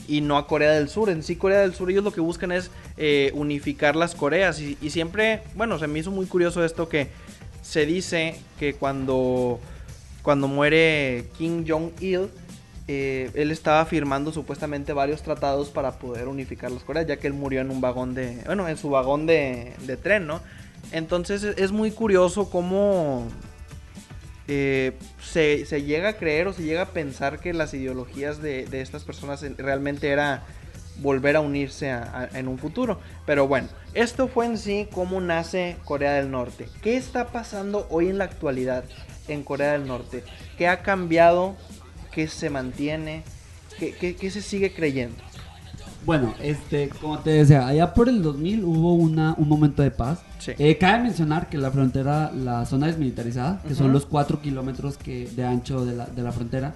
y 0.08 0.20
no 0.20 0.36
a 0.36 0.46
Corea 0.46 0.72
del 0.72 0.88
Sur. 0.88 1.10
En 1.10 1.22
sí, 1.22 1.36
Corea 1.36 1.60
del 1.60 1.74
Sur, 1.74 1.90
ellos 1.90 2.04
lo 2.04 2.12
que 2.12 2.20
buscan 2.20 2.52
es 2.52 2.70
eh, 2.96 3.30
unificar 3.34 3.96
las 3.96 4.14
Coreas. 4.14 4.60
Y, 4.60 4.90
siempre, 4.90 5.42
bueno, 5.54 5.78
se 5.78 5.86
me 5.86 5.98
hizo 5.98 6.10
muy 6.10 6.26
curioso 6.26 6.64
esto 6.64 6.88
que 6.88 7.08
se 7.62 7.86
dice 7.86 8.36
que 8.58 8.74
cuando, 8.74 9.60
cuando 10.22 10.48
muere 10.48 11.26
Kim 11.38 11.64
Jong-il, 11.66 12.28
eh, 12.86 13.30
él 13.34 13.50
estaba 13.50 13.86
firmando 13.86 14.30
supuestamente 14.30 14.92
varios 14.92 15.22
tratados 15.22 15.70
para 15.70 15.92
poder 15.98 16.28
unificar 16.28 16.70
las 16.70 16.84
Coreas, 16.84 17.06
ya 17.06 17.16
que 17.16 17.26
él 17.26 17.32
murió 17.32 17.60
en 17.60 17.70
un 17.70 17.80
vagón 17.80 18.14
de, 18.14 18.42
bueno, 18.44 18.68
en 18.68 18.76
su 18.76 18.90
vagón 18.90 19.26
de, 19.26 19.72
de 19.86 19.96
tren, 19.96 20.26
¿no? 20.26 20.42
Entonces 20.92 21.42
es 21.44 21.56
es 21.56 21.72
muy 21.72 21.90
curioso 21.90 22.50
cómo 22.50 23.26
eh, 24.48 24.92
se, 25.22 25.64
se 25.66 25.82
llega 25.82 26.10
a 26.10 26.12
creer 26.14 26.46
o 26.48 26.52
se 26.52 26.62
llega 26.62 26.82
a 26.82 26.86
pensar 26.90 27.40
que 27.40 27.52
las 27.54 27.72
ideologías 27.74 28.42
de, 28.42 28.66
de 28.66 28.80
estas 28.80 29.04
personas 29.04 29.42
en- 29.42 29.56
realmente 29.56 30.08
era 30.08 30.42
volver 30.98 31.34
a 31.36 31.40
unirse 31.40 31.92
en 32.34 32.46
un 32.48 32.58
futuro. 32.58 33.00
Pero 33.26 33.48
bueno, 33.48 33.68
esto 33.94 34.28
fue 34.28 34.46
en 34.46 34.58
sí 34.58 34.88
cómo 34.92 35.20
nace 35.20 35.76
Corea 35.84 36.12
del 36.14 36.30
Norte. 36.30 36.68
¿Qué 36.82 36.96
está 36.96 37.28
pasando 37.28 37.86
hoy 37.90 38.08
en 38.08 38.18
la 38.18 38.24
actualidad 38.24 38.84
en 39.28 39.42
Corea 39.42 39.72
del 39.72 39.86
Norte? 39.86 40.22
¿Qué 40.56 40.68
ha 40.68 40.82
cambiado? 40.82 41.56
¿Qué 42.12 42.28
se 42.28 42.48
mantiene? 42.50 43.24
¿Qué, 43.78 43.92
qué- 43.92 44.14
qué 44.14 44.30
se 44.30 44.40
sigue 44.40 44.72
creyendo? 44.72 45.16
Bueno, 46.04 46.34
este, 46.42 46.88
como 47.00 47.18
te 47.18 47.30
decía, 47.30 47.66
allá 47.66 47.94
por 47.94 48.08
el 48.08 48.22
2000 48.22 48.64
hubo 48.64 48.94
una, 48.94 49.34
un 49.38 49.48
momento 49.48 49.82
de 49.82 49.90
paz. 49.90 50.20
Sí. 50.38 50.52
Eh, 50.58 50.76
cabe 50.76 51.02
mencionar 51.02 51.48
que 51.48 51.56
la 51.58 51.70
frontera, 51.70 52.30
la 52.32 52.66
zona 52.66 52.86
desmilitarizada, 52.88 53.62
que 53.66 53.74
son 53.74 53.86
Ujú. 53.86 53.94
los 53.94 54.06
4 54.06 54.40
kilómetros 54.42 54.96
que, 54.98 55.26
de 55.34 55.44
ancho 55.44 55.84
de 55.84 55.96
la, 55.96 56.06
de 56.06 56.22
la 56.22 56.32
frontera, 56.32 56.74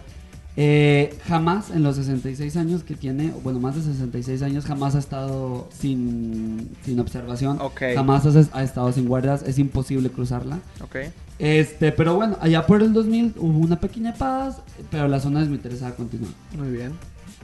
eh, 0.60 1.16
jamás 1.28 1.70
en 1.70 1.84
los 1.84 1.94
66 1.94 2.56
años 2.56 2.82
que 2.82 2.96
tiene, 2.96 3.32
bueno, 3.44 3.60
más 3.60 3.76
de 3.76 3.82
66 3.82 4.42
años, 4.42 4.64
jamás 4.64 4.96
ha 4.96 4.98
estado 4.98 5.68
sin, 5.70 6.70
sin 6.82 6.98
observación. 6.98 7.60
Ok. 7.60 7.82
Jamás 7.94 8.26
ha, 8.26 8.58
ha 8.58 8.62
estado 8.64 8.90
sin 8.92 9.06
guardias, 9.06 9.44
es 9.46 9.58
imposible 9.60 10.10
cruzarla. 10.10 10.58
¿Ok? 10.82 10.96
Este, 11.38 11.92
pero 11.92 12.16
bueno, 12.16 12.36
allá 12.40 12.66
por 12.66 12.82
el 12.82 12.92
2000 12.92 13.34
hubo 13.38 13.58
una 13.58 13.78
pequeña 13.78 14.14
paz, 14.14 14.60
pero 14.90 15.06
la 15.06 15.20
zona 15.20 15.38
desmilitarizada 15.40 15.94
continúa. 15.94 16.30
Muy 16.56 16.72
bien. 16.72 16.92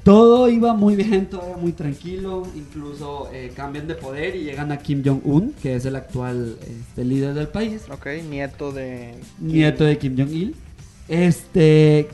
Todo 0.05 0.51
iba 0.51 0.75
muy 0.75 0.97
bien, 0.97 1.27
todo 1.31 1.49
iba 1.49 1.57
muy 1.57 1.73
tranquilo. 1.73 2.43
Incluso 2.55 3.31
eh, 3.33 3.53
cambian 3.57 3.89
de 3.89 3.95
poder 3.95 4.37
y 4.37 4.45
llegan 4.45 4.71
a 4.71 4.77
Kim 4.77 5.03
Jong-un, 5.05 5.55
que 5.63 5.75
es 5.75 5.87
el 5.87 5.97
actual 5.97 6.57
este, 6.61 7.05
líder 7.05 7.33
del 7.33 7.49
país, 7.49 7.83
Ok, 7.91 8.07
nieto 8.29 8.71
de... 8.71 9.15
nieto 9.41 9.85
de 9.85 9.97
Kim 9.99 10.15
Jong-il. 10.17 10.55
Este, 11.09 12.09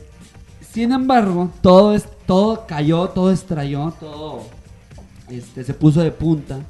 sin 0.73 0.93
embargo, 0.93 1.51
todo 1.63 1.95
es, 1.95 2.07
todo 2.27 2.65
cayó, 2.67 3.09
todo 3.09 3.33
estrelló, 3.33 3.93
todo 3.99 4.43
este, 5.29 5.65
se 5.65 5.75
puso 5.75 6.01
de 6.01 6.13
punta 6.13 6.61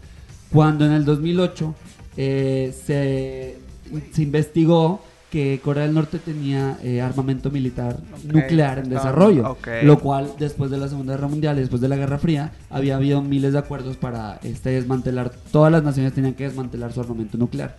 cuando 0.50 0.86
en 0.86 0.92
el 0.92 1.04
2008 1.04 1.74
eh, 2.16 2.74
se, 2.86 3.58
se 4.12 4.22
investigó 4.22 5.02
que 5.30 5.60
Corea 5.62 5.84
del 5.84 5.94
Norte 5.94 6.18
tenía 6.18 6.76
eh, 6.82 7.00
armamento 7.00 7.50
militar 7.50 7.96
nuclear 8.24 8.78
en 8.80 8.84
desarrollo, 8.90 9.46
lo 9.84 9.98
cual 10.00 10.32
después 10.38 10.70
de 10.70 10.76
la 10.78 10.88
Segunda 10.88 11.14
Guerra 11.14 11.28
Mundial 11.28 11.56
y 11.56 11.60
después 11.60 11.80
de 11.80 11.88
la 11.88 11.96
Guerra 11.96 12.18
Fría 12.18 12.52
había 12.68 12.96
habido 12.96 13.22
miles 13.22 13.52
de 13.52 13.58
acuerdos 13.60 13.96
para 13.96 14.40
este 14.42 14.70
desmantelar, 14.70 15.30
todas 15.52 15.70
las 15.70 15.82
naciones 15.84 16.12
tenían 16.12 16.34
que 16.34 16.44
desmantelar 16.44 16.92
su 16.92 17.00
armamento 17.00 17.38
nuclear. 17.38 17.76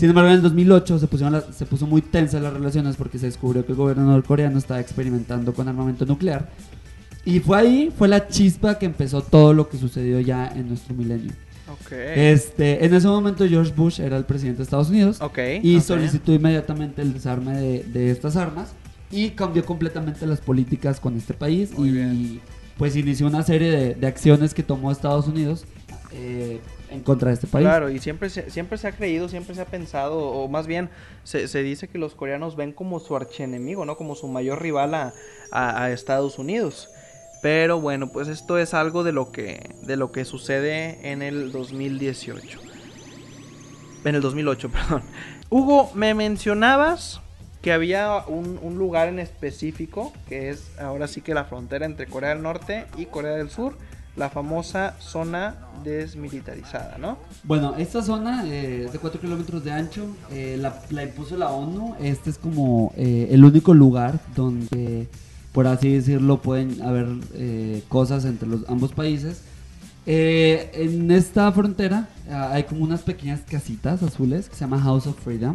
Sin 0.00 0.08
embargo, 0.08 0.30
en 0.30 0.36
el 0.36 0.42
2008 0.42 0.98
se, 0.98 1.06
pusieron 1.06 1.34
las- 1.34 1.54
se 1.54 1.66
puso 1.66 1.86
muy 1.86 2.00
tensas 2.00 2.40
las 2.42 2.52
relaciones 2.52 2.96
porque 2.96 3.18
se 3.18 3.26
descubrió 3.26 3.66
que 3.66 3.72
el 3.72 3.78
gobierno 3.78 4.04
norcoreano 4.04 4.56
estaba 4.58 4.80
experimentando 4.80 5.52
con 5.52 5.68
armamento 5.68 6.06
nuclear. 6.06 6.48
Y 7.26 7.40
fue 7.40 7.56
ahí, 7.58 7.92
fue 7.96 8.06
la 8.08 8.28
chispa 8.28 8.78
que 8.78 8.84
empezó 8.86 9.22
todo 9.22 9.54
lo 9.54 9.68
que 9.68 9.78
sucedió 9.78 10.20
ya 10.20 10.46
en 10.48 10.68
nuestro 10.68 10.94
milenio. 10.94 11.32
Este, 11.90 12.84
en 12.84 12.94
ese 12.94 13.06
momento 13.08 13.46
George 13.48 13.72
Bush 13.74 14.00
era 14.00 14.16
el 14.16 14.24
presidente 14.24 14.58
de 14.58 14.62
Estados 14.64 14.88
Unidos 14.90 15.20
y 15.62 15.80
solicitó 15.80 16.32
inmediatamente 16.32 17.02
el 17.02 17.12
desarme 17.12 17.56
de, 17.56 17.82
de 17.84 18.10
estas 18.10 18.36
armas 18.36 18.68
y 19.10 19.30
cambió 19.30 19.64
completamente 19.64 20.26
las 20.26 20.40
políticas 20.40 20.98
con 21.00 21.16
este 21.16 21.34
país 21.34 21.76
Muy 21.78 21.88
y 21.88 21.92
bien. 21.92 22.40
pues 22.78 22.96
inició 22.96 23.26
una 23.26 23.42
serie 23.42 23.70
de, 23.70 23.94
de 23.94 24.06
acciones 24.06 24.54
que 24.54 24.62
tomó 24.62 24.90
Estados 24.90 25.28
Unidos 25.28 25.64
eh, 26.12 26.60
en 26.90 27.00
contra 27.00 27.28
de 27.28 27.34
este 27.34 27.46
país. 27.46 27.64
Claro, 27.64 27.90
y 27.90 27.98
siempre 27.98 28.30
se, 28.30 28.50
siempre 28.50 28.78
se 28.78 28.86
ha 28.88 28.92
creído, 28.92 29.28
siempre 29.28 29.54
se 29.54 29.60
ha 29.60 29.66
pensado, 29.66 30.18
o 30.18 30.48
más 30.48 30.66
bien 30.68 30.90
se, 31.24 31.48
se 31.48 31.62
dice 31.62 31.88
que 31.88 31.98
los 31.98 32.14
coreanos 32.14 32.54
ven 32.56 32.72
como 32.72 33.00
su 33.00 33.16
archienemigo, 33.16 33.84
¿no? 33.84 33.96
Como 33.96 34.14
su 34.14 34.28
mayor 34.28 34.62
rival 34.62 34.94
a, 34.94 35.12
a- 35.50 35.84
a 35.84 35.90
Estados 35.90 36.38
Unidos. 36.38 36.88
Pero 37.44 37.78
bueno, 37.78 38.08
pues 38.08 38.28
esto 38.28 38.56
es 38.56 38.72
algo 38.72 39.04
de 39.04 39.12
lo 39.12 39.30
que, 39.30 39.76
de 39.82 39.98
lo 39.98 40.12
que 40.12 40.24
sucede 40.24 41.10
en 41.12 41.20
el 41.20 41.52
2018. 41.52 42.58
En 44.02 44.14
el 44.14 44.22
2008, 44.22 44.70
perdón. 44.72 45.02
Hugo, 45.50 45.90
me 45.94 46.14
mencionabas 46.14 47.20
que 47.60 47.70
había 47.70 48.24
un, 48.28 48.78
lugar 48.78 49.08
en 49.08 49.18
específico, 49.18 50.10
que 50.26 50.48
es 50.48 50.70
ahora 50.80 51.06
sí 51.06 51.20
que 51.20 51.34
la 51.34 51.44
frontera 51.44 51.84
entre 51.84 52.06
Corea 52.06 52.30
del 52.30 52.40
Norte 52.42 52.86
y 52.96 53.04
Corea 53.04 53.32
del 53.32 53.50
Sur, 53.50 53.76
la 54.16 54.30
famosa 54.30 54.96
zona 54.98 55.68
desmilitarizada, 55.84 56.96
¿no? 56.96 57.18
Bueno, 57.42 57.74
esta 57.76 58.00
zona 58.00 58.46
eh, 58.46 58.84
es 58.86 58.92
de 58.94 58.98
4 58.98 59.20
kilómetros 59.20 59.62
de 59.62 59.70
ancho, 59.70 60.06
eh, 60.30 60.56
la, 60.58 60.82
la 60.88 61.02
impuso 61.02 61.36
la 61.36 61.50
ONU. 61.50 61.94
Este 62.00 62.30
es 62.30 62.38
como 62.38 62.94
eh, 62.96 63.28
el 63.32 63.44
único 63.44 63.74
lugar 63.74 64.18
donde, 64.34 65.08
por 65.54 65.66
así 65.66 65.88
decirlo, 65.88 66.42
pueden 66.42 66.82
haber 66.82 67.06
eh, 67.34 67.82
cosas 67.88 68.26
entre 68.26 68.46
los 68.48 68.68
ambos 68.68 68.92
países. 68.92 69.40
Eh, 70.06 70.70
en 70.74 71.10
esta 71.10 71.50
frontera 71.52 72.08
ah, 72.30 72.50
hay 72.52 72.64
como 72.64 72.84
unas 72.84 73.00
pequeñas 73.00 73.40
casitas 73.48 74.02
azules 74.02 74.50
que 74.50 74.54
se 74.54 74.60
llama 74.60 74.78
House 74.80 75.06
of 75.06 75.18
Freedom. 75.18 75.54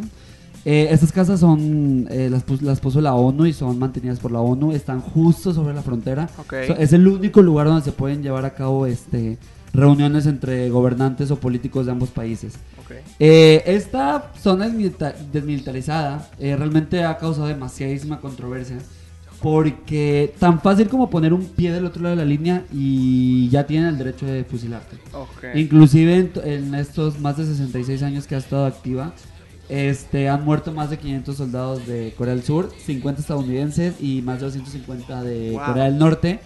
Eh, 0.64 0.88
estas 0.90 1.12
casas 1.12 1.38
son 1.40 2.06
eh, 2.10 2.28
las, 2.30 2.44
las 2.60 2.80
puso 2.80 3.00
la 3.00 3.14
ONU 3.14 3.46
y 3.46 3.52
son 3.52 3.78
mantenidas 3.78 4.18
por 4.18 4.32
la 4.32 4.40
ONU. 4.40 4.72
Están 4.72 5.00
justo 5.00 5.54
sobre 5.54 5.74
la 5.74 5.82
frontera. 5.82 6.28
So, 6.66 6.76
es 6.76 6.92
el 6.92 7.06
único 7.06 7.42
lugar 7.42 7.66
donde 7.68 7.84
se 7.84 7.92
pueden 7.92 8.22
llevar 8.22 8.44
a 8.44 8.54
cabo 8.54 8.86
este, 8.86 9.38
reuniones 9.72 10.26
entre 10.26 10.68
gobernantes 10.70 11.30
o 11.30 11.36
políticos 11.36 11.86
de 11.86 11.92
ambos 11.92 12.08
países. 12.10 12.54
Eh, 13.20 13.62
esta 13.66 14.32
zona 14.42 14.66
desmilita- 14.66 15.14
desmilitarizada 15.32 16.28
realmente 16.38 17.04
ha 17.04 17.16
causado 17.18 17.46
demasiadísima 17.46 18.20
controversia 18.20 18.78
porque 19.42 20.34
tan 20.38 20.60
fácil 20.60 20.88
como 20.88 21.08
poner 21.10 21.32
un 21.32 21.44
pie 21.46 21.72
del 21.72 21.86
otro 21.86 22.02
lado 22.02 22.16
de 22.16 22.22
la 22.22 22.28
línea 22.28 22.64
y 22.72 23.48
ya 23.48 23.66
tienen 23.66 23.88
el 23.88 23.98
derecho 23.98 24.26
de 24.26 24.44
fusilarte. 24.44 24.96
Ok. 25.12 25.54
Inclusive 25.56 26.30
en, 26.44 26.74
estos 26.74 27.18
más 27.20 27.36
de 27.38 27.46
66 27.46 28.02
años 28.02 28.26
que 28.26 28.34
ha 28.34 28.38
estado 28.38 28.66
activa, 28.66 29.12
este, 29.68 30.28
han 30.28 30.44
muerto 30.44 30.72
más 30.72 30.90
de 30.90 30.98
500 30.98 31.36
soldados 31.36 31.86
de 31.86 32.12
Corea 32.18 32.34
del 32.34 32.44
Sur, 32.44 32.70
50 32.84 33.20
estadounidenses 33.22 33.94
y 34.00 34.20
más 34.22 34.40
de 34.40 34.46
250 34.46 35.22
de 35.22 35.50
Wow. 35.52 35.64
Corea 35.64 35.84
del 35.84 35.98
Norte. 35.98 36.40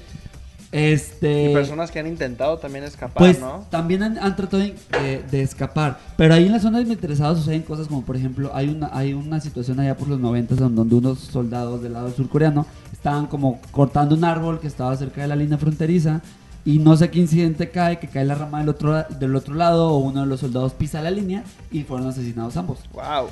Este, 0.72 1.50
Y 1.50 1.54
personas 1.54 1.92
que 1.92 2.00
han 2.00 2.09
intentado 2.09 2.59
también 2.59 2.85
escapar, 2.85 3.16
pues 3.16 3.38
¿no? 3.38 3.64
también 3.70 4.02
han, 4.02 4.18
han 4.18 4.35
tratado 4.35 4.61
de, 4.61 4.74
de- 5.00 5.22
de 5.30 5.42
escapar. 5.42 6.00
Pero 6.16 6.35
ahí 6.35 6.46
en 6.46 6.52
las 6.52 6.62
zonas 6.62 6.80
desmilitarizadas 6.80 7.38
suceden 7.38 7.62
cosas 7.62 7.87
como, 7.87 8.02
por 8.04 8.16
ejemplo, 8.16 8.50
hay 8.52 8.68
una, 8.70 8.90
hay 8.92 9.14
una 9.14 9.38
situación 9.40 9.78
allá 9.78 9.96
por 9.96 10.09
los 10.09 10.18
90 10.18 10.57
donde, 10.57 10.74
donde 10.74 10.94
unos 10.96 11.20
soldados 11.20 11.80
del 11.80 11.92
lado 11.92 12.11
surcoreano 12.11 12.66
estaban 13.04 13.26
como 13.26 13.60
cortando 13.70 14.14
un 14.14 14.24
árbol 14.24 14.60
que 14.60 14.66
estaba 14.66 14.96
cerca 14.96 15.20
de 15.20 15.28
la 15.28 15.36
línea 15.36 15.58
fronteriza. 15.58 16.22
Y 16.64 16.78
no 16.78 16.96
sé 16.96 17.10
qué 17.10 17.18
incidente 17.18 17.68
cae, 17.68 17.98
que 17.98 18.08
cae 18.08 18.24
la 18.24 18.34
rama 18.34 18.60
del 18.60 18.70
otro, 18.70 19.02
del 19.20 19.36
otro 19.36 19.54
lado 19.54 19.90
o 19.90 19.98
uno 19.98 20.22
de 20.22 20.26
los 20.26 20.40
soldados 20.40 20.72
pisa 20.72 21.02
la 21.02 21.10
línea 21.10 21.44
y 21.70 21.82
fueron 21.82 22.08
asesinados 22.08 22.56
ambos. 22.56 22.78
Wow. 22.94 23.28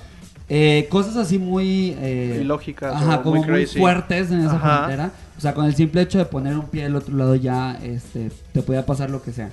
Eh, 0.50 0.86
cosas 0.90 1.16
así 1.16 1.38
muy... 1.38 1.96
eh, 1.98 2.40
Ilógicas 2.42 2.94
Ajá, 2.94 3.22
como 3.22 3.42
muy 3.42 3.64
fuertes 3.64 4.30
en 4.30 4.40
esa 4.40 4.56
Ajá. 4.56 4.76
frontera. 4.76 5.10
O 5.38 5.40
sea, 5.40 5.54
con 5.54 5.64
el 5.64 5.74
simple 5.74 6.02
hecho 6.02 6.18
de 6.18 6.26
poner 6.26 6.58
un 6.58 6.66
pie 6.66 6.82
del 6.82 6.94
otro 6.94 7.16
lado 7.16 7.34
ya 7.34 7.78
este, 7.82 8.30
te 8.52 8.60
puede 8.60 8.82
pasar 8.82 9.08
lo 9.08 9.22
que 9.22 9.32
sea. 9.32 9.48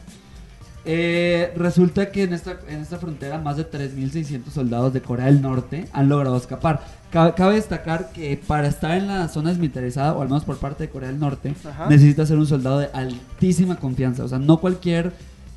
Eh, 0.92 1.54
resulta 1.56 2.10
que 2.10 2.24
en 2.24 2.34
esta, 2.34 2.58
en 2.68 2.80
esta 2.80 2.98
frontera 2.98 3.38
más 3.38 3.58
de 3.58 3.70
3.600 3.70 4.50
soldados 4.50 4.92
de 4.92 5.04
Corea 5.04 5.28
del 5.28 5.40
Norte 5.40 5.86
han 5.94 6.10
logrado 6.10 6.36
escapar. 6.36 6.82
Cabe, 7.12 7.36
cabe 7.36 7.56
destacar 7.56 8.12
que 8.12 8.42
para 8.48 8.68
estar 8.68 8.98
en 8.98 9.06
la 9.06 9.28
zona 9.28 9.50
desmilitarizada, 9.50 10.16
o 10.16 10.24
al 10.24 10.30
menos 10.30 10.46
por 10.46 10.58
parte 10.58 10.86
de 10.86 10.90
Corea 10.90 11.10
del 11.10 11.20
Norte, 11.20 11.54
Ajá. 11.64 11.88
necesitas 11.90 12.28
ser 12.28 12.40
un 12.40 12.48
soldado 12.48 12.80
de 12.80 12.90
altísima 12.92 13.76
confianza. 13.76 14.24
O 14.24 14.28
sea, 14.28 14.40
no 14.40 14.60
cualquier... 14.60 15.14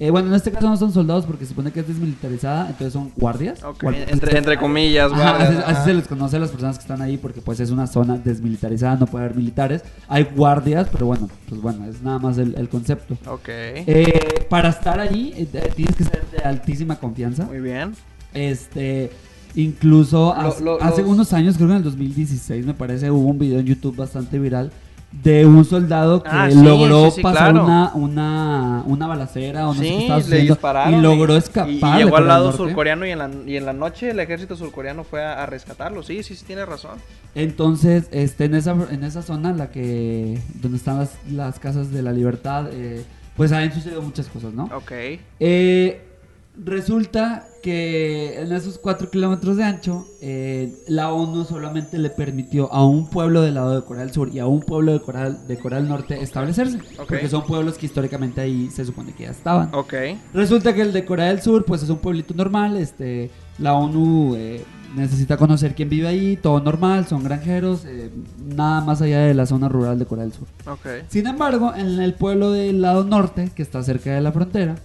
eh, 0.06 0.10
bueno, 0.10 0.28
en 0.28 0.34
este 0.34 0.50
caso 0.50 0.68
no 0.68 0.76
son 0.76 0.92
soldados 0.92 1.24
porque 1.26 1.44
se 1.44 1.50
supone 1.50 1.70
que 1.70 1.80
es 1.80 1.88
desmilitarizada, 1.88 2.66
entonces 2.66 2.92
son 2.92 3.12
guardias. 3.16 3.62
Ok, 3.62 3.82
Guardias. 3.82 4.10
Entre, 4.10 4.36
entre 4.36 4.56
comillas, 4.58 5.12
Ajá, 5.12 5.38
guardias, 5.38 5.64
así, 5.66 5.84
se 5.84 5.94
les 5.94 6.08
conoce 6.08 6.36
a 6.36 6.40
las 6.40 6.50
personas 6.50 6.76
que 6.78 6.82
están 6.82 7.00
ahí 7.02 7.16
porque 7.18 7.40
pues 7.40 7.60
es 7.60 7.70
una 7.70 7.86
zona 7.86 8.16
desmilitarizada, 8.18 8.96
no 8.96 9.06
puede 9.06 9.24
haber 9.26 9.36
militares. 9.36 9.82
Hay 10.08 10.24
guardias, 10.24 10.88
pero 10.90 11.06
bueno, 11.06 11.28
pues 11.48 11.60
bueno, 11.60 11.84
es 11.86 12.02
nada 12.02 12.18
más 12.18 12.38
el, 12.38 12.54
el 12.56 12.68
concepto. 12.68 13.16
Ok. 13.26 13.48
Eh, 13.48 14.46
para 14.50 14.70
estar 14.70 14.98
allí 15.00 15.32
eh, 15.36 15.46
eh, 15.52 15.72
tienes 15.76 15.94
que 15.96 16.04
ser 16.04 16.24
de 16.30 16.38
altísima 16.42 16.96
confianza. 16.96 17.44
Muy 17.44 17.60
bien. 17.60 17.94
Este, 18.34 19.10
incluso 19.54 20.34
Lo- 20.34 20.48
hace, 20.48 20.64
lo- 20.64 20.82
hace 20.82 21.02
los- 21.02 21.10
unos 21.10 21.32
años, 21.32 21.56
creo 21.56 21.68
que 21.68 21.72
en 21.74 21.78
el 21.78 21.84
2016 21.84 22.66
me 22.66 22.74
parece, 22.74 23.10
hubo 23.10 23.28
un 23.28 23.38
video 23.38 23.60
en 23.60 23.66
YouTube 23.66 23.96
bastante 23.96 24.38
viral 24.38 24.72
de 25.12 25.44
un 25.46 25.64
soldado 25.64 26.22
que 26.22 26.30
Ah, 26.32 26.50
sí, 26.50 26.62
logró 26.62 27.10
sí, 27.10 27.16
sí, 27.16 27.22
pasar 27.22 27.52
claro. 27.52 27.64
una, 27.64 27.92
una, 27.94 28.82
una 28.86 29.06
balacera 29.06 29.68
o 29.68 29.74
no 29.74 29.80
sé 29.80 29.88
qué 29.88 29.98
estaba 29.98 30.22
sucediendo 30.22 30.58
y 30.90 31.00
logró 31.02 31.36
escapar. 31.36 32.00
Y, 32.00 32.04
llegó 32.04 32.16
al 32.16 32.28
lado 32.28 32.52
surcoreano 32.52 33.06
y 33.06 33.10
en, 33.10 33.18
la, 33.18 33.30
y 33.46 33.56
en 33.56 33.66
la 33.66 33.72
noche 33.72 34.10
el 34.10 34.20
ejército 34.20 34.56
surcoreano 34.56 35.04
fue 35.04 35.22
a, 35.22 35.42
a 35.42 35.46
rescatarlo. 35.46 36.02
Sí, 36.02 36.22
sí, 36.22 36.34
sí, 36.34 36.44
tiene 36.44 36.64
razón. 36.64 36.98
Entonces, 37.34 38.08
este, 38.10 38.46
en 38.46 38.54
esa, 38.54 38.76
en 38.90 39.04
esa 39.04 39.22
zona, 39.22 39.52
la 39.52 39.70
que, 39.70 40.38
donde 40.54 40.78
están 40.78 40.98
las, 40.98 41.14
las 41.30 41.58
casas 41.58 41.90
de 41.90 42.02
la 42.02 42.12
libertad, 42.12 42.68
eh, 42.72 43.04
pues 43.36 43.52
han 43.52 43.72
sucedido 43.72 44.02
muchas 44.02 44.26
cosas, 44.28 44.52
¿no? 44.52 44.64
Ok. 44.64 44.92
Eh, 45.40 46.11
resulta 46.56 47.46
que 47.62 48.40
en 48.40 48.52
esos 48.52 48.78
4 48.78 49.10
kilómetros 49.10 49.56
de 49.56 49.64
ancho, 49.64 50.06
eh, 50.20 50.74
la 50.88 51.12
ONU 51.12 51.44
solamente 51.44 51.96
le 51.98 52.10
permitió 52.10 52.72
a 52.72 52.84
un 52.84 53.08
pueblo 53.08 53.40
del 53.42 53.54
lado 53.54 53.80
de 53.80 53.86
Corea 53.86 54.04
del 54.04 54.12
Sur 54.12 54.30
y 54.34 54.40
a 54.40 54.46
un 54.46 54.60
pueblo 54.60 54.92
de 54.92 55.00
Corea, 55.00 55.30
de 55.30 55.58
Corea 55.58 55.78
del 55.78 55.88
Norte 55.88 56.20
establecerse. 56.20 56.80
Porque 56.96 57.28
son 57.28 57.44
pueblos 57.44 57.78
que 57.78 57.86
históricamente 57.86 58.40
ahí 58.40 58.68
se 58.70 58.84
supone 58.84 59.12
que 59.12 59.24
ya 59.24 59.30
estaban. 59.30 59.72
Ok. 59.74 59.94
Resulta 60.34 60.74
que 60.74 60.82
el 60.82 60.92
de 60.92 61.04
Corea 61.04 61.26
del 61.26 61.40
Sur, 61.40 61.64
pues 61.64 61.82
es 61.82 61.88
un 61.88 61.98
pueblito 61.98 62.34
normal, 62.34 62.76
este, 62.76 63.30
la 63.58 63.74
ONU 63.74 64.34
eh, 64.36 64.64
necesita 64.96 65.36
conocer 65.36 65.74
quién 65.74 65.88
vive 65.88 66.08
ahí, 66.08 66.36
todo 66.36 66.60
normal, 66.60 67.06
son 67.06 67.22
granjeros, 67.22 67.84
eh, 67.86 68.10
nada 68.44 68.80
más 68.80 69.00
allá 69.00 69.20
de 69.20 69.34
la 69.34 69.46
zona 69.46 69.68
rural 69.68 69.98
de 69.98 70.06
Corea 70.06 70.24
del 70.24 70.32
Sur. 70.32 70.48
Ok. 70.66 70.86
Sin 71.08 71.26
embargo, 71.26 71.72
en 71.74 72.00
el 72.00 72.14
pueblo 72.14 72.50
del 72.50 72.82
lado 72.82 73.04
norte, 73.04 73.50
que 73.54 73.62
está 73.62 73.82
cerca 73.82 74.12
de 74.12 74.20
la 74.20 74.32
frontera, 74.32 74.76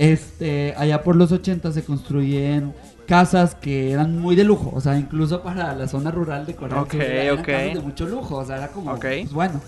este, 0.00 0.72
allá 0.78 1.02
por 1.02 1.14
los 1.14 1.30
80 1.30 1.72
se 1.72 1.84
construyen 1.84 2.72
casas 3.06 3.54
que 3.54 3.90
eran 3.92 4.18
muy 4.18 4.34
de 4.34 4.44
lujo, 4.44 4.72
o 4.74 4.80
sea, 4.80 4.96
incluso 4.98 5.42
para 5.42 5.74
la 5.74 5.86
zona 5.88 6.10
rural 6.10 6.46
de 6.46 6.54
Corea 6.54 6.80
Ok, 6.80 6.94
eran 6.94 7.38
ok. 7.40 7.44
casas 7.44 7.74
de 7.74 7.80
mucho 7.80 8.06
lujo, 8.08 8.36
o 8.36 8.44
sea, 8.46 8.56
era 8.56 8.68
como, 8.68 8.98
pues 8.98 9.30
bueno. 9.30 9.60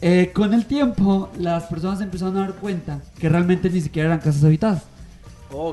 Eh, 0.00 0.32
con 0.34 0.54
el 0.54 0.66
tiempo, 0.66 1.28
las 1.38 1.64
personas 1.64 2.00
empezaron 2.00 2.36
a 2.36 2.40
dar 2.40 2.54
cuenta 2.54 3.00
que 3.20 3.28
realmente 3.28 3.70
ni 3.70 3.80
siquiera 3.80 4.08
eran 4.08 4.18
casas 4.18 4.42
habitadas. 4.42 4.82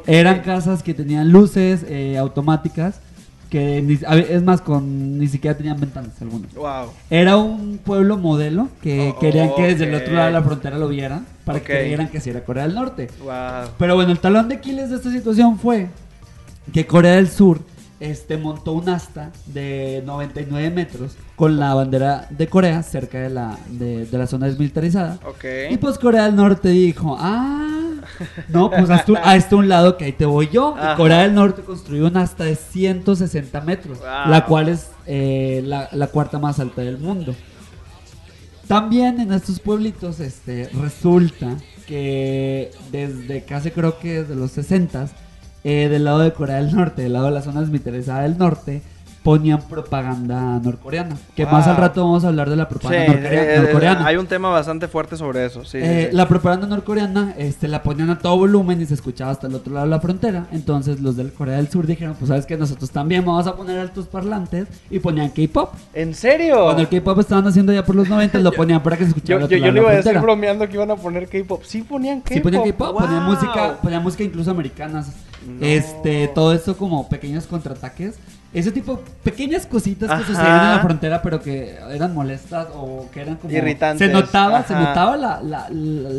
Eran 0.06 0.42
casas 0.42 0.84
que 0.84 0.94
tenían 0.94 1.32
luces 1.32 1.84
eh, 1.88 2.18
automáticas, 2.20 3.00
que 3.50 3.82
ni- 3.82 4.00
es 4.30 4.44
más, 4.44 4.62
con 4.62 5.18
ni 5.20 5.28
siquiera 5.28 5.56
tenían 5.58 5.80
ventanas 5.80 6.12
algunas. 6.22 6.54
Wow. 6.54 6.92
Era 7.10 7.38
un 7.38 7.78
pueblo 7.78 8.18
modelo 8.18 8.70
que 8.82 9.14
Oh, 9.16 9.20
querían 9.20 9.52
que 9.56 9.64
desde 9.64 9.86
el 9.88 9.96
otro 9.96 10.14
lado 10.14 10.28
de 10.28 10.34
la 10.34 10.42
frontera 10.44 10.78
lo 10.78 10.88
vieran 10.88 11.26
para 11.46 11.60
que 11.60 11.66
creyeran 11.66 12.08
que 12.10 12.20
sí 12.20 12.30
era 12.30 12.44
Corea 12.44 12.66
del 12.68 12.76
Norte. 12.76 13.10
Wow. 13.24 13.70
Pero 13.78 13.96
bueno, 13.96 14.12
el 14.12 14.20
talón 14.20 14.50
de 14.50 14.56
Aquiles 14.56 14.90
de 14.90 14.96
esta 14.98 15.12
situación 15.12 15.58
fue 15.60 15.88
que 16.74 16.86
Corea 16.88 17.16
del 17.16 17.30
Sur 17.30 17.60
este, 18.00 18.38
montó 18.38 18.74
un 18.74 18.90
asta 18.90 19.32
de 19.46 20.04
99 20.06 20.70
metros 20.70 21.16
con 21.36 21.58
la 21.60 21.74
bandera 21.74 22.28
de 22.30 22.48
Corea 22.48 22.84
cerca 22.84 23.20
de 23.20 23.30
la, 23.30 23.58
de, 23.70 24.06
de 24.06 24.18
la 24.18 24.28
zona 24.28 24.48
desmilitarizada. 24.48 25.20
Ok. 25.26 25.46
Y 25.72 25.78
pues 25.78 25.98
Corea 25.98 26.26
del 26.26 26.36
Norte 26.36 26.70
dijo, 26.70 27.16
ah, 27.20 27.94
No, 28.50 28.70
pues 28.70 28.90
hasta 28.90 29.12
un, 29.14 29.18
hasta 29.24 29.56
un 29.56 29.68
lado 29.70 29.98
que 29.98 30.06
ahí 30.06 30.12
te 30.12 30.26
voy 30.26 30.50
yo. 30.52 30.76
Ajá. 30.78 30.96
Corea 30.96 31.20
del 31.24 31.34
Norte 31.34 31.62
construyó 31.64 32.08
una 32.08 32.22
hasta 32.22 32.44
de 32.44 32.56
160 32.56 33.62
metros, 33.62 34.00
Wow. 34.00 34.30
la 34.30 34.46
cual 34.46 34.70
es 34.70 34.90
eh, 35.08 35.62
la, 35.66 35.90
la 35.92 36.08
cuarta 36.08 36.38
más 36.40 36.60
alta 36.60 36.82
del 36.82 36.98
mundo. 36.98 37.34
También 38.68 39.20
en 39.20 39.32
estos 39.32 39.60
pueblitos 39.60 40.20
este, 40.20 40.70
resulta 40.82 41.56
que 41.88 42.72
desde 42.92 43.44
casi 43.44 43.70
creo 43.70 44.00
que 44.00 44.22
desde 44.24 44.36
los 44.36 44.52
60 44.52 45.08
eh, 45.66 45.90
del 45.90 46.04
lado 46.04 46.20
de 46.20 46.32
Corea 46.32 46.58
del 46.58 46.76
Norte, 46.76 47.02
del 47.02 47.14
lado 47.14 47.26
de 47.26 47.32
la 47.32 47.42
zona 47.42 47.62
desmilitarizada 47.62 48.22
del 48.22 48.38
norte, 48.38 48.84
ponían 49.26 49.60
propaganda 49.64 50.60
norcoreana. 50.60 51.18
Que 51.36 51.48
más 51.48 51.66
al 51.68 51.78
rato 51.78 52.04
vamos 52.04 52.24
a 52.24 52.28
hablar 52.28 52.48
de 52.48 52.56
la 52.56 52.66
Sí, 52.66 52.70
propaganda 52.70 53.14
eh, 53.24 53.60
norcoreana. 53.60 54.06
hay 54.06 54.18
un 54.18 54.28
tema 54.28 54.50
bastante 54.50 54.88
fuerte 54.88 55.18
sobre 55.18 55.44
eso. 55.48 55.66
Sí, 55.66 55.80
Eh, 55.82 56.10
sí. 56.12 56.16
La 56.16 56.28
propaganda 56.28 56.68
norcoreana 56.68 57.34
este, 57.36 57.68
la 57.68 57.82
ponían 57.82 58.12
a 58.12 58.20
todo 58.20 58.38
volumen 58.38 58.80
y 58.84 58.86
se 58.86 58.94
escuchaba 58.94 59.32
hasta 59.32 59.48
el 59.48 59.56
otro 59.56 59.74
lado 59.74 59.88
de 59.88 59.90
la 59.90 60.00
frontera. 60.00 60.46
Entonces 60.52 61.00
los 61.02 61.18
del 61.18 61.34
Corea 61.34 61.58
del 61.58 61.70
Sur 61.70 61.88
dijeron, 61.88 62.16
pues 62.20 62.30
sabes 62.30 62.46
que 62.46 62.56
nosotros 62.56 62.92
también 62.92 63.26
vamos 63.26 63.48
a 63.48 63.56
poner 63.56 63.80
altos 63.80 64.06
parlantes 64.06 64.68
y 64.92 65.00
ponían 65.00 65.30
K-pop. 65.30 65.74
¿En 65.96 66.14
serio? 66.14 66.64
Cuando 66.66 66.84
el 66.84 66.90
K-pop 66.90 67.20
estaban 67.20 67.48
haciendo 67.48 67.74
ya 67.74 67.84
por 67.84 67.96
los 67.96 68.08
90 68.08 68.38
lo 68.38 68.52
ponían 68.54 68.84
para 68.84 68.96
que 68.96 69.06
se 69.06 69.10
escuchara 69.10 69.42
Yo, 69.48 69.58
yo, 69.58 69.66
yo 69.66 69.72
le 69.72 69.80
iba 69.82 69.90
a 69.90 69.96
decir 69.96 70.20
bromeando 70.20 70.68
que 70.70 70.76
iban 70.76 70.92
a 70.92 70.96
poner 70.98 71.28
K-pop. 71.28 71.64
Sí 71.66 71.82
ponían 71.82 72.20
K-pop. 72.22 72.34
Sí, 72.34 72.40
ponían 72.42 72.64
K-pop, 72.64 73.00
ponían 73.00 73.24
música, 73.24 73.78
ponían 73.82 74.04
música 74.04 74.24
incluso 74.24 74.52
americanas. 74.52 75.08
No. 75.48 75.66
Este, 75.66 76.28
todo 76.28 76.54
esto 76.54 76.76
como 76.78 77.08
pequeños 77.10 77.48
contraataques. 77.48 78.16
Ese 78.56 78.72
tipo, 78.72 79.02
pequeñas 79.24 79.66
cositas 79.68 80.08
que 80.10 80.16
Ajá. 80.16 80.26
sucedían 80.26 80.64
en 80.66 80.72
la 80.72 80.80
frontera, 80.80 81.22
pero 81.22 81.42
que 81.42 81.78
eran 81.92 82.14
molestas 82.14 82.68
o 82.74 83.08
que 83.14 83.20
eran 83.22 83.36
como. 83.36 83.54
Irritantes, 83.54 84.08
Se 84.08 84.14
notaba, 84.14 84.64
se 84.64 84.74
ajá. 84.74 84.84
notaba 84.88 85.18
la, 85.18 85.42
la, 85.44 85.68
la, 85.70 86.10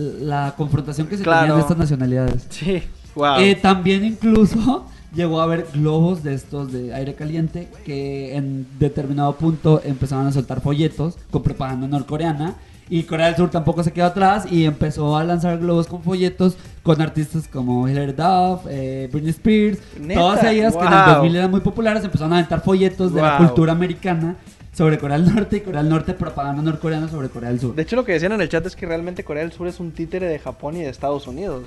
la 0.44 0.54
confrontación 0.56 1.06
que 1.06 1.16
se 1.16 1.22
Claro. 1.22 1.40
tenía 1.40 1.54
en 1.54 1.60
estas 1.60 1.78
nacionalidades. 1.78 2.46
Sí, 2.50 2.82
wow. 3.14 3.36
Eh, 3.38 3.54
también 3.54 4.04
incluso 4.04 4.86
llegó 5.14 5.40
a 5.40 5.44
haber 5.44 5.66
globos 5.72 6.22
de 6.22 6.34
estos 6.34 6.70
de 6.72 6.92
aire 6.94 7.14
caliente 7.14 7.68
que 7.86 8.36
en 8.36 8.66
determinado 8.78 9.34
punto 9.36 9.80
empezaban 9.82 10.26
a 10.26 10.32
soltar 10.32 10.60
folletos 10.60 11.16
con 11.30 11.42
propaganda 11.42 11.86
norcoreana 11.88 12.54
y 12.88 13.02
Corea 13.02 13.26
del 13.26 13.36
Sur 13.36 13.50
tampoco 13.50 13.82
se 13.82 13.92
quedó 13.92 14.06
atrás 14.06 14.46
y 14.50 14.64
empezó 14.64 15.16
a 15.16 15.24
lanzar 15.24 15.58
globos 15.58 15.86
con 15.88 16.02
folletos 16.02 16.56
con 16.82 17.00
artistas 17.00 17.48
como 17.48 17.88
Hilary 17.88 18.12
Duff, 18.12 18.66
eh, 18.68 19.08
Britney 19.12 19.30
Spears, 19.30 19.78
¿Neta? 20.00 20.20
todas 20.20 20.44
ellas 20.44 20.74
que 20.74 20.84
en 20.84 20.92
el 20.92 20.98
Wow. 21.04 21.14
2000 21.14 21.36
eran 21.36 21.50
muy 21.50 21.60
populares 21.60 22.04
empezaron 22.04 22.32
a 22.32 22.36
aventar 22.36 22.60
folletos 22.62 23.12
de 23.12 23.22
la 23.22 23.38
cultura 23.38 23.72
americana 23.72 24.36
sobre 24.72 24.98
Corea 24.98 25.18
del 25.18 25.34
Norte 25.34 25.56
y 25.56 25.60
Corea 25.60 25.80
del 25.82 25.90
Norte 25.90 26.12
propaganda 26.12 26.62
norcoreana 26.62 27.08
sobre 27.08 27.28
Corea 27.30 27.48
del 27.48 27.58
Sur. 27.58 27.74
De 27.74 27.82
hecho, 27.82 27.96
lo 27.96 28.04
que 28.04 28.12
decían 28.12 28.32
en 28.32 28.40
el 28.42 28.48
chat 28.50 28.64
es 28.66 28.76
que 28.76 28.84
realmente 28.86 29.24
Corea 29.24 29.42
del 29.42 29.50
Sur 29.52 29.66
es 29.68 29.80
un 29.80 29.90
títere 29.92 30.26
de 30.28 30.38
Japón 30.38 30.76
y 30.76 30.82
de 30.82 30.90
Estados 30.90 31.26
Unidos. 31.26 31.62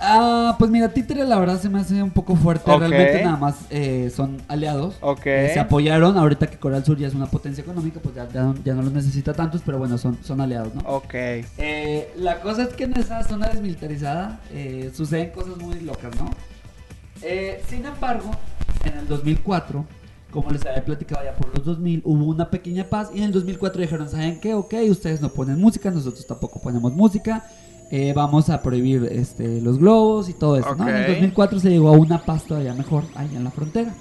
Ah, 0.00 0.56
pues 0.58 0.70
mira, 0.70 0.88
Títere 0.92 1.24
la 1.24 1.38
verdad 1.38 1.60
se 1.60 1.68
me 1.68 1.78
hace 1.78 2.02
un 2.02 2.10
poco 2.10 2.34
fuerte. 2.34 2.68
Ok. 2.70 2.80
Realmente 2.80 3.22
nada 3.22 3.36
más 3.36 3.54
eh, 3.70 4.10
son 4.14 4.42
aliados. 4.48 4.96
Ok. 5.00 5.26
Eh, 5.26 5.50
se 5.54 5.60
apoyaron. 5.60 6.18
Ahorita 6.18 6.48
que 6.48 6.56
Corea 6.58 6.78
del 6.78 6.84
Sur 6.86 6.98
ya 6.98 7.06
es 7.06 7.14
una 7.14 7.26
potencia 7.26 7.62
económica, 7.62 8.00
pues 8.02 8.14
ya, 8.16 8.28
ya, 8.28 8.42
no- 8.42 8.54
ya 8.64 8.74
no 8.74 8.82
los 8.82 8.92
necesita 8.92 9.32
tantos, 9.32 9.62
pero 9.64 9.78
bueno, 9.78 9.98
son, 9.98 10.18
son 10.22 10.40
aliados, 10.40 10.74
¿no? 10.74 10.80
Ok. 10.88 11.14
Eh, 11.14 12.10
la 12.16 12.40
cosa 12.40 12.62
es 12.64 12.70
que 12.70 12.84
en 12.84 12.98
esa 12.98 13.22
zona 13.22 13.48
desmilitarizada 13.48 14.40
eh, 14.50 14.90
suceden 14.94 15.30
cosas 15.30 15.56
muy 15.58 15.78
locas, 15.80 16.10
¿no? 16.16 16.30
Eh, 17.22 17.62
sin 17.68 17.84
embargo, 17.86 18.30
en 18.84 18.98
el 18.98 19.06
2004, 19.06 19.84
como 20.32 20.50
les 20.50 20.66
había 20.66 20.84
platicado 20.84 21.22
ya 21.24 21.34
por 21.36 21.54
los 21.56 21.64
2000, 21.64 22.02
hubo 22.04 22.24
una 22.24 22.50
pequeña 22.50 22.84
paz 22.84 23.10
y 23.14 23.18
en 23.18 23.24
el 23.24 23.32
2004 23.32 23.80
dijeron, 23.82 24.08
¿saben 24.10 24.40
qué? 24.40 24.54
Ok, 24.54 24.74
ustedes 24.90 25.20
no 25.20 25.28
ponen 25.28 25.60
música, 25.60 25.92
nosotros 25.92 26.26
tampoco 26.26 26.60
ponemos 26.60 26.92
música, 26.92 27.44
eh, 27.94 28.12
vamos 28.16 28.48
a 28.48 28.62
prohibir 28.62 29.06
este, 29.12 29.60
los 29.60 29.78
globos 29.78 30.28
y 30.30 30.32
todo 30.32 30.56
eso, 30.56 30.74
¿no? 30.74 30.88
En 30.88 30.96
el 30.96 31.02
Ok. 31.02 31.08
2004 31.10 31.60
se 31.60 31.68
llegó 31.70 31.90
a 31.90 31.92
una 31.92 32.24
paz 32.24 32.44
todavía 32.46 32.72
mejor 32.72 33.04
ahí 33.14 33.28
en 33.36 33.44
la 33.44 33.50
frontera. 33.50 33.94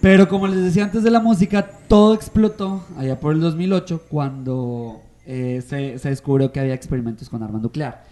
Pero 0.00 0.28
como 0.28 0.46
les 0.48 0.62
decía 0.64 0.84
antes 0.84 1.02
de 1.04 1.10
la 1.10 1.20
música, 1.20 1.70
todo 1.86 2.14
explotó 2.14 2.84
allá 2.98 3.20
por 3.20 3.32
el 3.32 3.40
2008 3.40 4.02
cuando 4.08 5.02
eh, 5.24 5.62
se, 5.66 5.98
se 5.98 6.08
descubrió 6.08 6.50
que 6.50 6.58
había 6.58 6.74
experimentos 6.74 7.28
con 7.28 7.42
arma 7.42 7.60
nuclear. 7.60 8.04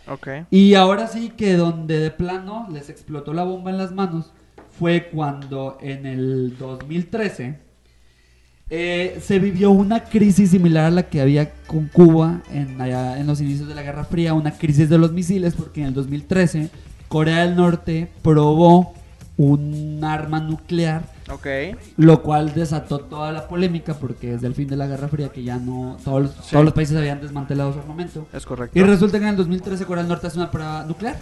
Y 0.51 0.75
ahora 0.75 1.09
sí 1.09 1.31
que 1.37 1.55
donde 1.55 1.99
de 1.99 2.11
plano 2.13 2.69
les 2.71 2.89
explotó 2.89 3.33
la 3.33 3.43
bomba 3.45 3.71
en 3.71 3.79
las 3.79 3.91
manos 3.93 4.33
fue 4.79 5.09
cuando 5.13 5.77
en 5.81 6.07
el 6.07 6.57
2013 6.57 7.59
eh, 8.71 9.19
se 9.25 9.39
vivió 9.39 9.71
una 9.71 10.05
crisis 10.05 10.51
similar 10.51 10.85
a 10.87 10.91
la 10.91 11.05
que 11.05 11.21
había 11.21 11.53
con 11.67 11.87
Cuba 11.89 12.43
en, 12.53 12.81
allá 12.81 13.19
en 13.19 13.27
los 13.27 13.41
inicios 13.41 13.67
de 13.69 13.75
la 13.75 13.83
Guerra 13.83 14.05
Fría, 14.05 14.35
una 14.35 14.53
crisis 14.53 14.89
de 14.91 14.99
los 14.99 15.13
misiles, 15.13 15.55
porque 15.55 15.81
en 15.81 15.87
el 15.89 15.95
2013 15.95 16.69
Corea 17.09 17.47
del 17.47 17.57
Norte 17.57 18.09
probó 18.23 18.93
un 19.39 20.01
arma 20.03 20.41
nuclear 20.41 21.03
Ok. 21.33 21.47
lo 21.97 22.23
cual 22.23 22.53
desató 22.55 22.99
toda 22.99 23.31
la 23.33 23.47
polémica 23.49 23.95
porque 23.95 24.33
desde 24.33 24.47
el 24.49 24.55
fin 24.55 24.67
de 24.69 24.77
la 24.77 24.87
Guerra 24.89 25.07
Fría 25.09 25.29
que 25.29 25.45
ya 25.45 25.59
no 25.59 25.97
todos 26.05 26.23
los, 26.23 26.31
Sí. 26.33 26.51
todos 26.53 26.65
los 26.65 26.75
países 26.75 26.97
habían 26.97 27.21
desmantelado 27.21 27.73
su 27.73 27.79
armamento 27.79 28.27
Es 28.33 28.45
correcto. 28.45 28.77
y 28.79 28.83
resulta 28.83 29.19
que 29.19 29.25
en 29.25 29.31
el 29.31 29.37
2013 29.37 29.85
Corea 29.85 30.03
del 30.03 30.09
Norte 30.11 30.27
hace 30.27 30.39
una 30.39 30.51
prueba 30.51 30.85
nuclear 30.85 31.17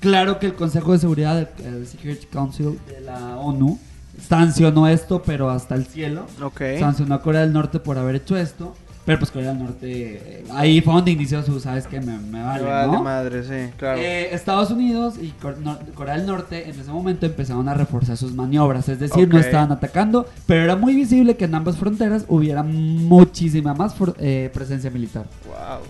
claro 0.00 0.38
que 0.38 0.46
el 0.46 0.54
Consejo 0.54 0.92
de 0.92 0.98
Seguridad 0.98 1.48
el 1.64 1.86
Security 1.86 2.26
Council 2.26 2.78
de 2.86 3.00
la 3.00 3.38
ONU 3.38 3.78
sancionó 4.20 4.88
esto 4.88 5.22
pero 5.24 5.50
hasta 5.50 5.74
el 5.74 5.86
cielo 5.86 6.26
Ok. 6.42 6.60
sancionó 6.78 7.14
a 7.16 7.22
Corea 7.22 7.42
del 7.42 7.52
Norte 7.52 7.80
por 7.80 7.98
haber 7.98 8.16
hecho 8.16 8.36
esto 8.36 8.74
pero 9.04 9.20
pues 9.20 9.30
Corea 9.30 9.50
del 9.50 9.58
Norte 9.62 9.86
eh, 9.86 10.44
ahí 10.52 10.80
fue 10.80 10.92
donde 10.94 11.12
inició 11.12 11.40
su 11.44 11.60
sabes 11.60 11.86
que 11.86 12.00
me, 12.00 12.18
me 12.18 12.42
vale, 12.42 12.64
vale 12.64 12.92
¿no? 12.92 13.02
madre, 13.04 13.44
sí, 13.44 13.72
claro. 13.76 14.00
Eh, 14.00 14.34
Estados 14.34 14.72
Unidos 14.72 15.14
y 15.22 15.28
Cor- 15.40 15.56
Corea 15.94 16.16
del 16.16 16.26
Norte 16.26 16.68
en 16.68 16.80
ese 16.80 16.90
momento 16.90 17.24
empezaron 17.24 17.68
a 17.68 17.74
reforzar 17.74 18.16
sus 18.16 18.34
maniobras, 18.34 18.88
es 18.88 18.98
decir, 18.98 19.28
no 19.28 19.38
estaban 19.38 19.70
atacando, 19.70 20.26
pero 20.46 20.64
era 20.64 20.74
muy 20.74 20.96
visible 20.96 21.36
que 21.36 21.44
en 21.44 21.54
ambas 21.54 21.76
fronteras 21.76 22.24
hubiera 22.26 22.64
muchísima 22.64 23.74
más 23.74 23.94
eh, 24.18 24.50
presencia 24.52 24.90
militar. 24.90 25.26
wow. 25.46 25.86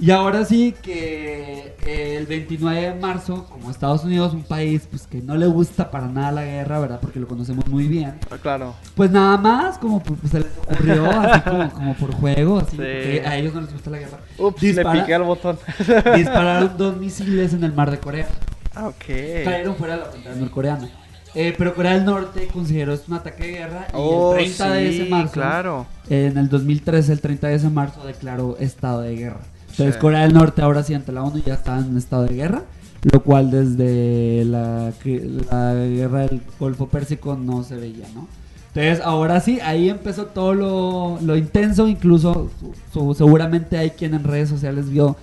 Y 0.00 0.10
ahora 0.12 0.44
sí 0.46 0.74
que 0.82 1.74
eh, 1.84 2.16
el 2.16 2.24
29 2.26 2.80
de 2.80 2.94
marzo, 2.94 3.44
como 3.50 3.70
Estados 3.70 4.02
Unidos, 4.04 4.32
un 4.32 4.42
país 4.44 4.86
pues 4.90 5.06
que 5.06 5.20
no 5.20 5.36
le 5.36 5.46
gusta 5.46 5.90
para 5.90 6.06
nada 6.08 6.32
la 6.32 6.44
guerra, 6.44 6.78
¿verdad? 6.78 6.98
Porque 7.02 7.20
lo 7.20 7.28
conocemos 7.28 7.66
muy 7.68 7.86
bien. 7.86 8.14
Ah, 8.30 8.36
Claro. 8.40 8.74
Pues 8.94 9.10
nada 9.10 9.36
más, 9.36 9.76
como 9.76 10.02
pues, 10.02 10.18
se 10.30 10.38
les 10.38 10.46
ocurrió, 10.58 11.04
así 11.10 11.40
como, 11.50 11.70
como 11.70 11.94
por 11.94 12.12
juego, 12.14 12.58
así, 12.58 12.70
Sí. 12.70 12.76
porque 12.76 13.22
a 13.26 13.36
ellos 13.36 13.52
no 13.54 13.60
les 13.60 13.72
gusta 13.74 13.90
la 13.90 13.98
guerra. 13.98 14.18
Ups, 14.38 14.62
Dispara- 14.62 14.94
le 14.94 15.00
piqué 15.02 15.14
al 15.14 15.22
botón. 15.24 15.58
Dispararon 16.16 16.72
dos 16.78 16.96
misiles 16.96 17.52
en 17.52 17.64
el 17.64 17.72
mar 17.74 17.90
de 17.90 17.98
Corea. 17.98 18.26
Ah, 18.74 18.88
ok. 18.88 19.04
cayeron 19.44 19.76
fuera 19.76 19.94
de 19.96 20.00
la 20.00 20.06
frontera 20.06 20.34
norcoreana. 20.36 20.88
Eh, 21.34 21.54
pero 21.58 21.74
Corea 21.74 21.92
del 21.92 22.04
Norte 22.06 22.48
consideró 22.52 22.92
esto 22.94 23.04
un 23.12 23.18
ataque 23.18 23.44
de 23.44 23.50
guerra 23.52 23.86
y 23.90 23.92
Oh, 23.94 24.32
el 24.32 24.38
30 24.46 24.70
de 24.72 24.88
ese 24.88 25.04
sí, 25.04 25.10
marzo, 25.10 25.32
claro. 25.32 25.86
en 26.08 26.38
el 26.38 26.48
2013, 26.48 27.12
el 27.12 27.20
30 27.20 27.48
de 27.48 27.54
ese 27.54 27.68
marzo, 27.68 28.04
declaró 28.04 28.56
estado 28.58 29.02
de 29.02 29.14
guerra. 29.14 29.40
Entonces 29.80 29.94
Sí. 29.94 30.00
Corea 30.00 30.22
del 30.22 30.34
Norte 30.34 30.62
ahora 30.62 30.82
sí 30.82 30.94
ante 30.94 31.12
la 31.12 31.22
ONU 31.24 31.42
ya 31.44 31.54
está 31.54 31.78
en 31.78 31.96
estado 31.96 32.24
de 32.24 32.34
guerra, 32.34 32.62
lo 33.10 33.22
cual 33.22 33.50
desde 33.50 34.44
la, 34.44 34.92
guerra 35.04 36.20
del 36.26 36.40
Golfo 36.58 36.86
Pérsico 36.88 37.36
no 37.36 37.62
se 37.62 37.76
veía, 37.76 38.06
¿no? 38.14 38.26
Entonces 38.74 39.00
ahora 39.04 39.40
sí, 39.40 39.58
ahí 39.60 39.88
empezó 39.88 40.26
todo 40.26 40.54
lo, 40.54 41.18
lo 41.22 41.36
intenso, 41.36 41.88
incluso 41.88 42.50
su- 42.60 42.74
su- 42.92 43.14
seguramente 43.14 43.76
hay 43.78 43.90
quien 43.90 44.14
en 44.14 44.22
redes 44.22 44.48
sociales 44.48 44.88
vio 44.90 45.16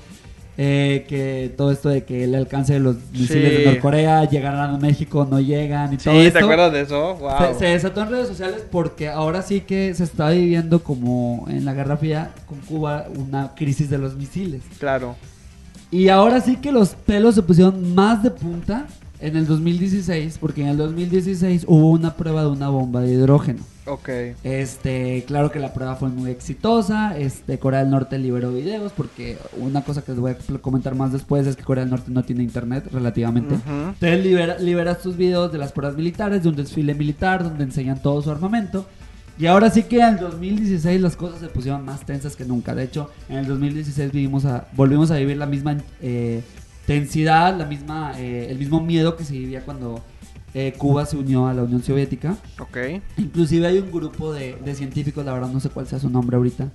eh, 0.58 1.06
que 1.08 1.54
todo 1.56 1.72
esto 1.72 1.90
de 1.90 2.04
que 2.04 2.24
el 2.24 2.34
alcance 2.34 2.74
de 2.74 2.80
los 2.80 2.96
misiles 3.12 3.28
Sí. 3.58 3.64
de 3.64 3.66
Norcorea 3.66 4.28
llegarán 4.28 4.74
a 4.74 4.78
México, 4.80 5.28
no 5.30 5.40
llegan 5.40 5.94
y 5.94 5.98
todo 5.98 6.14
Sí, 6.16 6.22
esto. 6.22 6.40
¿te 6.40 6.44
acuerdas 6.46 6.74
de 6.74 6.82
eso? 6.82 7.16
Wow. 7.16 7.32
Se, 7.54 7.60
se 7.60 7.66
desató 7.66 8.02
en 8.02 8.10
redes 8.10 8.28
sociales 8.28 8.64
porque 8.72 9.08
ahora 9.08 9.42
sí 9.44 9.62
que 9.62 9.94
se 9.94 10.04
está 10.04 10.30
viviendo 10.32 10.84
como 10.84 11.46
en 11.50 11.64
la 11.64 11.74
Guerra 11.74 11.96
Fría 11.98 12.32
con 12.48 12.60
Cuba 12.62 13.06
una 13.16 13.54
crisis 13.56 13.90
de 13.90 14.00
los 14.00 14.16
misiles. 14.16 14.64
Claro. 14.80 15.16
Y 15.92 16.10
ahora 16.10 16.42
sí 16.42 16.58
que 16.58 16.72
los 16.72 16.90
pelos 16.90 17.36
se 17.36 17.44
pusieron 17.44 17.94
más 17.96 18.22
de 18.24 18.32
punta 18.32 18.88
en 19.20 19.38
el 19.38 19.46
2016 19.48 20.38
porque 20.40 20.62
en 20.64 20.68
el 20.70 20.78
2016 20.78 21.66
hubo 21.68 21.92
una 21.92 22.16
prueba 22.16 22.42
de 22.42 22.48
una 22.50 22.70
bomba 22.70 23.02
de 23.02 23.14
hidrógeno. 23.14 23.60
Ok. 23.88 24.10
Este, 24.44 25.24
claro 25.26 25.52
que 25.52 25.60
la 25.60 25.74
prueba 25.74 25.96
fue 25.96 26.10
muy 26.10 26.30
exitosa. 26.30 27.18
Este, 27.18 27.58
Corea 27.58 27.80
del 27.80 27.90
Norte 27.90 28.18
liberó 28.20 28.52
videos 28.52 28.92
porque 28.92 29.38
una 29.58 29.84
cosa 29.84 30.02
que 30.02 30.12
les 30.12 30.20
voy 30.20 30.32
a 30.32 30.58
comentar 30.60 30.96
más 30.96 31.12
después 31.12 31.48
es 31.48 31.56
que 31.56 31.64
Corea 31.64 31.86
del 31.86 31.92
Norte 31.92 32.12
no 32.12 32.24
tiene 32.24 32.44
internet 32.44 32.86
relativamente. 32.92 33.56
Entonces 33.56 34.24
libera, 34.24 34.58
libera 34.60 34.92
estos 34.92 35.16
videos 35.16 35.52
de 35.52 35.58
las 35.58 35.72
pruebas 35.72 35.96
militares, 35.98 36.44
de 36.44 36.50
un 36.50 36.56
desfile 36.56 36.94
militar 36.94 37.44
donde 37.44 37.64
enseñan 37.64 38.02
todo 38.02 38.22
su 38.22 38.30
armamento. 38.30 38.86
Y 39.40 39.46
ahora 39.46 39.70
sí 39.70 39.84
que 39.84 40.00
en 40.00 40.16
el 40.16 40.18
2016 40.18 41.00
las 41.00 41.16
cosas 41.16 41.40
se 41.40 41.48
pusieron 41.48 41.86
más 41.86 42.06
tensas 42.06 42.36
que 42.36 42.44
nunca. 42.44 42.74
De 42.74 42.84
hecho, 42.84 43.12
en 43.30 43.38
el 43.38 43.46
2016 43.46 44.12
vivimos 44.12 44.46
a, 44.46 44.68
volvimos 44.76 45.12
a 45.12 45.18
vivir 45.18 45.38
la 45.38 45.46
misma 45.46 45.78
eh, 46.02 46.42
tensidad, 46.88 47.56
la 47.56 47.66
misma, 47.66 48.14
eh, 48.18 48.48
el 48.50 48.58
mismo 48.58 48.82
miedo 48.82 49.16
que 49.16 49.24
se 49.24 49.34
vivía 49.34 49.62
cuando 49.62 50.04
eh, 50.54 50.74
Cuba 50.78 51.06
se 51.06 51.18
unió 51.18 51.48
a 51.48 51.54
la 51.54 51.64
Unión 51.64 51.84
Soviética. 51.84 52.36
Ok. 52.60 52.78
Inclusive 53.18 53.68
hay 53.68 53.78
un 53.80 53.92
grupo 53.92 54.34
de, 54.34 54.56
de 54.64 54.76
científicos, 54.76 55.26
la 55.26 55.34
verdad 55.34 55.50
no 55.50 55.60
sé 55.60 55.70
cuál 55.70 55.88
sea 55.88 56.00
su 56.00 56.10
nombre 56.10 56.38
ahorita, 56.38 56.70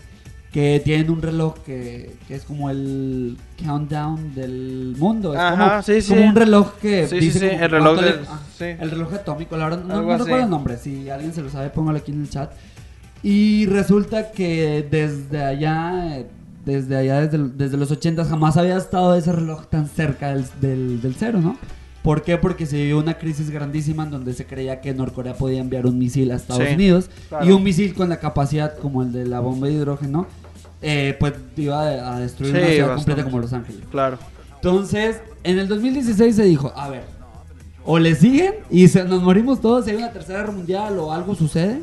que 0.52 0.80
tienen 0.85 1.11
un 1.11 1.22
reloj 1.22 1.54
que, 1.64 2.14
que 2.28 2.35
es 2.35 2.44
como 2.44 2.68
el 2.70 3.38
countdown 3.64 4.35
del 4.35 4.94
mundo. 4.98 5.32
Es 5.32 5.40
Ajá, 5.40 5.68
como, 5.70 5.82
sí, 5.82 6.02
sí. 6.02 6.14
como 6.14 6.28
un 6.28 6.35
reloj 6.37 6.72
que 6.80 7.06
Sí, 7.08 7.18
sí, 7.18 7.24
dice 7.26 7.38
sí, 7.38 7.48
como 7.48 7.64
el 7.64 7.70
reloj 7.70 8.00
del- 8.00 8.20
ah, 8.28 8.40
sí. 8.58 8.64
el 8.64 8.90
reloj 8.90 9.14
atómico, 9.14 9.56
la 9.56 9.64
verdad 9.64 9.82
no, 9.85 9.94
no 10.02 10.18
recuerdo 10.18 10.37
el 10.44 10.50
nombre, 10.50 10.76
si 10.76 11.08
alguien 11.08 11.32
se 11.32 11.40
lo 11.42 11.48
sabe 11.50 11.70
póngalo 11.70 11.98
aquí 11.98 12.12
en 12.12 12.20
el 12.22 12.28
chat. 12.30 12.52
Y 13.22 13.66
resulta 13.66 14.30
que 14.32 14.87
desde 14.90 15.42
allá, 15.42 16.18
eh, 16.18 16.26
desde 16.66 16.96
allá, 16.96 17.20
desde, 17.26 17.48
desde 17.48 17.76
los 17.76 17.90
80 17.90 18.24
jamás 18.24 18.56
había 18.56 18.76
estado 18.76 19.14
ese 19.14 19.32
reloj 19.32 19.66
tan 19.68 19.88
cerca 19.88 20.35
del, 20.35 20.44
del, 20.61 21.00
del 21.00 21.14
cero, 21.14 21.40
¿no? 21.40 21.56
¿Por 22.03 22.23
qué? 22.23 22.37
Porque 22.37 22.67
se 22.67 22.77
vivió 22.77 22.99
una 22.99 23.15
crisis 23.19 23.51
grandísima 23.51 24.03
en 24.05 24.11
donde 24.11 24.35
se 24.35 24.45
creía 24.45 24.81
que 24.81 24.93
Norcorea 24.93 25.35
podía 25.35 25.61
enviar 25.61 25.87
un 25.87 25.99
misil 25.99 26.33
a 26.33 26.37
Estados 26.37 26.65
Sí, 26.67 26.75
Unidos 26.75 27.09
claro. 27.29 27.47
y 27.47 27.53
un 27.53 27.62
misil 27.62 27.95
con 27.95 28.09
la 28.09 28.19
capacidad 28.19 28.77
como 28.79 29.03
el 29.03 29.12
de 29.12 29.27
la 29.27 29.38
bomba 29.41 29.69
de 29.69 29.75
hidrógeno, 29.75 30.27
eh, 30.81 31.17
pues 31.21 31.35
iba 31.57 31.81
a, 31.83 32.19
destruir 32.19 32.53
Sí, 32.55 32.59
una 32.59 32.67
ciudad 32.71 32.88
bastante. 32.88 33.05
completa 33.12 33.25
como 33.25 33.38
Los 33.41 33.53
Ángeles. 33.53 33.83
Claro. 33.91 34.19
Entonces, 34.57 35.21
en 35.45 35.59
el 35.61 35.69
2016 35.69 36.35
se 36.35 36.45
dijo, 36.45 36.73
a 36.75 36.88
ver, 36.88 37.05
o 37.85 37.99
le 38.01 38.15
siguen 38.17 38.55
y 38.71 38.88
se, 38.88 39.05
nos 39.05 39.23
morimos 39.23 39.61
todos, 39.61 39.85
si 39.85 39.93
hay 39.93 39.97
una 39.99 40.12
tercera 40.12 40.41
guerra 40.41 40.53
mundial 40.53 40.99
o 40.99 41.12
algo 41.12 41.35
sucede, 41.37 41.83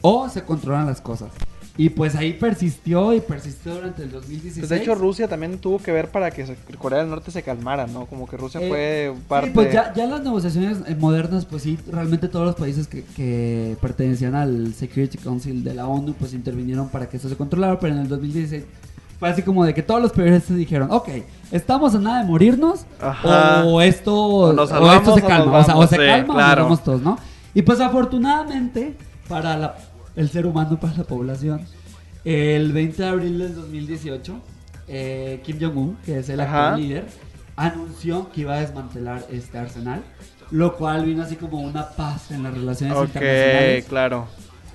o 0.00 0.28
se 0.30 0.42
controlan 0.44 0.86
las 0.86 1.00
cosas. 1.00 1.30
Y 1.78 1.88
pues 1.88 2.14
ahí 2.16 2.34
persistió 2.34 3.14
y 3.14 3.20
persistió 3.20 3.74
durante 3.74 4.02
el 4.02 4.10
2016. 4.10 4.58
Pues 4.58 4.68
de 4.68 4.76
hecho 4.76 4.94
Rusia 4.94 5.26
también 5.26 5.56
tuvo 5.58 5.78
que 5.78 5.90
ver 5.90 6.08
para 6.08 6.30
que 6.30 6.44
Corea 6.78 6.98
del 6.98 7.08
Norte 7.08 7.30
se 7.30 7.42
calmara, 7.42 7.86
¿no? 7.86 8.04
Como 8.04 8.28
que 8.28 8.36
Rusia 8.36 8.60
Eh, 8.62 8.68
fue 8.68 9.12
Sí, 9.16 9.22
parte... 9.26 9.50
pues 9.52 9.72
ya, 9.72 9.90
ya 9.94 10.06
las 10.06 10.22
negociaciones 10.22 10.78
eh, 10.86 10.94
modernas, 10.94 11.46
pues 11.46 11.62
sí, 11.62 11.78
realmente 11.90 12.28
todos 12.28 12.44
los 12.44 12.56
países 12.56 12.86
que, 12.88 13.04
que 13.16 13.76
pertenecían 13.80 14.34
al 14.34 14.74
Security 14.74 15.16
Council 15.16 15.64
de 15.64 15.72
la 15.72 15.86
ONU, 15.86 16.12
pues 16.12 16.34
intervinieron 16.34 16.90
para 16.90 17.08
que 17.08 17.16
eso 17.16 17.30
se 17.30 17.36
controlara, 17.36 17.78
pero 17.80 17.94
en 17.94 18.00
el 18.00 18.08
2016 18.08 18.64
fue 19.18 19.30
así 19.30 19.40
como 19.42 19.64
de 19.64 19.72
que 19.72 19.82
todos 19.82 20.02
los 20.02 20.12
periodistas 20.12 20.56
dijeron, 20.56 20.88
ok, 20.90 21.08
estamos 21.52 21.94
a 21.94 21.98
nada 22.00 22.22
de 22.22 22.26
morirnos, 22.28 22.84
Ajá. 23.00 23.64
o 23.64 23.80
esto, 23.80 24.14
O 24.14 24.50
o 24.50 24.52
nos 24.52 24.70
esto 24.70 25.14
se 25.14 25.22
o 25.24 25.26
calma, 25.26 25.52
nos 25.52 25.62
o 25.62 25.64
sea, 25.64 25.76
o 25.76 25.86
se 25.86 25.96
sí, 25.96 26.02
calma 26.04 26.34
o 26.34 26.36
claro. 26.36 26.60
nos 26.62 26.64
vamos 26.70 26.84
todos, 26.84 27.00
¿no? 27.00 27.18
Y 27.54 27.62
pues 27.62 27.80
afortunadamente, 27.80 28.94
para 29.28 29.56
la- 29.56 29.74
el 30.16 30.28
ser 30.30 30.46
humano, 30.46 30.78
para 30.78 30.96
la 30.96 31.04
población, 31.04 31.62
el 32.24 32.72
20 32.72 33.02
de 33.02 33.08
abril 33.08 33.38
del 33.38 33.54
2018, 33.54 34.40
eh, 34.88 35.40
Kim 35.44 35.58
Jong-un, 35.60 35.96
que 36.04 36.18
es 36.18 36.28
el 36.28 36.40
Ajá. 36.40 36.68
actual 36.70 36.80
líder, 36.82 37.06
anunció 37.56 38.30
que 38.32 38.42
iba 38.42 38.54
a 38.54 38.60
desmantelar 38.60 39.26
este 39.30 39.58
arsenal, 39.58 40.02
lo 40.50 40.76
cual 40.76 41.04
vino 41.06 41.22
así 41.22 41.36
como 41.36 41.60
una 41.60 41.90
paz 41.90 42.30
en 42.30 42.42
las 42.42 42.54
relaciones 42.54 42.96
Ok, 42.96 43.06
internacionales. 43.06 43.84
claro. 43.88 44.26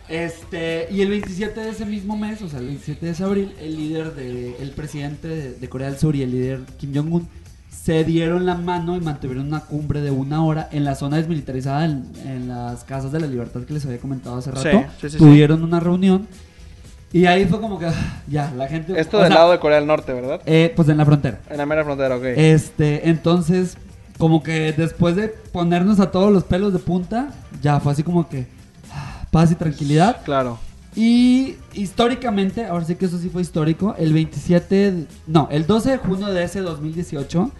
Este, 0.10 0.88
y 0.90 1.02
el 1.02 1.10
27 1.10 1.60
de 1.60 1.70
ese 1.70 1.86
mismo 1.86 2.16
mes, 2.16 2.42
o 2.42 2.48
sea, 2.48 2.60
el 2.60 2.68
27 2.68 3.06
de 3.06 3.12
ese 3.12 3.24
abril, 3.24 3.54
el 3.60 3.76
líder 3.76 4.16
de, 4.16 4.56
el 4.62 4.72
presidente 4.72 5.28
de, 5.28 5.54
de 5.54 5.70
Corea 5.70 5.90
del 5.90 6.00
Sur 6.00 6.16
y 6.16 6.22
el 6.22 6.32
líder 6.32 6.62
Kim 6.78 6.94
Jong-un 6.96 7.28
se 7.84 8.04
dieron 8.04 8.46
la 8.46 8.56
mano 8.56 8.96
y 8.96 9.00
mantuvieron 9.00 9.48
una 9.48 9.62
cumbre 9.62 10.02
de 10.02 10.12
una 10.12 10.44
hora 10.44 10.68
en 10.72 10.84
la 10.84 10.96
zona 10.96 11.18
desmilitarizada, 11.18 11.86
en, 11.86 12.04
en 12.26 12.48
las 12.50 12.84
casas 12.84 13.12
de 13.12 13.20
la 13.20 13.28
libertad 13.28 13.62
que 13.62 13.74
les 13.74 13.86
había 13.86 14.00
comentado 14.00 14.38
hace 14.38 14.52
rato. 14.52 14.70
sí, 14.70 14.78
sí, 15.02 15.10
sí. 15.12 15.18
Tuvieron 15.18 15.64
una 15.64 15.80
reunión 15.80 16.28
y 17.14 17.26
ahí 17.26 17.46
fue 17.46 17.62
como 17.62 17.80
que, 17.80 17.88
ya, 18.28 18.52
la 18.58 18.68
gente... 18.68 19.00
Esto 19.00 19.20
del 19.20 19.28
sea, 19.28 19.36
lado 19.38 19.52
de 19.52 19.60
Corea 19.60 19.78
del 19.78 19.88
Norte, 19.88 20.12
¿verdad? 20.14 20.42
eh, 20.46 20.74
pues 20.76 20.90
en 20.90 20.98
la 20.98 21.06
frontera. 21.06 21.40
En 21.50 21.58
la 21.58 21.66
mera 21.66 21.84
frontera, 21.86 22.18
ok. 22.18 22.24
Este, 22.36 23.08
entonces, 23.10 23.78
como 24.18 24.44
que 24.44 24.74
después 24.74 25.16
de 25.16 25.30
ponernos 25.30 26.00
a 26.02 26.12
todos 26.12 26.34
los 26.34 26.44
pelos 26.44 26.74
de 26.74 26.80
punta, 26.80 27.30
ya 27.62 27.80
fue 27.80 27.94
así 27.94 28.04
como 28.04 28.28
que 28.28 28.48
paz 29.32 29.52
y 29.52 29.56
tranquilidad. 29.56 30.18
Claro. 30.26 30.60
Y 30.96 31.56
históricamente, 31.76 32.66
ahora 32.66 32.84
sí 32.84 32.96
que 32.96 33.06
eso 33.06 33.20
sí 33.20 33.30
fue 33.30 33.42
histórico, 33.44 33.96
el 34.00 34.12
27, 34.14 34.76
de- 34.92 35.06
no, 35.28 35.48
el 35.52 35.66
12 35.68 35.92
de 35.92 35.98
junio 35.98 36.28
de 36.28 36.44
ese 36.44 36.62
2018, 36.62 37.52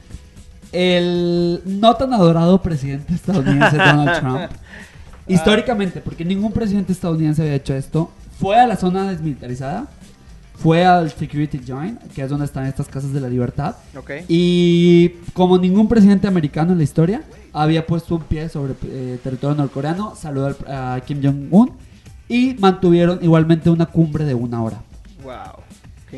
el 0.72 1.62
no 1.66 1.94
tan 1.96 2.14
adorado 2.14 2.62
presidente 2.62 3.14
estadounidense 3.14 3.78
Donald 3.78 4.20
Trump, 4.20 4.52
históricamente, 5.28 6.02
porque 6.02 6.24
ningún 6.26 6.52
presidente 6.52 6.92
estadounidense 6.94 7.42
había 7.42 7.56
hecho 7.56 7.74
esto, 7.74 8.12
fue 8.40 8.56
a 8.60 8.68
la 8.68 8.76
zona 8.76 9.10
desmilitarizada, 9.10 9.88
fue 10.56 10.86
al 10.86 11.12
Security 11.12 11.60
Joint, 11.68 12.00
que 12.14 12.24
es 12.24 12.30
donde 12.30 12.46
están 12.46 12.66
estas 12.66 12.88
casas 12.88 13.14
de 13.14 13.20
la 13.22 13.30
libertad, 13.30 13.76
y 14.28 15.10
como 15.34 15.58
ningún 15.58 15.88
presidente 15.88 16.28
americano 16.28 16.72
en 16.72 16.78
la 16.80 16.84
historia 16.84 17.22
había 17.54 17.86
puesto 17.86 18.16
un 18.16 18.22
pie 18.24 18.50
sobre 18.50 18.74
eh, 18.86 19.20
territorio 19.24 19.56
norcoreano, 19.56 20.16
saludó 20.16 20.48
al- 20.48 20.72
a 20.96 21.02
Kim 21.06 21.22
Jong-un 21.24 21.72
y 22.30 22.56
mantuvieron 22.60 23.20
igualmente 23.22 23.70
una 23.70 23.86
cumbre 23.86 24.26
de 24.26 24.34
una 24.34 24.62
hora. 24.64 24.82
Wow. 25.24 25.57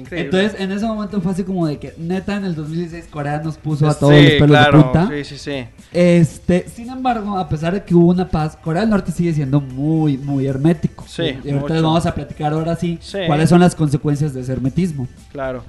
Qué 0.03 0.15
increíble. 0.21 0.37
Entonces, 0.39 0.61
en 0.61 0.71
ese 0.71 0.85
momento 0.85 1.21
fue 1.21 1.31
así 1.31 1.43
como 1.43 1.67
de 1.67 1.77
que, 1.79 1.93
neta, 1.97 2.35
en 2.37 2.45
el 2.45 2.55
2016 2.55 3.07
Corea 3.09 3.41
nos 3.43 3.57
puso 3.57 3.87
a 3.87 3.93
Sí, 3.93 3.99
todos 3.99 4.13
los 4.13 4.31
pelos 4.31 4.47
claro. 4.47 4.77
de 4.77 4.83
punta. 4.83 5.09
Sí, 5.09 5.23
sí, 5.23 5.37
sí. 5.37 5.65
Este, 5.91 6.65
sin 6.69 6.89
embargo, 6.89 7.37
a 7.37 7.49
pesar 7.49 7.73
de 7.73 7.83
que 7.83 7.93
hubo 7.95 8.07
una 8.09 8.27
paz, 8.29 8.57
Corea 8.63 8.81
del 8.81 8.89
Norte 8.89 9.11
sigue 9.11 9.33
siendo 9.33 9.59
muy, 9.61 10.17
muy 10.17 10.47
hermético. 10.47 11.05
Sí, 11.07 11.23
Y 11.23 11.51
ahorita 11.51 11.59
mucho. 11.73 11.73
vamos 11.83 12.05
a 12.05 12.15
platicar 12.15 12.53
ahora 12.53 12.75
sí, 12.75 12.97
Sí. 13.01 13.19
cuáles 13.27 13.49
son 13.49 13.59
las 13.59 13.75
consecuencias 13.75 14.33
de 14.33 14.41
ese 14.41 14.51
hermetismo. 14.53 15.07
Claro. 15.31 15.63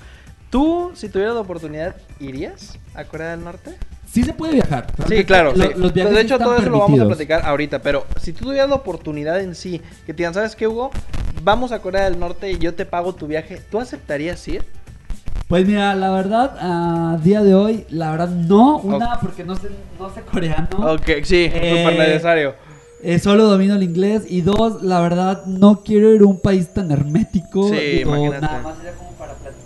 ¿Tú, 0.51 0.90
si 0.95 1.09
tuvieras 1.09 1.35
la 1.35 1.40
oportunidad, 1.43 1.95
irías 2.19 2.77
a 2.95 3.05
Corea 3.05 3.31
del 3.31 3.45
Norte? 3.45 3.77
Sí 4.11 4.25
se 4.25 4.33
puede 4.33 4.55
viajar. 4.55 4.87
Sí, 5.09 5.25
claro. 5.25 5.53
lo- 5.55 5.62
sí. 5.64 5.70
Los 5.77 5.92
viajes 5.92 6.14
de 6.14 6.20
hecho, 6.20 6.35
están 6.35 6.49
todo 6.49 6.57
eso 6.59 6.68
lo 6.70 6.79
vamos 6.81 7.01
a 7.01 7.07
platicar 7.07 7.42
ahorita. 7.44 7.81
Pero 7.81 8.07
si 8.20 8.33
tú 8.33 8.46
tuvieras 8.46 8.68
la 8.68 8.75
oportunidad 8.75 9.40
en 9.40 9.55
sí, 9.55 9.81
que 10.05 10.12
te 10.12 10.18
digan, 10.18 10.35
¿sabes 10.35 10.57
qué, 10.57 10.66
Hugo? 10.66 10.90
Vamos 11.44 11.70
a 11.73 11.79
Corea 11.81 12.05
del 12.05 12.18
Norte 12.18 12.51
y 12.51 12.59
yo 12.59 12.75
te 12.75 12.85
pago 12.87 13.14
tu 13.14 13.27
viaje. 13.27 13.61
¿Tú 13.70 13.79
aceptarías 13.79 14.46
ir? 14.49 14.64
Pues 15.49 15.66
mira, 15.66 15.94
la 15.94 16.11
verdad, 16.11 16.57
a 16.61 17.18
día 17.23 17.42
de 17.42 17.55
hoy, 17.55 17.85
la 17.90 18.11
verdad 18.12 18.29
no. 18.29 18.79
Una, 18.79 19.18
porque 19.20 19.44
no 19.44 19.55
sé, 19.57 19.68
no 19.99 20.09
sé 20.12 20.23
coreano. 20.23 20.68
Ok, 20.94 21.09
sí, 21.25 21.49
Eh, 21.53 21.83
súper 21.85 21.99
necesario. 21.99 22.55
Eh, 23.03 23.18
solo 23.18 23.44
domino 23.44 23.75
el 23.77 23.83
inglés. 23.83 24.25
Y 24.29 24.42
dos, 24.42 24.83
la 24.83 25.01
verdad, 25.01 25.44
no 25.46 25.83
quiero 25.85 26.12
ir 26.14 26.20
a 26.23 26.27
un 26.27 26.40
país 26.40 26.73
tan 26.75 26.90
hermético. 26.90 27.68
Sí, 27.68 27.75
Digo, 27.77 28.11
imagínate. 28.16 28.40
nada 28.46 28.62
más 28.62 28.75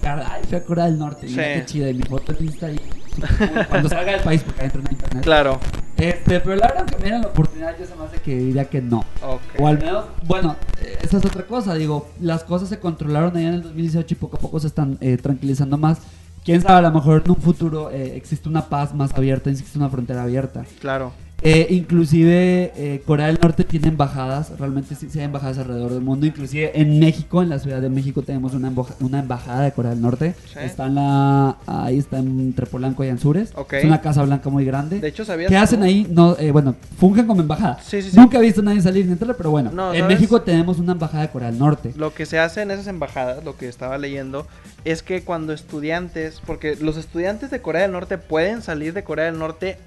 Ay, 0.07 0.43
fui 0.49 0.57
a 0.59 0.65
Corea 0.65 0.85
del 0.87 0.99
Norte. 0.99 1.27
Mira 1.27 1.45
Sí. 1.45 1.51
qué 1.61 1.65
chida. 1.67 1.91
Y 1.91 1.95
mi 1.95 2.03
foto 2.03 2.33
de 2.33 2.45
Insta 2.45 2.67
ahí. 2.67 2.81
Cuando 3.69 3.89
salga 3.89 4.13
del 4.13 4.21
país, 4.23 4.43
porque 4.43 4.63
no 4.67 4.85
hay 4.89 4.93
internet. 4.95 5.23
Claro. 5.25 5.61
Este, 5.97 6.41
pero 6.41 6.57
la 6.57 6.67
verdad, 6.69 6.87
que 6.87 6.97
me 6.97 7.03
dieran 7.05 7.23
la 7.23 7.29
oportunidad, 7.29 7.79
yo 7.79 7.87
se 7.87 7.95
me 7.95 8.05
hace 8.05 8.19
que 8.19 8.37
diría 8.37 8.65
que 8.65 8.83
no. 8.83 9.05
Ok. 9.23 9.41
O 9.61 9.69
al 9.69 9.79
menos, 9.79 10.05
bueno, 10.27 10.57
eh, 10.83 10.99
esa 11.03 11.19
es 11.19 11.25
otra 11.25 11.45
cosa. 11.47 11.75
Digo, 11.75 12.09
las 12.21 12.43
cosas 12.45 12.69
se 12.69 12.81
controlaron 12.81 13.37
allá 13.37 13.49
en 13.49 13.55
el 13.55 13.63
2018 13.63 14.15
y 14.15 14.17
poco 14.17 14.37
a 14.37 14.41
poco 14.41 14.59
se 14.61 14.67
están 14.67 14.99
eh, 15.01 15.17
tranquilizando 15.17 15.79
más. 15.79 15.99
Quién 16.45 16.61
sabe, 16.61 16.79
a 16.79 16.83
lo 16.83 16.91
mejor 16.91 17.23
en 17.25 17.31
un 17.31 17.37
futuro 17.41 17.91
eh, 17.91 18.17
existe 18.17 18.49
una 18.49 18.67
paz 18.69 18.93
más 18.95 19.15
abierta, 19.15 19.49
existe 19.49 19.79
una 19.79 19.89
frontera 19.89 20.25
abierta. 20.25 20.65
Claro. 20.81 21.13
Eh, 21.43 21.67
inclusive 21.71 22.73
eh, 22.77 23.03
Corea 23.05 23.27
del 23.27 23.39
Norte 23.43 23.65
tiene 23.65 23.89
embajadas, 23.89 24.59
realmente 24.59 24.95
sí, 24.95 25.09
sí 25.11 25.19
hay 25.19 25.27
embajadas 25.27 25.59
alrededor 25.59 25.93
del 25.93 26.01
mundo. 26.01 26.25
Inclusive 26.25 26.73
en 26.81 26.99
México, 26.99 27.43
en 27.43 27.51
la 27.51 27.59
Ciudad 27.59 27.83
de 27.83 27.91
México, 27.91 28.23
tenemos 28.23 28.55
una, 28.55 28.71
emboja- 28.71 28.95
una 29.01 29.19
embajada 29.19 29.63
de 29.65 29.73
Corea 29.73 29.91
del 29.91 30.01
Norte. 30.01 30.35
Sí. 30.51 30.59
Está 30.63 30.87
en 30.87 30.95
la, 30.95 31.59
ahí 31.67 31.99
está 31.99 32.19
entre 32.19 32.65
Polanco 32.65 33.05
y 33.05 33.09
Anzures. 33.11 33.53
Ok. 33.57 33.75
Es 33.75 33.85
una 33.85 34.01
casa 34.01 34.23
blanca 34.23 34.49
muy 34.49 34.65
grande. 34.65 35.01
De 35.01 35.09
hecho, 35.09 35.25
¿sabías 35.27 35.51
¿Qué 35.51 35.57
hacen 35.59 35.83
ahí? 35.83 36.07
No, 36.11 36.35
eh, 36.39 36.51
bueno, 36.51 36.77
fungen 36.99 37.27
como 37.27 37.43
embajada. 37.43 37.79
Sí. 37.83 37.99
Nunca 38.15 38.39
he 38.39 38.41
visto 38.41 38.63
a 38.63 38.65
nadie 38.65 38.81
salir 38.81 39.05
ni 39.05 39.13
entrar, 39.13 39.37
pero 39.37 39.51
bueno. 39.51 39.71
No, 39.71 39.93
en. 39.93 40.07
México 40.07 40.41
tenemos 40.41 40.79
una 40.79 40.93
embajada 40.93 41.25
de 41.25 41.29
Corea 41.31 41.51
del 41.51 41.59
Norte. 41.59 41.93
Lo 41.97 42.15
que 42.15 42.25
se 42.25 42.39
hace 42.39 42.63
en 42.63 42.71
esas 42.71 42.87
embajadas, 42.87 43.45
lo 43.45 43.57
que 43.57 43.69
estaba 43.69 43.99
leyendo, 43.99 44.47
es 44.85 45.03
que 45.03 45.23
cuando 45.23 45.53
estudiantes, 45.53 46.41
porque 46.45 46.77
los 46.77 46.97
estudiantes 46.97 47.51
de 47.51 47.61
Corea 47.63 47.83
del 47.83 47.93
Norte 47.93 48.19
pueden 48.19 48.63
salir 48.63 48.93
de 48.93 49.05
Corea 49.05 49.27
del 49.27 49.39
Norte 49.39 49.79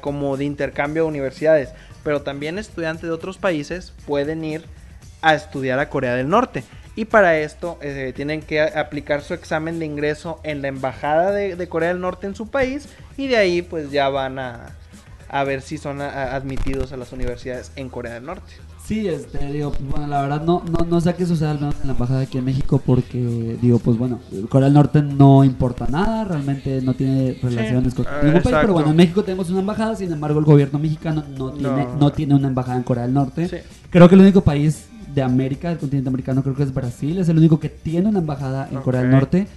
como 0.00 0.36
de 0.36 0.44
intercambio 0.44 1.04
a 1.04 1.06
universidades, 1.06 1.70
pero 2.02 2.22
también 2.22 2.58
estudiantes 2.58 3.02
de 3.02 3.10
otros 3.10 3.38
países 3.38 3.92
pueden 4.06 4.44
ir 4.44 4.64
a 5.22 5.34
estudiar 5.34 5.78
a 5.78 5.88
Corea 5.88 6.14
del 6.14 6.28
Norte. 6.28 6.64
Y 6.96 7.04
para 7.04 7.38
esto 7.38 7.78
eh, 7.82 8.12
tienen 8.16 8.40
que 8.40 8.62
aplicar 8.62 9.20
su 9.22 9.34
examen 9.34 9.78
de 9.78 9.84
ingreso 9.84 10.40
en 10.44 10.62
la 10.62 10.68
embajada 10.68 11.30
de, 11.30 11.68
Corea 11.68 11.90
del 11.90 12.00
Norte 12.00 12.26
en 12.26 12.34
su 12.34 12.50
país 12.50 12.88
y 13.18 13.28
de 13.28 13.36
ahí 13.36 13.60
pues 13.60 13.90
ya 13.90 14.08
van 14.08 14.38
a, 14.38 14.74
a 15.28 15.44
ver 15.44 15.60
si 15.60 15.76
son 15.76 16.00
admitidos 16.00 16.92
a 16.92 16.96
las 16.96 17.12
universidades 17.12 17.70
en 17.76 17.90
Corea 17.90 18.14
del 18.14 18.24
Norte. 18.24 18.54
Sí, 18.86 19.08
este, 19.08 19.44
digo, 19.52 19.72
pues, 19.72 19.90
bueno, 19.90 20.06
la 20.06 20.22
verdad 20.22 20.44
no, 20.44 20.62
no, 20.70 20.86
no 20.86 21.00
sé 21.00 21.12
qué 21.14 21.26
sucede 21.26 21.48
al 21.48 21.58
menos 21.58 21.74
en 21.80 21.88
la 21.88 21.94
embajada 21.94 22.20
aquí 22.20 22.38
en 22.38 22.44
México 22.44 22.80
porque, 22.84 23.56
digo, 23.60 23.80
pues 23.80 23.98
bueno, 23.98 24.20
Corea 24.48 24.66
del 24.66 24.74
Norte 24.74 25.02
no 25.02 25.42
importa 25.42 25.88
nada, 25.90 26.22
realmente 26.22 26.80
no 26.82 26.94
tiene 26.94 27.36
relaciones 27.42 27.94
con 27.94 28.06
ah, 28.06 28.20
ningún 28.22 28.42
país, 28.42 28.56
pero 28.60 28.74
bueno, 28.74 28.90
en 28.90 28.96
México 28.96 29.24
tenemos 29.24 29.50
una 29.50 29.58
embajada, 29.58 29.96
sin 29.96 30.12
embargo 30.12 30.38
el 30.38 30.44
gobierno 30.44 30.78
mexicano 30.78 31.24
no 31.36 31.50
tiene, 31.50 31.84
No. 31.84 31.96
no. 31.98 32.12
tiene 32.12 32.36
una 32.36 32.46
embajada 32.46 32.76
en 32.76 32.84
Corea 32.84 33.02
del 33.04 33.14
Norte. 33.14 33.48
Sí. 33.48 33.56
Creo 33.90 34.08
que 34.08 34.14
el 34.14 34.20
único 34.20 34.42
país 34.42 34.86
de 35.12 35.20
América, 35.20 35.68
del 35.68 35.78
continente 35.78 36.08
americano, 36.08 36.44
creo 36.44 36.54
que 36.54 36.62
es 36.62 36.72
Brasil, 36.72 37.18
es 37.18 37.28
el 37.28 37.38
único 37.38 37.58
que 37.58 37.68
tiene 37.68 38.08
una 38.08 38.20
embajada 38.20 38.68
en 38.70 38.80
Corea 38.82 39.02
del. 39.02 39.10
Norte. 39.10 39.48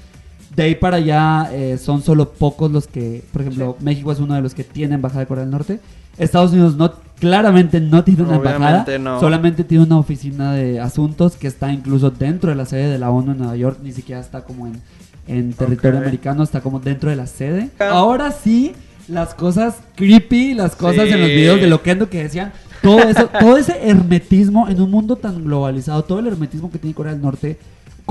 De 0.55 0.63
ahí 0.63 0.73
para 0.73 0.97
allá 0.97 1.51
eh, 1.53 1.77
son 1.77 2.01
solo 2.01 2.31
pocos 2.31 2.71
los 2.71 2.87
que, 2.87 3.23
por 3.31 3.43
ejemplo, 3.43 3.77
México 3.79 4.11
es 4.11 4.19
uno 4.19 4.33
de 4.33 4.41
los 4.41 4.55
que 4.55 4.63
tiene 4.63 4.95
embajada 4.95 5.19
de 5.19 5.27
Corea 5.27 5.43
del 5.43 5.51
Norte. 5.51 5.79
Estados 6.17 6.51
Unidos 6.51 6.75
no 6.75 6.91
claramente 7.19 7.79
no 7.79 8.03
tiene 8.03 8.23
una 8.23 8.35
embajada, 8.37 8.97
no. 8.97 9.19
solamente 9.19 9.63
tiene 9.63 9.83
una 9.83 9.97
oficina 9.97 10.53
de 10.53 10.79
asuntos 10.79 11.35
que 11.35 11.47
está 11.47 11.71
incluso 11.71 12.09
dentro 12.11 12.49
de 12.49 12.55
la 12.55 12.65
sede 12.65 12.89
de 12.89 12.97
la 12.97 13.09
ONU 13.11 13.31
en 13.33 13.37
Nueva 13.39 13.55
York, 13.55 13.79
ni 13.83 13.91
siquiera 13.91 14.21
está 14.21 14.41
como 14.41 14.67
en, 14.67 14.81
en 15.27 15.53
territorio 15.53 15.99
americano, 15.99 16.43
está 16.43 16.61
como 16.61 16.79
dentro 16.79 17.09
de 17.09 17.15
la 17.15 17.27
sede. 17.27 17.69
Ah. 17.79 17.89
Ahora 17.91 18.31
sí, 18.31 18.73
las 19.07 19.33
cosas 19.33 19.75
creepy, 19.95 20.53
las 20.53 20.75
cosas 20.75 21.07
Sí. 21.07 21.13
en 21.13 21.19
los 21.19 21.29
videos 21.29 21.59
de 21.61 21.67
Loquendo 21.67 22.09
que 22.09 22.23
decían, 22.23 22.51
todo 22.81 22.99
eso, 22.99 23.27
todo 23.39 23.57
ese 23.57 23.77
hermetismo 23.89 24.67
en 24.69 24.81
un 24.81 24.89
mundo 24.89 25.15
tan 25.15 25.43
globalizado, 25.43 26.03
todo 26.03 26.19
el 26.19 26.27
hermetismo 26.27 26.71
que 26.71 26.79
tiene 26.79 26.93
Corea 26.95 27.13
del 27.13 27.21
Norte, 27.21 27.57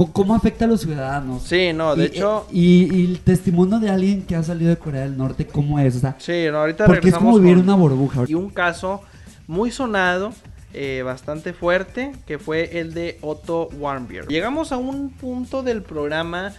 ¿cómo 0.06 0.34
afecta 0.34 0.64
a 0.64 0.68
los 0.68 0.80
ciudadanos? 0.80 1.42
Sí, 1.42 1.72
no, 1.74 1.94
de 1.96 2.04
Y- 2.04 2.06
hecho, 2.06 2.46
Y, 2.52 2.94
y 2.96 3.04
el 3.06 3.20
testimonio 3.20 3.78
de 3.78 3.90
alguien 3.90 4.22
que 4.22 4.36
ha 4.36 4.42
salido 4.42 4.70
de 4.70 4.76
Corea 4.76 5.02
del 5.02 5.16
Norte, 5.16 5.46
¿cómo 5.46 5.78
es? 5.78 5.96
O 5.96 6.00
sea, 6.00 6.16
sí, 6.18 6.46
no, 6.50 6.58
ahorita 6.58 6.86
porque 6.86 7.08
es 7.08 7.14
como 7.14 7.38
vivir 7.38 7.56
con- 7.56 7.64
una 7.64 7.74
burbuja. 7.74 8.24
Y 8.28 8.34
un 8.34 8.50
caso 8.50 9.02
muy 9.46 9.70
sonado, 9.70 10.32
eh, 10.74 11.02
bastante 11.04 11.52
fuerte, 11.52 12.12
que 12.26 12.38
fue 12.38 12.78
el 12.80 12.92
de 12.94 13.18
Otto 13.22 13.68
Warmbier. 13.78 14.26
Llegamos 14.28 14.72
a 14.72 14.76
un 14.76 15.10
punto 15.10 15.62
del 15.62 15.82
programa 15.82 16.52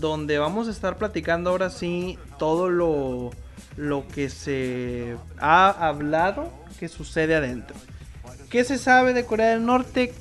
donde 0.00 0.38
vamos 0.38 0.68
a 0.68 0.70
estar 0.70 0.96
platicando 0.96 1.50
ahora 1.50 1.68
sí 1.70 2.16
todo 2.38 2.68
lo, 2.70 3.30
lo 3.76 4.06
que 4.08 4.30
se 4.30 5.16
ha 5.38 5.68
hablado 5.88 6.50
que 6.78 6.88
sucede 6.88 7.34
adentro. 7.36 7.76
¿Qué 8.48 8.64
se 8.64 8.78
sabe 8.78 9.12
de 9.12 9.24
Corea 9.26 9.50
del 9.50 9.66
Norte? 9.66 10.12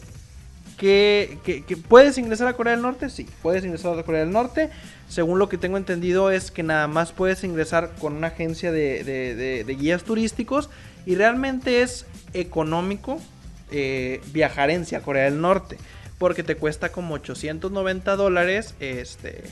¿Que, 0.79 1.37
puedes 1.87 2.17
ingresar 2.17 2.47
a 2.47 2.53
Corea 2.53 2.73
del 2.73 2.81
Norte? 2.81 3.09
Sí, 3.09 3.27
puedes 3.41 3.65
ingresar 3.65 3.99
a 3.99 4.03
Corea 4.03 4.21
del 4.21 4.31
Norte. 4.31 4.69
Según 5.09 5.37
lo 5.37 5.49
que 5.49 5.57
tengo 5.57 5.77
entendido 5.77 6.31
es 6.31 6.51
que 6.51 6.63
nada 6.63 6.87
más 6.87 7.11
puedes 7.11 7.43
ingresar 7.43 7.91
con 7.99 8.15
una 8.15 8.27
agencia 8.27 8.71
de, 8.71 9.03
de- 9.03 9.75
guías 9.75 10.03
turísticos 10.03 10.69
y 11.05 11.15
realmente 11.15 11.81
es 11.81 12.05
económico 12.33 13.19
eh, 13.71 14.21
viajar 14.31 14.69
en 14.69 14.85
Corea 15.03 15.25
del 15.25 15.41
Norte 15.41 15.77
porque 16.17 16.43
te 16.43 16.55
cuesta 16.55 16.91
como 16.91 17.15
890 17.15 18.15
dólares 18.15 18.75
este, 18.79 19.43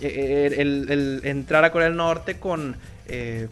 eh, 0.00 0.54
el, 0.58 0.90
el 0.90 1.20
entrar 1.24 1.64
a 1.64 1.72
Corea 1.72 1.88
del 1.88 1.96
Norte 1.96 2.38
con, 2.38 2.76
eh, 3.06 3.48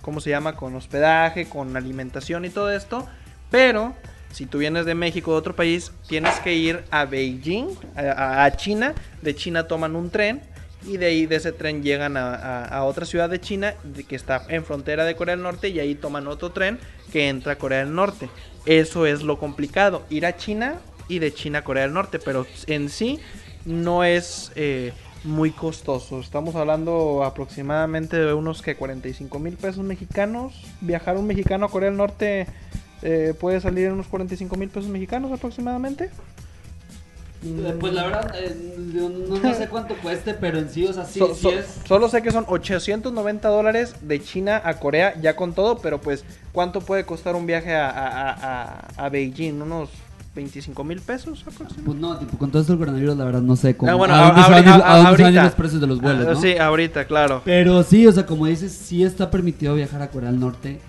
¿cómo 0.00 0.20
se 0.20 0.30
llama? 0.30 0.56
Con 0.56 0.74
hospedaje, 0.74 1.48
con 1.48 1.76
alimentación 1.76 2.44
y 2.44 2.50
todo 2.50 2.70
esto, 2.72 3.06
pero 3.50 3.94
si 4.32 4.46
tú 4.46 4.58
vienes 4.58 4.86
de 4.86 4.94
México 4.94 5.30
o 5.30 5.34
de 5.34 5.38
otro 5.38 5.54
país, 5.54 5.92
tienes 6.08 6.34
que 6.40 6.54
ir 6.54 6.84
a 6.90 7.04
Beijing, 7.04 7.68
a, 7.96 8.50
China. 8.56 8.94
De 9.20 9.34
China 9.34 9.68
toman 9.68 9.94
un 9.94 10.10
tren 10.10 10.40
y 10.86 10.96
de 10.96 11.06
ahí 11.06 11.26
de 11.26 11.36
ese 11.36 11.52
tren 11.52 11.82
llegan 11.82 12.16
a, 12.16 12.82
otra 12.84 13.06
ciudad 13.06 13.28
de 13.28 13.40
China 13.40 13.74
que 14.08 14.16
está 14.16 14.44
en 14.48 14.64
frontera 14.64 15.04
de 15.04 15.14
Corea 15.14 15.36
del 15.36 15.42
Norte 15.42 15.68
y 15.68 15.78
ahí 15.78 15.94
toman 15.94 16.26
otro 16.26 16.50
tren 16.50 16.78
que 17.12 17.28
entra 17.28 17.52
a 17.52 17.58
Corea 17.58 17.80
del 17.80 17.94
Norte. 17.94 18.30
Eso 18.64 19.06
es 19.06 19.22
lo 19.22 19.38
complicado, 19.38 20.02
ir 20.08 20.24
a 20.26 20.36
China 20.36 20.76
y 21.08 21.18
de 21.18 21.32
China 21.34 21.60
a 21.60 21.64
Corea 21.64 21.84
del 21.84 21.92
Norte, 21.92 22.18
pero 22.18 22.46
en 22.66 22.88
sí 22.88 23.20
no 23.66 24.02
es 24.02 24.50
eh, 24.54 24.92
muy 25.24 25.50
costoso. 25.50 26.20
Estamos 26.20 26.54
hablando 26.54 27.22
aproximadamente 27.22 28.16
de 28.16 28.32
unos 28.32 28.62
que 28.62 28.76
45 28.76 29.38
mil 29.38 29.56
pesos 29.56 29.84
mexicanos. 29.84 30.54
Viajar 30.80 31.16
un 31.16 31.26
mexicano 31.26 31.66
a 31.66 31.70
Corea 31.70 31.90
del 31.90 31.98
Norte 31.98 32.46
eh, 33.02 33.34
puede 33.38 33.60
salir 33.60 33.86
en 33.86 33.92
unos 33.92 34.06
45 34.06 34.56
mil 34.56 34.68
pesos 34.68 34.88
mexicanos 34.90 35.30
aproximadamente. 35.32 36.10
Eh, 37.44 37.74
Pues 37.80 37.92
la 37.92 38.04
verdad, 38.04 38.32
eh, 38.38 38.76
no, 38.94 39.08
no 39.08 39.54
sé 39.54 39.66
cuánto 39.70 39.96
cueste, 39.96 40.32
pero 40.34 40.58
en 40.58 40.70
sí, 40.70 40.86
o 40.86 40.92
sea, 40.92 41.04
sí, 41.04 41.18
So- 41.18 41.34
sí 41.34 41.40
so- 41.42 41.50
es. 41.50 41.66
Solo 41.86 42.08
sé 42.08 42.22
que 42.22 42.30
son 42.30 42.44
890 42.46 43.48
dólares 43.48 43.96
de 44.02 44.22
China 44.22 44.62
a 44.64 44.74
Corea, 44.74 45.20
ya 45.20 45.34
con 45.34 45.52
todo, 45.52 45.78
pero 45.78 46.00
pues, 46.00 46.24
¿cuánto 46.52 46.80
puede 46.82 47.04
costar 47.04 47.34
un 47.34 47.44
viaje 47.46 47.74
a, 47.74 47.90
a- 47.90 48.30
a- 48.30 48.86
a- 48.96 49.08
Beijing? 49.08 49.60
¿Unos 49.60 49.90
25 50.36 50.84
mil 50.84 51.00
pesos 51.00 51.40
aproximadamente? 51.40 51.82
Pues 51.84 51.98
no, 51.98 52.16
tipo, 52.16 52.38
con 52.38 52.50
todo 52.52 52.62
esto 52.62 52.74
del 52.74 52.78
coronavirus, 52.78 53.16
la 53.16 53.24
verdad, 53.24 53.42
no 53.42 53.56
sé 53.56 53.76
cómo. 53.76 53.90
Ah, 53.90 53.96
bueno, 53.96 54.14
a 54.14 54.18
dónde 54.26 54.40
van 54.40 54.52
a 54.52 54.54
ahorita- 54.54 54.74
a 54.74 54.78
van 55.10 55.20
a 55.24 55.28
ir 55.30 55.42
los 55.42 55.52
precios 55.54 55.80
de 55.80 55.86
los 55.88 56.00
vuelos, 56.00 56.26
Ah, 56.28 56.32
¿no? 56.34 56.40
Sí, 56.40 56.56
ahorita, 56.56 57.06
claro. 57.06 57.42
Pero 57.44 57.82
sí, 57.82 58.06
o 58.06 58.12
sea, 58.12 58.24
como 58.24 58.46
dices, 58.46 58.70
sí 58.72 59.02
está 59.02 59.32
permitido 59.32 59.74
viajar 59.74 60.00
a 60.00 60.08
Corea 60.10 60.30
del 60.30 60.38
Norte. 60.38 60.80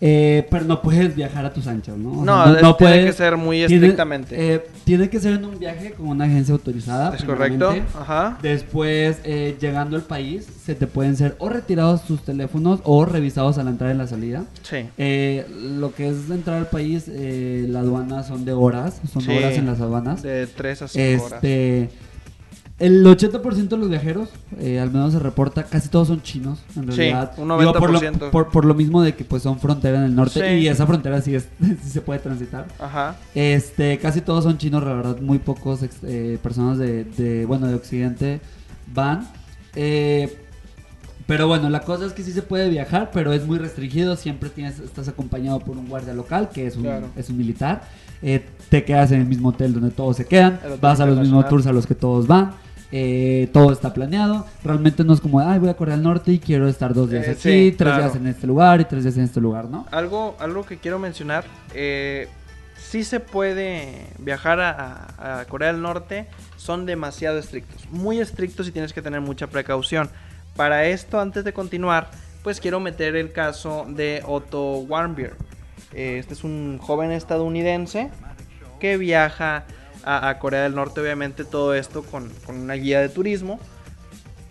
Eh, 0.00 0.46
pero 0.50 0.64
no 0.64 0.82
puedes 0.82 1.14
viajar 1.16 1.44
a 1.46 1.52
tus 1.52 1.66
anchas, 1.66 1.96
¿no? 1.96 2.20
O 2.20 2.24
No, 2.24 2.44
sea, 2.58 2.70
es- 2.70 2.76
tiene 2.76 3.04
que 3.06 3.12
ser 3.12 3.36
muy 3.36 3.58
tiene- 3.66 3.74
estrictamente. 3.74 4.54
eh, 4.54 4.66
Tiene, 4.84 5.10
que 5.10 5.18
ser 5.18 5.32
en 5.34 5.44
un 5.44 5.58
viaje 5.58 5.92
con 5.92 6.08
una 6.08 6.26
agencia 6.26 6.52
autorizada. 6.52 7.14
¿Es 7.14 7.24
correcto? 7.24 7.74
Ajá. 7.98 8.38
Después, 8.40 9.18
eh, 9.24 9.56
llegando 9.60 9.96
al 9.96 10.02
país, 10.02 10.46
se 10.64 10.74
te 10.76 10.86
pueden 10.86 11.16
ser 11.16 11.34
o 11.38 11.48
retirados 11.48 12.04
tus 12.06 12.22
teléfonos 12.22 12.80
o 12.84 13.04
revisados 13.04 13.58
a 13.58 13.64
la 13.64 13.70
entrada 13.70 13.92
y 13.94 13.96
la 13.96 14.06
salida. 14.06 14.44
Sí. 14.62 14.88
Eh, 14.98 15.44
lo 15.78 15.92
que 15.94 16.08
es 16.08 16.30
entrar 16.30 16.56
al 16.58 16.68
país, 16.68 17.06
eh, 17.08 17.66
la 17.68 17.80
aduana 17.80 18.22
son 18.22 18.44
de 18.44 18.52
horas, 18.52 19.00
son 19.12 19.22
Sí. 19.22 19.30
horas 19.36 19.54
en 19.58 19.66
las 19.66 19.80
aduanas. 19.80 20.22
De 20.22 20.46
3 20.46 20.82
a 20.82 20.88
5 20.88 21.24
horas. 21.24 21.40
El 22.78 23.04
80% 23.06 23.68
de 23.68 23.76
los 23.78 23.88
viajeros, 23.88 24.28
eh, 24.58 24.78
al 24.78 24.90
menos 24.90 25.14
se 25.14 25.18
reporta, 25.18 25.62
casi 25.64 25.88
todos 25.88 26.08
son 26.08 26.20
chinos, 26.22 26.58
en 26.76 26.82
Sí, 26.92 26.98
realidad. 26.98 27.32
un 27.38 27.48
Digo, 27.58 27.72
por, 27.72 27.90
lo, 27.90 27.98
90%. 28.00 28.30
por, 28.30 28.48
por 28.50 28.64
lo 28.66 28.74
mismo 28.74 29.00
de 29.02 29.14
que 29.14 29.24
pues 29.24 29.42
son 29.42 29.58
frontera 29.58 29.96
en 29.98 30.04
el 30.04 30.14
norte 30.14 30.40
Sí. 30.46 30.56
y 30.64 30.68
esa 30.68 30.86
frontera 30.86 31.22
sí, 31.22 31.34
es, 31.34 31.48
sí 31.82 31.88
se 31.88 32.02
puede 32.02 32.18
transitar. 32.20 32.66
Ajá. 32.78 33.16
Este, 33.34 33.96
casi 33.98 34.20
todos 34.20 34.44
son 34.44 34.58
chinos, 34.58 34.84
la 34.84 34.92
verdad, 34.92 35.18
muy 35.22 35.38
pocos 35.38 35.80
eh, 36.02 36.38
personas 36.42 36.76
de, 36.76 37.04
de, 37.04 37.46
bueno, 37.46 37.66
de 37.66 37.74
Occidente 37.74 38.40
van. 38.92 39.26
Eh, 39.74 40.36
pero 41.26 41.48
bueno, 41.48 41.70
la 41.70 41.80
cosa 41.80 42.04
es 42.06 42.12
que 42.12 42.22
sí 42.22 42.30
se 42.32 42.42
puede 42.42 42.68
viajar, 42.68 43.10
pero 43.12 43.32
es 43.32 43.46
muy 43.46 43.58
restringido. 43.58 44.16
Siempre 44.16 44.50
tienes, 44.50 44.78
estás 44.80 45.08
acompañado 45.08 45.58
por 45.60 45.76
un 45.78 45.88
guardia 45.88 46.12
local, 46.14 46.50
que 46.52 46.66
es 46.66 46.76
un, 46.76 46.82
Claro. 46.82 47.06
es 47.16 47.30
un 47.30 47.38
militar. 47.38 47.82
Eh, 48.22 48.44
te 48.68 48.84
quedas 48.84 49.10
en 49.12 49.22
el 49.22 49.26
mismo 49.26 49.48
hotel 49.48 49.72
donde 49.72 49.90
todos 49.90 50.16
se 50.18 50.26
quedan. 50.26 50.60
Vas 50.80 51.00
a 51.00 51.06
los 51.06 51.18
mismos 51.18 51.48
tours 51.48 51.66
a 51.66 51.72
los 51.72 51.86
que 51.86 51.94
todos 51.94 52.26
van. 52.26 52.52
Eh, 52.92 53.48
todo 53.52 53.72
está 53.72 53.92
planeado. 53.92 54.46
Realmente 54.64 55.02
no 55.04 55.12
es 55.12 55.20
como, 55.20 55.40
ay, 55.40 55.58
voy 55.58 55.68
a 55.68 55.74
Corea 55.74 55.94
del 55.96 56.04
Norte 56.04 56.32
y 56.32 56.38
quiero 56.38 56.68
estar 56.68 56.94
dos 56.94 57.10
días 57.10 57.26
Eh, 57.26 57.30
aquí, 57.32 57.40
sí, 57.40 57.74
tres 57.76 57.92
claro. 57.92 58.02
días 58.04 58.16
en 58.16 58.26
este 58.28 58.46
lugar 58.46 58.80
y 58.80 58.84
tres 58.84 59.02
días 59.04 59.16
en 59.16 59.24
este 59.24 59.40
lugar, 59.40 59.66
¿no? 59.66 59.86
Algo, 59.90 60.36
algo 60.38 60.64
que 60.64 60.76
quiero 60.78 60.98
mencionar, 60.98 61.44
eh, 61.74 62.28
sí 62.76 63.02
se 63.04 63.18
puede 63.20 64.06
viajar 64.18 64.60
a, 64.60 65.06
a- 65.18 65.40
a 65.40 65.44
Corea 65.46 65.72
del 65.72 65.82
Norte, 65.82 66.26
son 66.56 66.86
demasiado 66.86 67.38
estrictos, 67.38 67.88
muy 67.90 68.20
estrictos 68.20 68.68
y 68.68 68.72
tienes 68.72 68.92
que 68.92 69.02
tener 69.02 69.20
mucha 69.20 69.46
precaución. 69.48 70.08
Para 70.56 70.86
esto, 70.86 71.20
antes 71.20 71.44
de 71.44 71.52
continuar, 71.52 72.10
pues 72.42 72.60
quiero 72.60 72.78
meter 72.80 73.16
el 73.16 73.32
caso 73.32 73.84
de 73.88 74.22
Otto 74.26 74.78
Warmbier. 74.78 75.34
Eh, 75.92 76.18
Este 76.18 76.34
es 76.34 76.44
un 76.44 76.78
joven 76.80 77.10
estadounidense 77.12 78.08
que 78.80 78.96
viaja 78.96 79.64
a, 80.06 80.38
Corea 80.38 80.62
del 80.62 80.74
Norte, 80.74 81.00
obviamente 81.00 81.44
todo 81.44 81.74
esto 81.74 82.02
con, 82.02 82.30
con 82.46 82.56
una 82.56 82.74
guía 82.74 83.00
de 83.00 83.08
turismo. 83.08 83.60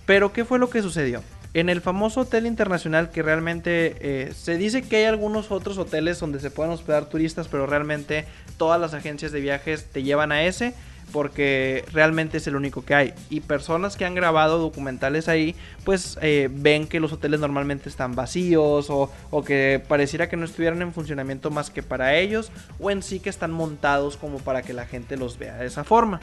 Pero 0.06 0.34
¿qué 0.34 0.46
fue 0.46 0.60
lo 0.60 0.70
que 0.70 0.82
sucedió? 0.82 1.24
En 1.54 1.70
el 1.70 1.80
famoso 1.80 2.22
hotel 2.22 2.48
internacional 2.48 3.12
que 3.12 3.24
realmente 3.24 3.96
eh, 4.02 4.34
se 4.34 4.58
dice 4.58 4.82
que 4.82 4.98
hay 4.98 5.06
algunos 5.06 5.52
otros 5.52 5.78
hoteles 5.78 6.20
donde 6.20 6.42
se 6.42 6.52
pueden 6.52 6.74
hospedar 6.74 7.06
turistas, 7.06 7.48
pero 7.48 7.66
realmente 7.66 8.26
todas 8.58 8.80
las 8.80 8.94
agencias 8.94 9.32
de 9.32 9.40
viajes 9.40 9.86
te 9.86 10.04
llevan 10.04 10.34
a 10.34 10.44
ese 10.44 10.76
porque 11.12 11.86
realmente 11.92 12.38
es 12.38 12.48
el 12.48 12.56
único 12.56 12.84
que 12.84 12.96
hay. 12.96 13.14
Y 13.30 13.42
personas 13.42 13.96
que 13.96 14.06
han 14.06 14.16
grabado 14.16 14.58
documentales 14.60 15.28
ahí, 15.28 15.56
pues 15.84 16.18
eh, 16.22 16.50
ven 16.52 16.88
que 16.88 17.00
los 17.00 17.14
hoteles 17.14 17.40
normalmente 17.40 17.90
están 17.90 18.16
vacíos 18.16 18.90
o, 18.90 19.12
o 19.32 19.44
que 19.44 19.84
pareciera 19.88 20.30
que 20.30 20.38
no 20.38 20.46
estuvieran 20.46 20.82
en 20.82 20.94
funcionamiento 20.94 21.52
más 21.52 21.70
que 21.70 21.84
para 21.84 22.16
ellos 22.16 22.52
o 22.80 22.92
en 22.92 23.04
sí 23.04 23.20
que 23.20 23.30
están 23.30 23.52
montados 23.52 24.18
como 24.18 24.40
para 24.40 24.62
que 24.62 24.74
la 24.74 24.86
gente 24.86 25.18
los 25.18 25.38
vea 25.38 25.58
de 25.58 25.68
esa 25.68 25.84
forma. 25.84 26.20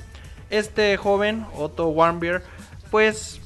Este 0.51 0.97
joven, 0.97 1.47
Otto 1.57 1.89
Warmbier, 1.89 2.43
pues 2.91 3.41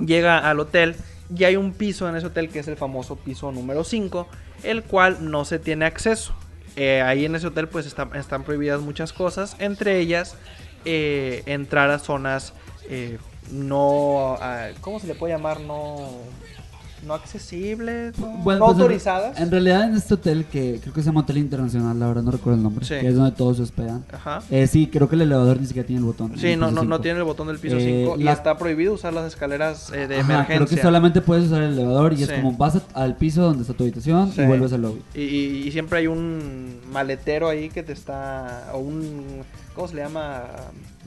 llega 0.00 0.38
al 0.38 0.60
hotel 0.60 0.96
y 1.34 1.44
hay 1.44 1.56
un 1.56 1.72
piso 1.72 2.08
en 2.08 2.16
ese 2.16 2.26
hotel 2.26 2.48
que 2.48 2.60
es 2.60 2.68
el 2.68 2.76
famoso 2.76 3.16
piso 3.16 3.50
número 3.52 3.84
5, 3.84 4.28
el 4.62 4.82
cual 4.82 5.30
no 5.30 5.44
se 5.44 5.58
tiene 5.58 5.84
acceso. 5.84 6.34
Eh, 6.76 7.00
ahí 7.02 7.24
en 7.24 7.34
ese 7.34 7.46
hotel 7.46 7.68
pues 7.68 7.86
está- 7.86 8.08
están 8.14 8.42
prohibidas 8.44 8.80
muchas 8.80 9.12
cosas, 9.12 9.56
entre 9.58 9.98
ellas 9.98 10.36
eh, 10.84 11.42
entrar 11.46 11.90
a 11.90 11.98
zonas 11.98 12.52
eh, 12.88 13.18
no, 13.50 14.36
ah, 14.40 14.68
¿cómo 14.80 15.00
se 15.00 15.06
le 15.06 15.14
puede 15.14 15.32
llamar? 15.34 15.60
No, 15.60 16.08
no 17.06 17.14
accesibles, 17.14 18.18
no, 18.18 18.26
Bueno, 18.38 18.60
no 18.60 18.66
pues, 18.66 18.78
autorizadas. 18.78 19.38
En, 19.40 19.50
realidad 19.50 19.84
en 19.84 19.94
este 19.94 20.14
hotel, 20.14 20.44
que 20.44 20.78
creo 20.82 20.92
que 20.92 21.00
se 21.00 21.06
llama 21.06 21.20
Hotel 21.20 21.38
Internacional, 21.38 21.98
la 21.98 22.06
verdad 22.08 22.22
no 22.22 22.30
recuerdo 22.32 22.56
el 22.56 22.62
nombre, 22.62 22.84
Sí. 22.84 22.94
que 23.00 23.08
es 23.08 23.14
donde 23.14 23.32
todos 23.32 23.56
se 23.58 23.62
hospedan. 23.62 24.04
Ajá. 24.12 24.42
Eh, 24.50 24.66
sí, 24.66 24.88
creo 24.88 25.08
que 25.08 25.14
el 25.14 25.22
elevador 25.22 25.60
ni 25.60 25.66
siquiera 25.66 25.86
tiene 25.86 26.00
el 26.00 26.04
botón. 26.06 26.32
Sí, 26.36 26.56
no, 26.56 26.70
no, 26.70 26.82
no 26.84 27.00
tiene 27.00 27.18
el 27.18 27.24
botón 27.24 27.46
del 27.46 27.58
piso 27.58 27.76
Eh, 27.76 28.02
5 28.04 28.16
y 28.18 28.24
la- 28.24 28.32
está 28.32 28.58
prohibido 28.58 28.94
usar 28.94 29.12
las 29.12 29.26
escaleras 29.26 29.90
eh, 29.92 30.06
de 30.08 30.16
Ajá, 30.20 30.32
emergencia. 30.34 30.56
Creo 30.56 30.68
que 30.68 30.82
solamente 30.82 31.20
puedes 31.20 31.46
usar 31.46 31.62
el 31.62 31.72
elevador 31.74 32.12
y 32.14 32.22
es 32.24 32.32
como 32.32 32.52
vas 32.52 32.76
a- 32.76 32.82
al 32.94 33.16
piso 33.16 33.42
donde 33.42 33.62
está 33.62 33.74
tu 33.74 33.84
habitación 33.84 34.32
Sí. 34.32 34.42
y 34.42 34.46
vuelves 34.46 34.72
al 34.72 34.82
lobby. 34.82 35.02
Y, 35.14 35.20
y- 35.22 35.68
y 35.68 35.72
siempre 35.72 36.00
hay 36.00 36.06
un 36.08 36.80
maletero 36.92 37.48
ahí 37.48 37.68
que 37.70 37.82
te 37.82 37.92
está. 37.92 38.70
O 38.74 38.78
un. 38.78 39.24
¿Cómo 39.74 39.88
se 39.88 39.94
le 39.94 40.02
llama? 40.02 40.42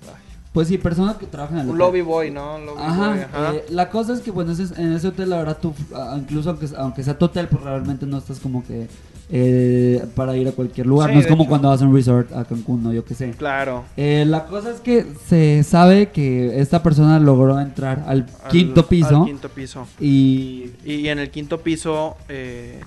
Ay, 0.04 0.29
Pues 0.52 0.68
sí, 0.68 0.80
personas 0.80 1.18
que 1.18 1.28
trabajan 1.28 1.58
en 1.60 1.66
el 1.66 1.70
Un 1.70 1.76
hotel. 1.82 1.88
lobby 1.88 2.02
boy, 2.02 2.32
¿no? 2.32 2.56
Un 2.56 2.66
lobby 2.66 2.82
Ajá, 2.82 3.10
boy, 3.12 3.20
ajá. 3.22 3.54
eh, 3.56 3.66
la 3.70 3.90
cosa 3.90 4.14
es 4.14 4.20
que 4.22 4.32
bueno, 4.32 4.52
ese- 4.52 4.82
en 4.82 4.94
ese 4.94 5.08
hotel 5.10 5.30
la 5.30 5.38
verdad 5.38 5.58
tú, 5.62 5.74
ah, 5.94 6.16
incluso 6.20 6.50
aunque, 6.50 6.68
aunque 6.76 7.04
sea 7.04 7.18
tu 7.18 7.26
hotel, 7.26 7.48
pues 7.48 7.64
realmente 7.64 8.06
no 8.08 8.18
estás 8.18 8.40
como 8.40 8.66
que 8.66 8.88
eh, 9.32 10.04
para 10.16 10.36
ir 10.36 10.48
a 10.48 10.52
cualquier 10.54 10.88
lugar, 10.88 11.10
Sí, 11.10 11.14
no 11.14 11.22
es 11.22 11.28
como 11.28 11.44
hecho. 11.44 11.50
cuando 11.50 11.70
vas 11.70 11.80
a 11.84 11.86
un 11.86 11.94
resort 11.94 12.32
a 12.34 12.46
Cancún, 12.46 12.82
no, 12.82 12.92
yo 12.92 13.06
qué 13.06 13.14
sé. 13.14 13.30
Claro. 13.38 13.84
Eh, 13.96 14.26
la 14.28 14.48
cosa 14.48 14.72
es 14.72 14.80
que 14.80 15.06
se 15.28 15.62
sabe 15.62 16.10
que 16.10 16.60
esta 16.60 16.82
persona 16.82 17.20
logró 17.20 17.60
entrar 17.60 18.04
al, 18.08 18.26
Al- 18.44 18.50
quinto 18.52 18.88
piso 18.88 19.20
Al 19.20 19.26
quinto 19.28 19.50
piso. 19.50 19.86
y 20.00 20.72
Y 20.84 21.10
en 21.10 21.20
el 21.20 21.30
quinto 21.30 21.60
piso, 21.60 22.18
eh, 22.28 22.80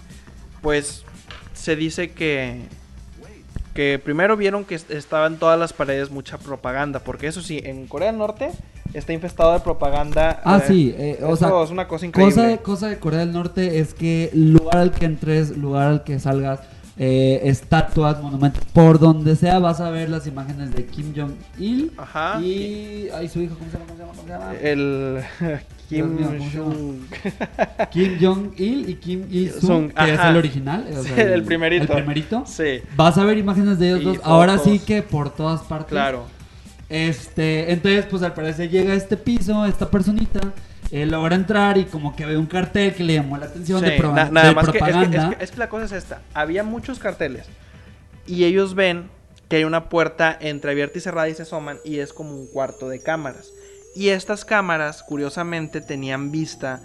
pues 0.62 1.04
se 1.54 1.76
dice 1.76 2.10
que 2.10 2.62
que 3.74 3.98
primero 4.02 4.36
vieron 4.36 4.64
que 4.64 4.74
est- 4.74 4.90
estaba 4.90 5.26
en 5.26 5.36
todas 5.38 5.58
las 5.58 5.72
paredes 5.72 6.10
mucha 6.10 6.38
propaganda, 6.38 7.00
porque 7.00 7.26
eso 7.26 7.40
sí, 7.42 7.60
en 7.64 7.86
Corea 7.86 8.08
del 8.08 8.18
Norte 8.18 8.50
está 8.94 9.12
infestado 9.12 9.52
de 9.54 9.60
propaganda. 9.60 10.40
Ah, 10.44 10.58
eh, 10.62 10.64
sí, 10.66 10.94
eh, 10.98 11.18
o 11.22 11.34
sea, 11.36 11.50
es 11.62 11.70
una 11.70 11.88
cosa 11.88 12.06
increíble. 12.06 12.34
Cosa 12.34 12.46
de, 12.46 12.58
cosa 12.58 12.88
de 12.88 12.98
Corea 12.98 13.20
del 13.20 13.32
Norte 13.32 13.78
es 13.78 13.94
que 13.94 14.30
lugar 14.34 14.76
al 14.78 14.90
que 14.92 15.06
entres, 15.06 15.56
lugar 15.56 15.88
al 15.88 16.04
que 16.04 16.18
salgas, 16.18 16.60
eh, 16.98 17.40
estatuas, 17.44 18.20
monumentos, 18.20 18.62
por 18.74 18.98
donde 18.98 19.34
sea 19.36 19.58
vas 19.58 19.80
a 19.80 19.88
ver 19.90 20.10
las 20.10 20.26
imágenes 20.26 20.74
de 20.74 20.84
Kim 20.84 21.14
Jong-il 21.16 21.90
Ajá. 21.96 22.38
y... 22.42 23.08
Ay, 23.14 23.28
su 23.28 23.40
hijo, 23.40 23.56
¿cómo 23.56 23.70
se 23.70 23.78
llama? 23.78 23.86
¿Cómo 23.88 23.96
se 23.96 24.02
llama? 24.02 24.12
¿Cómo 24.14 24.26
se 24.26 24.28
llama? 24.28 24.54
El 24.60 25.22
Kim. 25.93 26.18
Jong. 26.55 27.88
Kim 27.90 28.18
Jong-il 28.20 28.88
y 28.90 28.95
Kim 28.97 29.26
Il-sung, 29.30 29.61
Sung, 29.61 29.93
que 29.93 30.14
es 30.14 30.20
el 30.20 30.36
original. 30.36 30.86
o 30.97 31.03
Sí, 31.03 31.11
el 31.16 31.43
primerito. 31.45 31.84
El 31.84 31.88
primerito. 32.05 32.45
Sí, 32.47 32.82
Vas 32.97 33.18
a 33.18 33.24
ver 33.24 33.38
imágenes 33.38 33.78
de 33.78 33.88
ellos 33.90 34.01
Y 34.01 34.05
dos, 34.16 34.20
ahora 34.24 34.59
sí 34.59 34.78
que 34.78 35.03
por 35.03 35.34
todas 35.34 35.62
partes. 35.62 35.90
claro. 35.90 36.26
Este, 36.88 37.72
entonces, 37.72 38.05
pues 38.07 38.22
al 38.22 38.34
parecer 38.34 38.68
llega 38.68 38.93
a 38.93 38.97
este 38.97 39.16
piso, 39.16 39.64
esta 39.64 39.90
personita, 39.90 40.40
eh, 40.90 41.07
logra 41.07 41.34
entrar 41.34 41.78
y 41.78 41.84
como 41.84 42.14
que 42.14 42.26
ve 42.26 42.36
un 42.36 42.45
cartel 42.45 42.93
que 42.95 43.03
le 43.03 43.14
llamó 43.14 43.38
la 43.38 43.47
atención 43.47 43.80
de, 43.80 43.97
Sí, 43.97 44.03
na- 44.03 44.28
nada 44.30 44.49
de 44.49 44.55
más 44.55 44.64
que 44.68 44.70
es, 44.70 44.72
que 44.72 44.78
propaganda. 44.90 45.28
es 45.30 45.36
que- 45.38 45.45
es 45.45 45.51
que 45.53 45.59
la 45.59 45.68
cosa 45.70 45.84
es 45.86 45.93
esta. 45.93 46.20
Había 46.34 46.64
muchos 46.64 46.99
carteles 46.99 47.47
y 48.26 48.45
ellos 48.45 48.74
ven 48.74 49.09
que 49.49 49.57
hay 49.57 49.64
una 49.64 49.88
puerta 49.88 50.36
entreabierta 50.38 50.99
y 50.99 51.01
cerrada 51.01 51.28
y 51.30 51.34
se 51.34 51.43
asoman 51.43 51.78
y 51.82 51.99
es 52.01 52.12
como 52.12 52.34
un 52.36 52.47
cuarto 52.47 52.90
de 52.90 53.01
cámaras. 53.01 53.51
Y 53.95 54.09
estas 54.09 54.45
cámaras, 54.45 55.03
curiosamente, 55.03 55.80
tenían 55.80 56.30
vista 56.30 56.80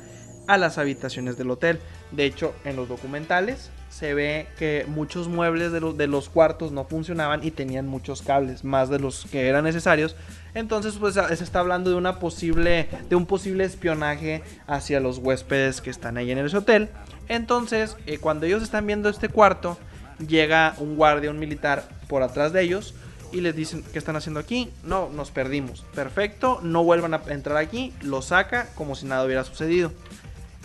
a 0.48 0.58
las 0.58 0.78
habitaciones 0.78 1.38
del 1.38 1.52
hotel. 1.52 1.80
De 2.12 2.26
hecho, 2.26 2.54
en 2.64 2.76
los 2.76 2.88
documentales 2.88 3.70
se 3.90 4.14
ve 4.14 4.48
que 4.58 4.86
muchos 4.88 5.28
muebles 5.30 5.72
de, 5.72 5.80
los- 5.80 5.98
de 5.98 6.08
los 6.08 6.30
cuartos 6.30 6.72
no 6.72 6.84
funcionaban 6.86 7.44
y 7.44 7.52
tenían 7.52 7.88
muchos 7.88 8.22
cables, 8.22 8.64
más 8.64 8.90
de 8.90 9.00
los 9.00 9.26
que 9.32 9.48
eran 9.48 9.64
necesarios. 9.64 10.16
Entonces, 10.54 10.96
pues 11.00 11.16
se 11.16 11.44
está 11.44 11.60
hablando 11.60 11.90
de 11.90 11.96
una 11.96 12.20
posible, 12.20 12.88
de 13.10 13.16
un 13.16 13.26
posible 13.26 13.64
espionaje 13.64 14.42
hacia 14.68 15.00
los 15.00 15.18
huéspedes 15.20 15.82
que 15.82 15.90
están 15.90 16.18
ahí 16.18 16.32
en 16.32 16.38
ese 16.40 16.58
hotel. 16.58 16.90
Entonces, 17.30 17.96
eh, 18.06 18.18
cuando 18.20 18.46
ellos 18.46 18.64
están 18.64 18.86
viendo 18.88 19.10
este 19.10 19.30
cuarto, 19.30 19.78
llega 20.26 20.76
un 20.78 20.96
guardia, 20.96 21.30
un 21.32 21.40
militar 21.40 21.88
por 22.08 22.24
atrás 22.24 22.54
de 22.54 22.62
ellos 22.64 22.94
y 23.32 23.42
les 23.42 23.56
dicen, 23.56 23.84
¿qué 23.92 24.00
están 24.00 24.16
haciendo 24.16 24.40
aquí? 24.40 24.72
No, 24.84 25.10
nos 25.10 25.32
perdimos. 25.32 25.86
Perfecto, 25.94 26.60
no 26.64 26.84
vuelvan 26.84 27.14
a 27.14 27.22
entrar 27.28 27.58
aquí, 27.58 27.94
lo 28.02 28.22
saca 28.22 28.68
como 28.76 28.96
si 28.96 29.06
nada 29.06 29.26
hubiera 29.26 29.44
sucedido. 29.44 29.92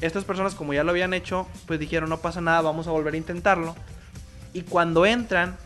Estas 0.00 0.24
personas, 0.24 0.54
como 0.54 0.72
ya 0.72 0.84
lo 0.84 0.90
habían 0.90 1.14
hecho, 1.14 1.46
pues 1.66 1.78
dijeron, 1.78 2.08
no 2.10 2.18
pasa 2.18 2.40
nada, 2.40 2.60
vamos 2.60 2.86
a 2.86 2.90
volver 2.90 3.14
a 3.14 3.16
intentarlo. 3.18 3.74
Y 4.52 4.62
cuando 4.62 5.06
entran, 5.06 5.56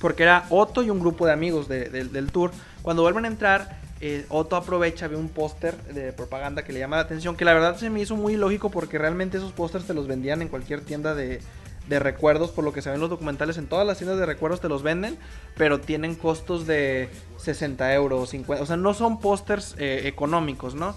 porque 0.00 0.22
era 0.24 0.44
Otto 0.50 0.82
y 0.82 0.90
un 0.90 0.98
grupo 1.00 1.26
de 1.26 1.32
amigos 1.32 1.68
de- 1.68 1.88
de- 1.88 2.04
del 2.04 2.32
tour, 2.32 2.50
cuando 2.82 3.02
vuelven 3.02 3.24
a 3.26 3.28
entrar, 3.28 3.78
eh, 4.00 4.24
Otto 4.28 4.56
aprovecha, 4.56 5.08
ve 5.08 5.16
un 5.16 5.28
póster 5.28 5.76
de 5.84 6.12
propaganda 6.12 6.64
que 6.64 6.72
le 6.72 6.78
llama 6.80 6.96
la 6.96 7.02
atención, 7.02 7.36
que 7.36 7.44
la 7.44 7.52
verdad 7.54 7.76
se 7.76 7.90
me 7.90 8.00
hizo 8.00 8.16
muy 8.16 8.34
lógico 8.36 8.70
porque 8.70 8.98
realmente 8.98 9.36
esos 9.36 9.52
pósters 9.52 9.84
te 9.86 9.94
los 9.94 10.06
vendían 10.08 10.40
en 10.42 10.48
cualquier 10.48 10.80
tienda 10.80 11.14
de, 11.14 11.40
de 11.90 11.98
recuerdos, 11.98 12.52
por 12.52 12.62
lo 12.62 12.72
que 12.72 12.82
se 12.82 12.88
ven 12.88 12.94
en 12.94 13.00
los 13.00 13.10
documentales, 13.10 13.58
en 13.58 13.66
todas 13.66 13.84
las 13.84 13.98
tiendas 13.98 14.16
de 14.16 14.24
recuerdos 14.24 14.60
te 14.60 14.68
los 14.68 14.84
venden, 14.84 15.18
pero 15.56 15.80
tienen 15.80 16.14
costos 16.14 16.64
de 16.64 17.10
60 17.38 17.92
euros, 17.94 18.30
50, 18.30 18.62
o 18.62 18.66
sea, 18.66 18.76
no 18.76 18.94
son 18.94 19.18
pósters 19.18 19.74
eh, 19.76 20.02
económicos, 20.04 20.76
¿no? 20.76 20.94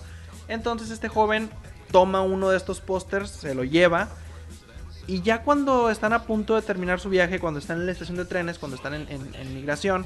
Entonces 0.47 0.91
este 0.91 1.07
joven 1.07 1.49
toma 1.91 2.21
uno 2.21 2.51
de 2.51 2.57
estos 2.57 2.79
pósters, 2.79 3.31
se 3.31 3.55
lo 3.55 3.63
lleva, 3.63 4.09
y 5.07 5.23
ya 5.23 5.41
cuando 5.41 5.89
están 5.89 6.13
a 6.13 6.25
punto 6.25 6.55
de 6.55 6.61
terminar 6.61 6.99
su 6.99 7.09
viaje, 7.09 7.39
cuando 7.39 7.59
están 7.59 7.79
en 7.79 7.87
la 7.87 7.91
estación 7.91 8.17
de 8.17 8.25
trenes, 8.25 8.59
cuando 8.59 8.77
están 8.77 8.93
en, 8.93 9.55
migración, 9.55 10.05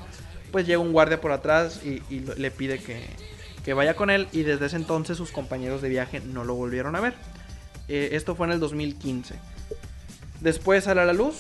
pues 0.54 0.66
llega 0.66 0.80
un 0.80 0.94
guardia 0.94 1.20
por 1.20 1.34
atrás 1.34 1.82
y, 1.84 2.02
le 2.10 2.50
pide 2.50 2.80
que, 2.80 3.06
que 3.66 3.74
vaya 3.74 3.94
con 3.94 4.10
él 4.10 4.30
y 4.32 4.44
desde 4.44 4.68
ese 4.68 4.78
entonces 4.78 5.18
sus 5.18 5.32
compañeros 5.32 5.82
de 5.82 5.90
viaje 5.90 6.22
no 6.22 6.46
lo 6.46 6.56
volvieron 6.56 6.96
a 6.96 7.02
ver. 7.02 7.14
Eh, 7.90 8.10
esto 8.14 8.36
fue 8.36 8.48
en 8.48 8.54
el 8.54 8.62
2015. 8.62 9.36
Después 10.42 10.84
sale 10.84 11.02
a 11.02 11.06
la 11.06 11.14
luz. 11.14 11.36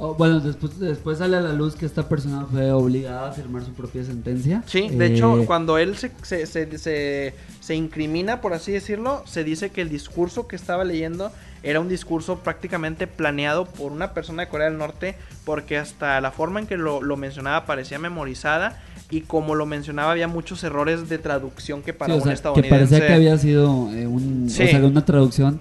Oh, 0.00 0.14
bueno, 0.14 0.38
después, 0.38 0.78
después 0.78 1.18
sale 1.18 1.36
a 1.36 1.40
la 1.40 1.52
luz 1.52 1.74
que 1.74 1.84
esta 1.84 2.08
persona 2.08 2.46
fue 2.48 2.70
obligada 2.70 3.30
a 3.30 3.32
firmar 3.32 3.64
su 3.64 3.72
propia 3.72 4.04
sentencia. 4.04 4.62
Sí, 4.66 4.88
de 4.88 5.06
Eh, 5.06 5.14
hecho, 5.14 5.42
cuando 5.44 5.76
él 5.76 5.96
se, 5.96 6.12
se, 6.22 6.46
se, 6.46 6.78
se- 6.78 7.34
se 7.58 7.74
incrimina, 7.74 8.40
por 8.40 8.52
así 8.52 8.70
decirlo, 8.70 9.24
se 9.26 9.42
dice 9.42 9.70
que 9.70 9.80
el 9.80 9.88
discurso 9.88 10.46
que 10.46 10.54
estaba 10.54 10.84
leyendo 10.84 11.32
era 11.64 11.80
un 11.80 11.88
discurso 11.88 12.38
prácticamente 12.38 13.08
planeado 13.08 13.64
por 13.64 13.90
una 13.90 14.14
persona 14.14 14.44
de 14.44 14.48
Corea 14.48 14.68
del 14.68 14.78
Norte, 14.78 15.16
porque 15.44 15.76
hasta 15.76 16.20
la 16.20 16.30
forma 16.30 16.60
en 16.60 16.68
que 16.68 16.76
lo, 16.76 17.02
lo 17.02 17.16
mencionaba 17.16 17.66
parecía 17.66 17.98
memorizada 17.98 18.80
y 19.10 19.22
como 19.22 19.56
lo 19.56 19.66
mencionaba 19.66 20.12
había 20.12 20.28
muchos 20.28 20.62
errores 20.62 21.08
de 21.08 21.18
traducción 21.18 21.82
que 21.82 21.92
para 21.92 22.12
sí, 22.14 22.20
o 22.20 22.22
un 22.22 22.36
sea, 22.36 22.52
que 22.54 22.62
parecía 22.62 23.04
que 23.04 23.12
había 23.14 23.36
sido 23.36 23.90
eh, 23.92 24.06
un, 24.06 24.48
Sí. 24.48 24.62
o 24.62 24.68
sea, 24.68 24.78
una 24.84 25.04
traducción. 25.04 25.60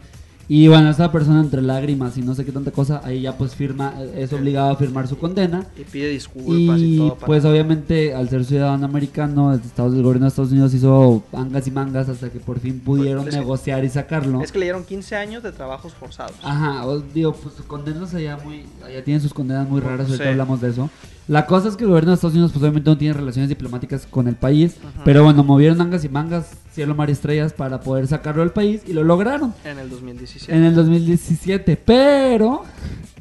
Y 0.50 0.70
bueno, 0.70 0.89
esta 0.89 1.12
persona 1.12 1.41
entre 1.41 1.62
lágrimas 1.62 2.18
y 2.18 2.22
no 2.22 2.34
sé 2.34 2.45
qué 2.45 2.54
tanta 2.54 2.72
cosa, 2.72 3.02
ahí 3.04 3.22
ya 3.24 3.38
pues 3.38 3.54
firma, 3.54 3.95
es 4.16 4.32
obligado 4.32 4.70
a 4.70 4.76
firmar 4.78 5.06
su 5.08 5.18
condena. 5.18 5.66
Y 5.78 5.84
pide 5.84 6.08
disculpas 6.08 6.80
y, 6.80 6.95
Y 6.95 6.98
todo. 7.00 7.16
para- 7.16 7.26
pues 7.28 7.43
obviamente 7.43 8.14
al 8.16 8.30
ser 8.30 8.45
ciudadano 8.45 8.86
americano, 8.86 9.54
el, 9.54 9.60
Estados, 9.60 9.93
el 9.93 10.04
gobierno 10.04 10.24
de 10.26 10.30
Estados 10.30 10.52
Unidos 10.54 10.74
hizo 10.74 11.22
mangas 11.34 11.68
y 11.68 11.72
mangas 11.72 12.08
hasta 12.08 12.30
que 12.30 12.39
por 12.39 12.60
fin 12.62 12.80
pudieron 12.80 13.24
Pues, 13.24 13.36
que- 13.36 13.41
negociar 13.41 13.84
y 13.84 13.89
sacarlo. 13.89 14.41
Es 14.41 14.54
que 14.54 14.60
le 14.60 14.66
dieron 14.68 14.86
15 14.86 15.18
años 15.18 15.43
de 15.43 15.52
trabajos 15.52 15.93
forzados. 15.93 16.36
Ajá, 16.41 16.86
os 16.86 17.04
digo, 17.14 17.34
pues 17.34 17.56
sus 17.56 17.66
condenas 17.66 18.14
allá 18.14 18.38
muy, 18.41 18.64
allá 18.86 19.04
tienen 19.04 19.20
sus 19.22 19.34
condenas 19.34 19.68
muy 19.68 19.82
raras, 19.82 20.06
ahorita 20.08 20.24
Sí. 20.24 20.30
hablamos 20.30 20.62
de 20.62 20.70
eso. 20.70 20.89
La 21.28 21.45
cosa 21.45 21.67
es 21.67 21.75
que 21.75 21.84
el 21.84 21.89
gobierno 21.89 22.11
de 22.11 22.15
Estados 22.15 22.36
Unidos 22.36 22.51
pues 22.53 22.63
obviamente 22.63 22.89
no 22.89 22.97
tiene 22.97 23.13
relaciones 23.13 23.49
diplomáticas 23.49 24.07
con 24.09 24.28
el 24.30 24.36
país, 24.36 24.78
Ajá. 24.80 25.01
pero 25.03 25.23
bueno, 25.25 25.43
movieron 25.43 25.78
mangas 25.78 26.05
y 26.05 26.09
mangas, 26.09 26.51
cielo, 26.71 26.95
mar 26.95 27.09
y 27.09 27.11
estrellas 27.11 27.51
para 27.51 27.82
poder 27.82 28.07
sacarlo 28.07 28.41
del 28.43 28.51
país 28.51 28.82
y 28.88 28.93
lo 28.93 29.03
lograron 29.03 29.53
En 29.65 29.78
el 29.78 29.89
2017. 29.89 30.55
en 30.55 30.63
el 30.63 30.73
2017, 30.75 31.75
pero 31.84 32.63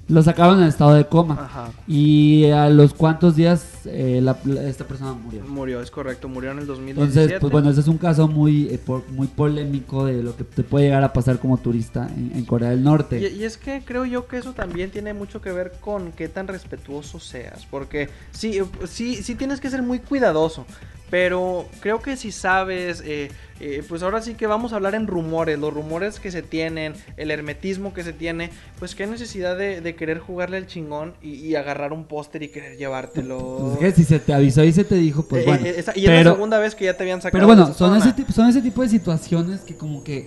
lo 0.08 0.22
sacaron 0.22 0.60
en 0.62 0.68
estado 0.68 0.94
de 0.94 1.04
coma. 1.06 1.34
Ajá. 1.40 1.70
Y 1.88 2.44
a 2.50 2.68
los 2.70 2.94
cuantos 2.94 3.34
días 3.34 3.66
eh, 3.86 4.20
la- 4.22 4.36
la- 4.44 4.62
esta 4.64 4.84
persona 4.84 5.12
murió. 5.12 5.44
Murió, 5.46 5.80
es 5.80 5.90
correcto, 5.90 6.28
murió 6.28 6.50
en 6.52 6.58
el 6.58 6.66
2017. 6.66 7.20
Entonces, 7.20 7.40
pues 7.40 7.52
bueno, 7.52 7.70
ese 7.70 7.80
es 7.80 7.88
un 7.88 7.98
caso 7.98 8.28
muy, 8.28 8.68
eh, 8.68 8.78
por- 8.84 9.08
muy 9.10 9.26
polémico 9.26 10.04
de 10.06 10.22
lo 10.22 10.36
que 10.36 10.44
te 10.44 10.62
puede 10.62 10.86
llegar 10.86 11.02
a 11.04 11.12
pasar 11.12 11.38
como 11.38 11.56
turista 11.58 12.08
en, 12.16 12.32
en 12.34 12.44
Corea 12.44 12.70
del 12.70 12.82
Norte. 12.84 13.20
Y, 13.20 13.40
y 13.40 13.44
es 13.44 13.56
que 13.58 13.82
creo 13.84 14.04
yo 14.04 14.26
que 14.28 14.38
eso 14.38 14.52
también 14.52 14.90
tiene 14.90 15.12
mucho 15.14 15.40
que 15.40 15.50
ver 15.52 15.72
con 15.80 16.12
qué 16.12 16.28
tan 16.28 16.46
respetuoso 16.48 17.18
seas. 17.20 17.66
Porque 17.70 18.08
sí, 18.32 18.60
sí, 18.88 19.16
sí 19.22 19.34
tienes 19.34 19.60
que 19.60 19.70
ser 19.70 19.82
muy 19.82 19.98
cuidadoso. 20.00 20.66
Pero 21.10 21.66
creo 21.80 22.00
que 22.02 22.16
si 22.16 22.32
sabes, 22.32 23.00
eh, 23.06 23.30
eh, 23.60 23.84
pues 23.88 24.02
ahora 24.02 24.20
sí 24.22 24.34
que 24.34 24.48
vamos 24.48 24.72
a 24.72 24.76
hablar 24.76 24.96
en 24.96 25.06
rumores, 25.06 25.56
los 25.58 25.72
rumores 25.72 26.18
que 26.18 26.32
se 26.32 26.42
tienen, 26.42 26.94
el 27.16 27.30
hermetismo 27.30 27.94
que 27.94 28.02
se 28.02 28.12
tiene, 28.12 28.50
pues 28.80 28.94
qué 28.96 29.06
necesidad 29.06 29.56
de, 29.56 29.80
de 29.80 29.94
querer 29.94 30.18
jugarle 30.18 30.56
al 30.56 30.66
chingón 30.66 31.14
y, 31.22 31.34
y 31.34 31.54
agarrar 31.54 31.92
un 31.92 32.04
póster 32.06 32.42
y 32.42 32.48
querer 32.48 32.76
llevártelo. 32.76 33.38
Pues 33.60 33.72
es 33.74 33.78
que 33.78 33.92
si 34.02 34.04
se 34.04 34.18
te 34.18 34.34
avisó 34.34 34.64
y 34.64 34.72
se 34.72 34.82
te 34.84 34.96
dijo, 34.96 35.22
pues 35.28 35.42
Eh, 35.42 35.46
bueno. 35.46 35.64
eh, 35.64 35.74
esa- 35.78 35.92
y 35.96 36.00
es 36.06 36.10
la 36.10 36.16
pero, 36.18 36.32
segunda 36.34 36.58
vez 36.58 36.74
que 36.74 36.86
ya 36.86 36.94
te 36.96 37.04
habían 37.04 37.22
sacado. 37.22 37.32
pero 37.38 37.46
bueno, 37.46 37.72
son 37.72 37.96
ese, 37.96 38.12
tipo, 38.12 38.32
son 38.32 38.48
ese 38.48 38.60
tipo 38.60 38.82
de 38.82 38.88
situaciones 38.88 39.60
que 39.60 39.76
como 39.76 40.02
que 40.02 40.26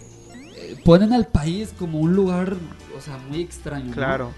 eh, 0.55 0.75
ponen 0.85 1.11
al 1.11 1.27
país 1.27 1.73
como 1.77 1.99
un 1.99 2.15
lugar, 2.15 2.55
o 2.97 3.01
sea, 3.01 3.17
muy 3.17 3.41
extraño. 3.41 3.87
¿no? 3.87 4.31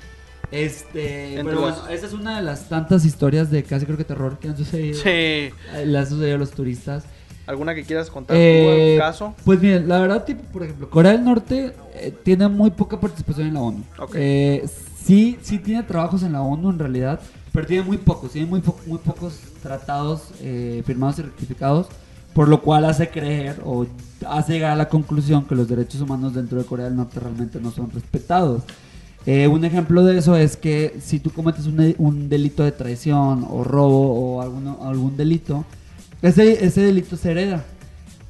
Este, 0.51 1.29
Entre 1.39 1.43
pero 1.45 1.61
los- 1.61 1.79
bueno, 1.79 1.89
esa 1.93 2.05
es 2.07 2.13
una 2.13 2.37
de 2.37 2.43
las 2.43 2.67
tantas 2.67 3.05
historias 3.05 3.49
de 3.49 3.63
casi 3.63 3.85
creo 3.85 3.97
que 3.97 4.03
terror 4.03 4.37
que 4.37 4.49
han 4.49 4.57
sucedido. 4.57 4.95
Sí. 5.01 5.09
eh, 5.09 5.51
Le 5.85 5.97
ha 5.97 6.05
sucedido 6.05 6.35
a 6.35 6.39
los 6.39 6.51
turistas. 6.51 7.05
¿Alguna 7.47 7.73
que 7.73 7.83
quieras 7.83 8.09
contar 8.09 8.37
Eh, 8.39 8.95
caso? 8.99 9.33
Pues 9.45 9.59
miren, 9.61 9.87
la 9.87 9.99
verdad, 9.99 10.23
tipo, 10.25 10.43
por 10.53 10.63
ejemplo, 10.63 10.89
Corea 10.89 11.13
del 11.13 11.23
Norte 11.23 11.73
eh, 11.95 12.13
tiene 12.23 12.47
muy 12.47 12.69
poca 12.71 12.99
participación 12.99 13.47
en 13.47 13.53
la 13.55 13.61
ONU. 13.61 13.83
Ok. 13.97 14.11
Eh, 14.15 14.69
sí, 15.03 15.37
sí 15.41 15.57
tiene 15.59 15.83
trabajos 15.83 16.21
en 16.23 16.33
la 16.33 16.41
ONU 16.41 16.69
en 16.69 16.79
realidad, 16.79 17.19
pero 17.51 17.65
tiene 17.65 17.83
muy 17.83 17.97
pocos, 17.97 18.31
tiene 18.31 18.47
muy, 18.47 18.61
po- 18.61 18.77
muy 18.85 18.99
pocos 18.99 19.39
tratados 19.63 20.21
firmados 20.85 21.19
y 21.19 21.23
rectificados, 21.23 21.87
por 22.33 22.47
lo 22.47 22.61
cual 22.61 22.85
hace 22.85 23.09
creer 23.09 23.59
o 23.65 23.85
hace 24.27 24.53
llegar 24.53 24.71
a 24.71 24.75
la 24.75 24.87
conclusión 24.87 25.45
que 25.45 25.55
los 25.55 25.67
derechos 25.67 25.99
humanos 26.01 26.33
dentro 26.35 26.59
de 26.59 26.65
Corea 26.65 26.85
del 26.85 26.95
Norte 26.95 27.19
realmente 27.19 27.59
no 27.59 27.71
son 27.71 27.89
respetados. 27.91 28.63
Eh, 29.25 29.47
un 29.47 29.63
ejemplo 29.65 30.03
de 30.03 30.17
eso 30.17 30.35
es 30.35 30.57
que 30.57 30.95
si 31.01 31.19
tú 31.19 31.29
cometes 31.31 31.67
un, 31.67 31.93
un 31.99 32.27
delito 32.29 32.63
de 32.63 32.71
traición 32.71 33.45
o 33.49 33.63
robo 33.63 34.13
o 34.37 34.41
alguno- 34.41 34.79
algún 34.83 35.15
delito, 35.15 35.63
ese, 36.21 36.65
ese 36.65 36.81
delito 36.81 37.15
se 37.17 37.31
hereda. 37.31 37.63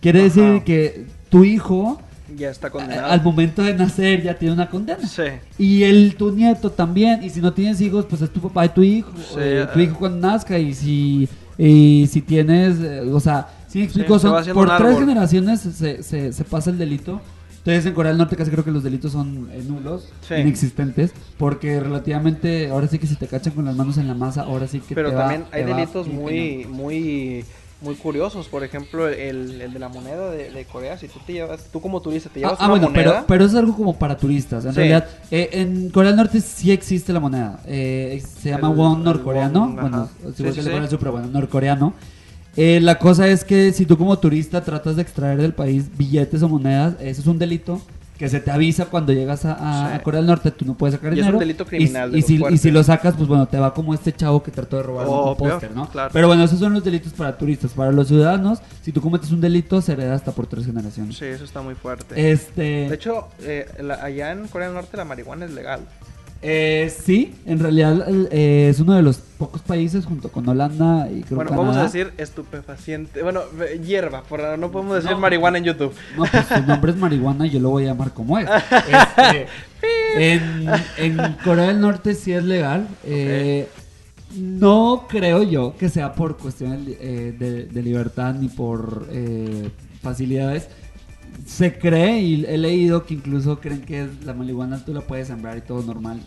Quiere 0.02 0.20
Ajá. 0.20 0.26
decir 0.28 0.64
que 0.64 1.06
tu 1.30 1.44
hijo, 1.46 2.02
Ya 2.36 2.50
está 2.50 2.70
condenado. 2.70 3.08
al 3.12 3.24
momento 3.24 3.62
de 3.64 3.74
nacer, 3.74 4.22
ya 4.24 4.38
tiene 4.38 4.54
una 4.54 4.70
condena. 4.70 5.08
Sí. 5.08 5.24
Y 5.58 5.84
el 5.84 6.16
tu 6.18 6.32
nieto 6.32 6.70
también. 6.72 7.24
Y 7.24 7.30
si 7.30 7.40
no 7.40 7.54
tienes 7.54 7.80
hijos, 7.80 8.06
pues 8.10 8.22
es 8.22 8.30
tu 8.32 8.42
papá 8.42 8.66
y 8.66 8.70
tu 8.70 8.84
hijo. 8.84 9.12
Sí, 9.18 9.36
eh, 9.38 9.68
tu 9.74 9.80
hijo 9.80 9.98
cuando 9.98 10.28
nazca. 10.28 10.58
Y 10.60 10.74
si, 10.74 11.30
y 11.58 12.08
si 12.12 12.22
tienes, 12.22 12.80
eh, 12.82 13.02
o 13.14 13.20
sea, 13.22 13.48
si 13.68 13.80
me 13.80 13.86
explico, 13.86 14.20
se 14.20 14.28
va 14.28 14.34
son, 14.34 14.42
haciendo 14.42 14.60
por 14.62 14.78
tres 14.78 14.98
generaciones 15.00 15.60
se, 15.62 16.04
se, 16.04 16.34
se 16.34 16.44
pasa 16.44 16.70
el 16.70 16.78
delito. 16.78 17.22
Entonces 17.62 17.86
en 17.86 17.94
Corea 17.94 18.10
del 18.12 18.18
Norte 18.18 18.36
casi 18.36 18.50
creo 18.50 18.64
que 18.64 18.72
los 18.72 18.82
delitos 18.84 19.12
son 19.12 19.50
eh, 19.52 19.62
nulos, 19.68 20.10
Sí. 20.28 20.34
inexistentes, 20.36 21.12
porque 21.38 21.80
relativamente, 21.80 22.70
ahora 22.70 22.88
sí 22.88 22.98
que 22.98 23.06
si 23.08 23.16
te 23.16 23.28
cachan 23.28 23.54
con 23.54 23.66
las 23.66 23.76
manos 23.76 23.98
en 23.98 24.08
la 24.08 24.16
masa, 24.16 24.42
ahora 24.44 24.68
sí 24.68 24.80
que 24.80 24.96
Pero 24.96 25.10
te 25.10 25.16
va- 25.16 25.22
también 25.22 25.46
hay 25.52 25.64
te 25.64 25.74
delitos 25.74 26.08
muy, 26.08 26.66
muy, 26.68 27.46
muy 27.82 27.94
curiosos. 27.96 28.48
Por 28.48 28.64
ejemplo, 28.64 29.08
el, 29.08 29.62
el 29.62 29.74
de 29.74 29.80
la 29.80 29.90
moneda 29.90 30.32
de, 30.32 30.50
de 30.52 30.66
Corea. 30.66 30.98
Si 30.98 31.08
tú 31.08 31.20
te 31.26 31.34
llevas, 31.34 31.66
tú 31.72 31.82
como 31.82 32.02
turista 32.02 32.30
te 32.30 32.40
Ah, 32.40 32.42
llevas 32.42 32.58
ah, 32.60 32.66
una 32.66 32.70
bueno, 32.72 32.90
pero, 32.94 33.10
moneda. 33.12 33.26
pero 33.28 33.46
eso 33.46 33.54
es 33.58 33.60
algo 33.60 33.76
como 33.78 33.94
para 33.98 34.18
turistas. 34.18 34.66
En 34.66 34.72
Sí. 34.72 34.78
realidad, 34.78 35.08
eh, 35.30 35.50
en 35.54 35.90
Corea 35.92 36.10
del 36.12 36.18
Norte 36.18 36.42
sí 36.42 36.72
existe 36.72 37.14
la 37.14 37.20
moneda. 37.20 37.60
Eh, 37.68 38.24
se 38.42 38.50
llama 38.50 38.70
El- 38.72 38.76
won 38.76 38.98
el 39.00 39.04
norcoreano. 39.04 39.60
won, 39.66 39.76
bueno, 39.76 40.10
si 40.36 40.44
Sí, 40.44 40.52
sí. 40.62 40.62
Corea 40.70 40.88
pero 41.00 41.12
bueno, 41.12 41.28
norcoreano. 41.28 41.94
Eh, 42.58 42.80
la 42.82 43.00
cosa 43.00 43.28
es 43.30 43.44
que 43.46 43.72
si 43.72 43.86
tú 43.86 43.98
como 43.98 44.18
turista 44.20 44.62
tratas 44.64 44.96
de 44.98 45.02
extraer 45.02 45.42
del 45.42 45.54
país 45.54 45.86
billetes 45.98 46.42
o 46.44 46.50
monedas, 46.50 46.96
eso 47.00 47.22
es 47.22 47.28
un 47.28 47.40
delito 47.40 47.82
que 48.18 48.30
se 48.30 48.40
te 48.40 48.52
avisa 48.52 48.86
cuando 48.86 49.14
llegas 49.14 49.46
a, 49.46 49.54
a- 49.54 49.90
Sí. 49.90 49.96
a 49.96 50.04
Corea 50.04 50.20
del 50.20 50.28
Norte, 50.28 50.52
tú 50.52 50.64
no 50.64 50.76
puedes 50.76 50.94
sacar 50.94 51.12
Y 51.12 51.16
es 51.16 51.22
un 51.22 51.26
dinero. 51.28 51.40
delito 51.40 51.66
criminal 51.66 52.16
Y, 52.16 52.22
si, 52.22 52.40
y 52.52 52.58
si 52.60 52.70
lo 52.70 52.84
sacas, 52.84 53.16
pues 53.16 53.28
bueno, 53.28 53.48
te 53.48 53.58
va 53.58 53.74
como 53.74 53.96
este 53.96 54.14
chavo 54.14 54.44
que 54.44 54.52
trató 54.52 54.78
de 54.78 54.84
robar 54.84 55.08
un- 55.08 55.36
póster, 55.36 55.72
¿no? 55.74 55.90
claro. 55.90 56.12
Pero 56.14 56.28
bueno, 56.28 56.44
esos 56.44 56.60
son 56.60 56.72
los 56.74 56.84
delitos 56.84 57.14
para 57.14 57.36
turistas. 57.36 57.72
Para 57.72 57.92
los 57.92 58.10
ciudadanos, 58.10 58.60
si 58.84 58.92
tú 58.92 59.02
cometes 59.02 59.32
un 59.32 59.42
delito, 59.42 59.82
se 59.82 59.94
hereda 59.94 60.14
hasta 60.14 60.34
por 60.34 60.46
tres 60.46 60.68
generaciones. 60.68 61.18
Sí, 61.18 61.26
eso 61.26 61.44
está 61.46 61.64
muy 61.64 61.74
fuerte. 61.74 62.32
Este. 62.32 62.62
De 62.90 62.94
hecho, 62.94 63.28
eh, 63.42 63.66
la- 63.82 64.04
allá 64.04 64.32
en 64.34 64.48
Corea 64.50 64.68
del 64.68 64.76
Norte 64.76 64.98
la 64.98 65.06
marihuana 65.06 65.46
es 65.46 65.52
legal. 65.54 65.80
Eh, 66.44 66.92
sí, 67.06 67.36
en 67.46 67.60
realidad 67.60 68.04
eh, 68.32 68.68
es 68.70 68.80
uno 68.80 68.94
de 68.96 69.04
los 69.04 69.18
pocos 69.18 69.62
países 69.62 70.06
junto 70.06 70.30
con 70.30 70.48
Holanda 70.50 71.08
y 71.12 71.22
creo 71.22 71.36
bueno, 71.36 71.50
Canadá. 71.52 71.68
vamos 71.68 71.78
a 71.78 71.84
decir 71.84 72.12
estupefaciente. 72.18 73.22
Bueno, 73.22 73.42
hierba, 73.86 74.24
por, 74.24 74.58
no 74.58 74.72
podemos 74.72 74.96
decir 74.96 75.12
No. 75.12 75.20
marihuana 75.20 75.60
en 75.60 75.66
YouTube. 75.66 75.94
No, 76.18 76.24
pues 76.26 76.46
su 76.48 76.62
nombre 76.66 76.92
es 76.92 76.98
marihuana 76.98 77.46
y 77.46 77.52
yo 77.52 77.60
lo 77.60 77.70
voy 77.70 77.84
a 77.84 77.88
llamar 77.88 78.12
como 78.14 78.40
es. 78.40 78.48
Este, 78.92 79.48
en, 80.34 80.68
en 80.98 81.34
Corea 81.44 81.68
del 81.68 81.80
Norte 81.82 82.14
sí 82.16 82.34
es 82.34 82.44
legal. 82.44 82.88
eh, 83.04 83.68
No 84.36 85.06
creo 85.10 85.44
yo 85.44 85.76
que 85.78 85.90
sea 85.90 86.14
por 86.14 86.38
cuestiones 86.38 86.80
eh, 87.00 87.36
de, 87.38 87.66
de 87.66 87.84
libertad 87.84 88.34
ni 88.36 88.48
por 88.48 89.08
eh, 89.12 89.70
facilidades. 90.02 90.68
Se 91.46 91.78
cree 91.78 92.20
y 92.22 92.46
he 92.46 92.58
leído 92.58 93.06
que 93.06 93.14
incluso 93.16 93.60
creen 93.60 93.82
que 93.82 94.08
la 94.26 94.34
marihuana 94.34 94.84
tú 94.84 94.94
la 94.94 95.02
puedes 95.02 95.28
sembrar 95.28 95.58
y 95.58 95.62
todo 95.62 95.82
normal. 95.84 96.22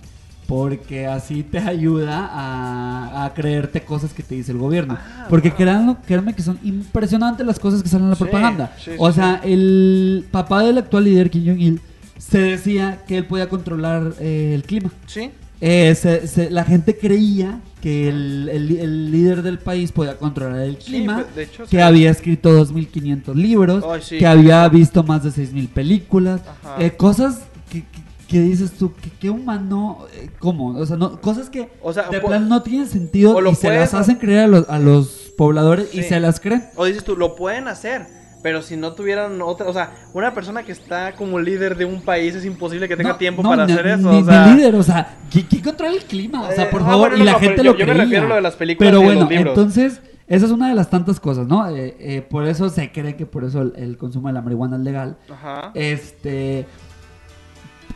Porque 0.46 1.06
así 1.06 1.42
te 1.42 1.58
ayuda 1.58 2.28
a, 2.30 3.24
a 3.24 3.32
creerte 3.32 3.82
cosas 3.82 4.12
que 4.12 4.22
te 4.22 4.34
dice 4.34 4.52
el 4.52 4.58
gobierno. 4.58 4.98
Ah, 5.00 5.26
Porque 5.30 5.48
wow. 5.48 5.56
créanlo, 5.56 5.96
créanme 6.06 6.34
que 6.34 6.42
son 6.42 6.58
impresionantes 6.62 7.46
las 7.46 7.58
cosas 7.58 7.82
que 7.82 7.88
salen 7.88 8.04
en 8.04 8.10
la 8.10 8.16
Sí, 8.16 8.24
propaganda. 8.24 8.76
sí, 8.78 8.90
o 8.98 9.08
sí, 9.10 9.14
sea, 9.14 9.40
el 9.42 10.26
papá 10.30 10.62
del 10.62 10.76
actual 10.76 11.04
líder, 11.04 11.30
Kim 11.30 11.46
Jong-il, 11.46 11.80
se 12.18 12.38
decía 12.40 13.00
que 13.06 13.16
él 13.18 13.26
podía 13.26 13.48
controlar 13.48 14.12
eh, 14.20 14.52
el 14.54 14.64
clima. 14.64 14.90
Sí. 15.06 15.30
Eh, 15.60 15.94
se- 15.94 16.26
se- 16.26 16.50
la 16.50 16.64
gente 16.64 16.96
creía 16.98 17.60
que 17.80 18.08
el, 18.08 18.48
el- 18.52 18.76
el 18.78 19.10
líder 19.10 19.42
del 19.42 19.58
país 19.58 19.92
podía 19.92 20.16
controlar 20.18 20.60
el 20.62 20.76
clima, 20.78 21.24
pues, 21.34 21.48
hecho, 21.48 21.64
que 21.64 21.70
sí. 21.70 21.80
había 21.80 22.10
escrito 22.10 22.50
2.500 22.52 23.34
libros, 23.34 23.84
Ay, 23.88 24.00
sí. 24.02 24.18
que 24.18 24.26
había 24.26 24.68
visto 24.68 25.02
más 25.04 25.22
de 25.22 25.30
6.000 25.30 25.68
películas, 25.68 26.40
eh, 26.78 26.90
cosas 26.96 27.40
que, 27.70 27.80
que- 27.82 28.04
que 28.28 28.40
dices 28.40 28.72
tú, 28.72 28.92
que 28.94 29.10
qué 29.20 29.30
humano, 29.30 30.06
eh, 30.14 30.28
¿cómo? 30.38 30.76
O 30.78 30.86
sea, 30.86 30.96
no, 30.96 31.20
cosas 31.20 31.50
que 31.50 31.68
O 31.82 31.92
sea, 31.92 32.08
de 32.08 32.20
plan 32.20 32.48
no 32.48 32.62
tienen 32.62 32.88
sentido 32.88 33.38
y 33.50 33.54
se 33.54 33.68
las 33.68 33.94
hacen 33.94 34.16
creer 34.16 34.40
a 34.40 34.46
los, 34.48 34.68
a 34.68 34.78
los 34.78 35.32
pobladores 35.36 35.94
y 35.94 36.02
se 36.02 36.18
las 36.20 36.40
creen. 36.40 36.64
O 36.76 36.84
dices 36.86 37.04
tú, 37.04 37.16
lo 37.16 37.36
pueden 37.36 37.68
hacer. 37.68 38.06
Pero 38.44 38.60
si 38.60 38.76
no 38.76 38.92
tuvieran 38.92 39.40
otra, 39.40 39.66
o 39.66 39.72
sea, 39.72 39.92
una 40.12 40.34
persona 40.34 40.62
que 40.64 40.72
está 40.72 41.14
como 41.14 41.40
líder 41.40 41.78
de 41.78 41.86
un 41.86 42.02
país 42.02 42.34
es 42.34 42.44
imposible 42.44 42.86
que 42.88 42.94
tenga 42.94 43.12
No, 43.12 43.16
tiempo 43.16 43.42
no, 43.42 43.48
para 43.48 43.64
ni- 43.64 43.72
hacer 43.72 43.86
eso. 43.86 44.12
Ni, 44.12 44.20
o 44.20 44.24
sea, 44.26 44.46
ni 44.48 44.56
líder, 44.56 44.74
o 44.74 44.82
sea, 44.82 45.16
¿quién, 45.32 45.46
quién 45.46 45.62
controla 45.62 45.94
el 45.94 46.04
clima? 46.04 46.42
O 46.42 46.52
sea, 46.52 46.64
Eh, 46.64 46.68
por 46.70 46.82
ah, 46.82 46.84
favor, 46.84 47.08
bueno, 47.08 47.24
y 47.24 47.26
la 47.26 47.38
gente 47.38 47.56
pero 47.56 47.72
lo 47.72 47.78
yo- 47.78 47.78
yo 47.78 47.86
me 47.86 47.94
refiero 47.94 48.26
a 48.26 48.28
lo 48.28 48.34
de 48.34 48.40
las 48.42 48.54
películas 48.56 48.90
Pero 48.90 49.00
y 49.00 49.04
bueno, 49.06 49.20
los 49.22 49.30
libros. 49.30 49.48
entonces, 49.48 50.02
esa 50.26 50.44
es 50.44 50.52
una 50.52 50.68
de 50.68 50.74
las 50.74 50.90
tantas 50.90 51.20
cosas, 51.20 51.46
¿no? 51.46 51.66
Eh, 51.74 51.96
eh, 51.98 52.20
por 52.20 52.46
eso 52.46 52.68
se 52.68 52.92
cree 52.92 53.16
que 53.16 53.24
por 53.24 53.44
eso 53.44 53.62
el, 53.62 53.72
el 53.76 53.96
consumo 53.96 54.28
de 54.28 54.34
la 54.34 54.42
marihuana 54.42 54.76
es 54.76 54.82
legal. 54.82 55.16
Ajá. 55.32 55.70
Este. 55.72 56.66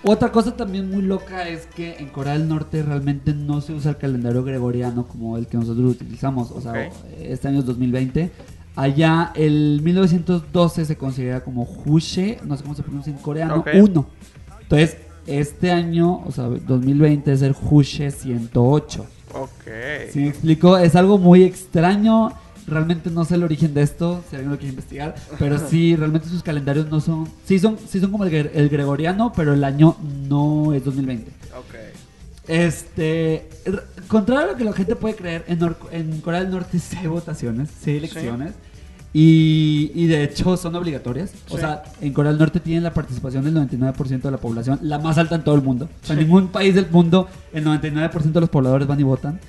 Otra 0.05 0.31
cosa 0.33 0.57
también 0.57 0.89
muy 0.91 1.03
loca 1.03 1.47
es 1.49 1.67
que 1.67 1.97
en 1.99 2.09
Corea 2.09 2.35
del 2.35 2.49
Norte 2.49 2.83
realmente 2.83 3.35
no 3.35 3.61
se 3.61 3.73
usa 3.75 3.91
el 3.91 3.97
calendario 3.99 4.45
gregoriano 4.45 5.07
como 5.09 5.37
el 5.37 5.47
que 5.47 5.57
nosotros 5.59 5.91
utilizamos. 5.91 6.53
O 6.53 6.61
sea, 6.63 6.71
Ok. 6.73 6.93
este 7.21 7.49
año 7.49 7.59
es 7.59 7.67
2020. 7.67 8.31
Allá 8.81 9.33
el 9.35 9.81
1912 9.83 10.85
se 10.85 10.97
considera 10.97 11.41
como 11.43 11.63
Hushe, 11.85 12.39
no 12.45 12.57
sé 12.57 12.63
cómo 12.63 12.75
se 12.77 12.83
pronuncia 12.85 13.11
en 13.13 13.19
coreano, 13.19 13.57
Ok. 13.57 13.69
1. 13.75 14.07
Entonces, 14.63 14.97
este 15.27 15.73
año, 15.73 16.23
o 16.25 16.31
sea, 16.31 16.45
2020 16.45 17.33
es 17.33 17.43
el 17.43 17.57
Hushe 17.61 18.11
108. 18.13 19.05
Ok. 19.35 19.51
Si 20.13 20.21
me 20.21 20.29
explico, 20.29 20.79
es 20.79 20.95
algo 20.95 21.19
muy 21.19 21.43
extraño. 21.43 22.33
Realmente 22.69 23.11
no 23.11 23.25
sé 23.25 23.35
el 23.35 23.43
origen 23.45 23.73
de 23.75 23.83
esto, 23.83 24.23
si 24.31 24.37
alguien 24.37 24.53
lo 24.53 24.59
quiere 24.59 24.71
investigar. 24.71 25.15
Pero 25.39 25.59
sí, 25.71 25.97
realmente 25.97 26.29
sus 26.29 26.43
calendarios 26.43 26.89
no 26.91 27.01
son. 27.01 27.27
Sí 27.47 27.59
son, 27.59 27.79
sí 27.89 27.99
son 27.99 28.11
como 28.13 28.25
el, 28.25 28.31
gre- 28.31 28.51
el 28.55 28.69
gregoriano, 28.69 29.33
pero 29.35 29.55
el 29.55 29.65
año 29.65 29.97
no 30.29 30.73
es 30.73 30.85
2020. 30.85 31.31
Ok. 31.59 31.75
Este. 32.47 33.49
Contrario 34.07 34.45
a 34.49 34.53
lo 34.53 34.57
que 34.57 34.65
la 34.65 34.73
gente 34.73 34.97
puede 34.97 35.15
creer, 35.17 35.45
en, 35.49 35.59
Nor- 35.61 35.77
en 35.93 36.21
Corea 36.21 36.41
del 36.41 36.51
Norte 36.51 36.79
sí 36.79 36.97
hay 36.97 37.07
votaciones, 37.07 37.69
sí 37.83 37.91
hay 37.91 37.97
elecciones. 37.99 38.53
Y, 39.13 39.91
y 39.95 40.07
de 40.07 40.23
hecho 40.25 40.57
son 40.57 40.75
obligatorias. 40.75 41.33
O 41.51 41.59
sea, 41.59 41.83
en 42.01 42.13
Corea 42.13 42.31
del 42.31 42.39
Norte 42.39 42.61
tienen 42.61 42.85
la 42.85 42.93
participación 42.93 43.45
del 43.45 43.55
99% 43.55 44.23
de 44.23 44.31
la 44.31 44.37
población, 44.37 44.79
la 44.83 44.99
más 44.99 45.19
alta 45.19 45.35
en 45.35 45.43
todo 45.43 45.55
el 45.55 45.63
mundo. 45.63 45.89
O 46.03 46.07
sea, 46.07 46.15
en 46.15 46.21
ningún 46.21 46.49
país 46.49 46.75
del 46.75 46.89
mundo 46.91 47.29
el 47.53 47.65
99% 47.65 48.33
de 48.33 48.41
los 48.41 48.51
pobladores 48.51 48.87
van 48.87 49.01
y 49.01 49.05
votan. 49.05 49.41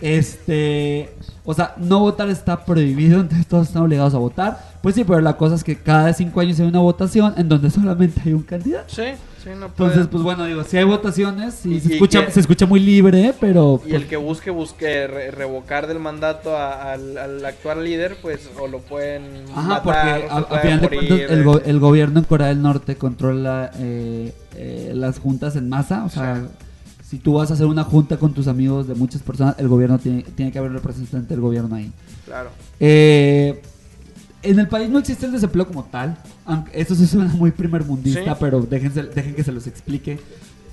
Este, 0.00 1.14
o 1.44 1.54
sea, 1.54 1.74
no 1.78 2.00
votar 2.00 2.28
está 2.28 2.64
prohibido, 2.64 3.20
entonces 3.22 3.46
todos 3.46 3.68
están 3.68 3.82
obligados 3.82 4.14
a 4.14 4.18
votar. 4.18 4.74
Pues 4.82 4.94
sí, 4.94 5.04
pero 5.04 5.20
la 5.20 5.36
cosa 5.36 5.54
es 5.54 5.64
que 5.64 5.78
cada 5.78 6.12
cinco 6.12 6.40
años 6.40 6.58
hay 6.60 6.66
una 6.66 6.80
votación 6.80 7.34
en 7.36 7.48
donde 7.48 7.70
solamente 7.70 8.20
hay 8.24 8.32
un 8.32 8.42
candidato. 8.42 8.94
Sí, 8.94 9.12
sí, 9.44 9.50
no 9.50 9.68
puede. 9.68 9.90
Entonces, 9.90 10.06
pues 10.10 10.22
bueno, 10.22 10.44
digo, 10.46 10.64
si 10.64 10.76
hay 10.78 10.84
votaciones, 10.84 11.64
y 11.66 11.74
Y- 11.74 11.80
se, 11.80 11.88
y 11.90 11.92
escucha, 11.94 12.26
que- 12.26 12.32
se 12.32 12.40
escucha 12.40 12.66
muy 12.66 12.80
libre, 12.80 13.34
pero... 13.40 13.80
Y 13.86 13.94
el 13.94 14.06
que 14.08 14.16
busque, 14.16 14.50
busque 14.50 15.06
re- 15.06 15.30
revocar 15.30 15.86
del 15.86 16.00
mandato 16.00 16.56
a- 16.56 16.92
al, 16.94 17.16
al 17.18 17.44
actual 17.44 17.84
líder, 17.84 18.16
pues 18.22 18.48
o 18.58 18.66
lo 18.66 18.78
pueden 18.80 19.22
Ajá, 19.54 19.68
matar, 19.68 19.82
porque 19.82 20.28
a, 20.30 20.36
a 20.56 20.58
final 20.60 20.80
de 20.80 20.86
morir, 20.88 21.08
cuentas 21.08 21.30
el, 21.30 21.40
eh. 21.40 21.44
go- 21.44 21.60
el 21.64 21.78
gobierno 21.78 22.18
en 22.18 22.24
Corea 22.24 22.46
del 22.48 22.62
Norte 22.62 22.96
controla 22.96 23.70
eh, 23.78 24.32
eh, 24.56 24.92
las 24.94 25.18
juntas 25.18 25.54
en 25.56 25.68
masa. 25.68 26.04
O 26.04 26.08
sea, 26.08 26.42
si 27.06 27.18
tú 27.18 27.34
vas 27.34 27.50
a 27.50 27.54
hacer 27.54 27.66
una 27.66 27.84
junta 27.84 28.16
con 28.16 28.32
tus 28.34 28.48
amigos 28.48 28.88
de 28.88 28.94
muchas 28.94 29.22
personas, 29.22 29.56
el 29.58 29.68
gobierno 29.68 29.98
tiene, 29.98 30.22
tiene 30.22 30.50
que 30.50 30.58
haber 30.58 30.70
un 30.70 30.76
representante 30.78 31.28
del 31.34 31.40
gobierno 31.40 31.76
ahí. 31.76 31.92
Claro. 32.24 32.48
Eh, 32.80 33.60
en 34.42 34.58
el 34.58 34.68
país 34.68 34.88
no 34.90 34.98
existe 34.98 35.26
el 35.26 35.32
desempleo 35.32 35.66
como 35.66 35.84
tal. 35.84 36.16
Aunque 36.46 36.78
esto 36.80 36.94
sí 36.94 37.06
suena 37.06 37.32
muy 37.32 37.50
primermundista, 37.50 38.22
Sí. 38.34 38.36
pero 38.40 38.60
déjense, 38.60 39.02
dejen 39.04 39.34
que 39.34 39.42
se 39.44 39.52
los 39.52 39.66
explique. 39.66 40.18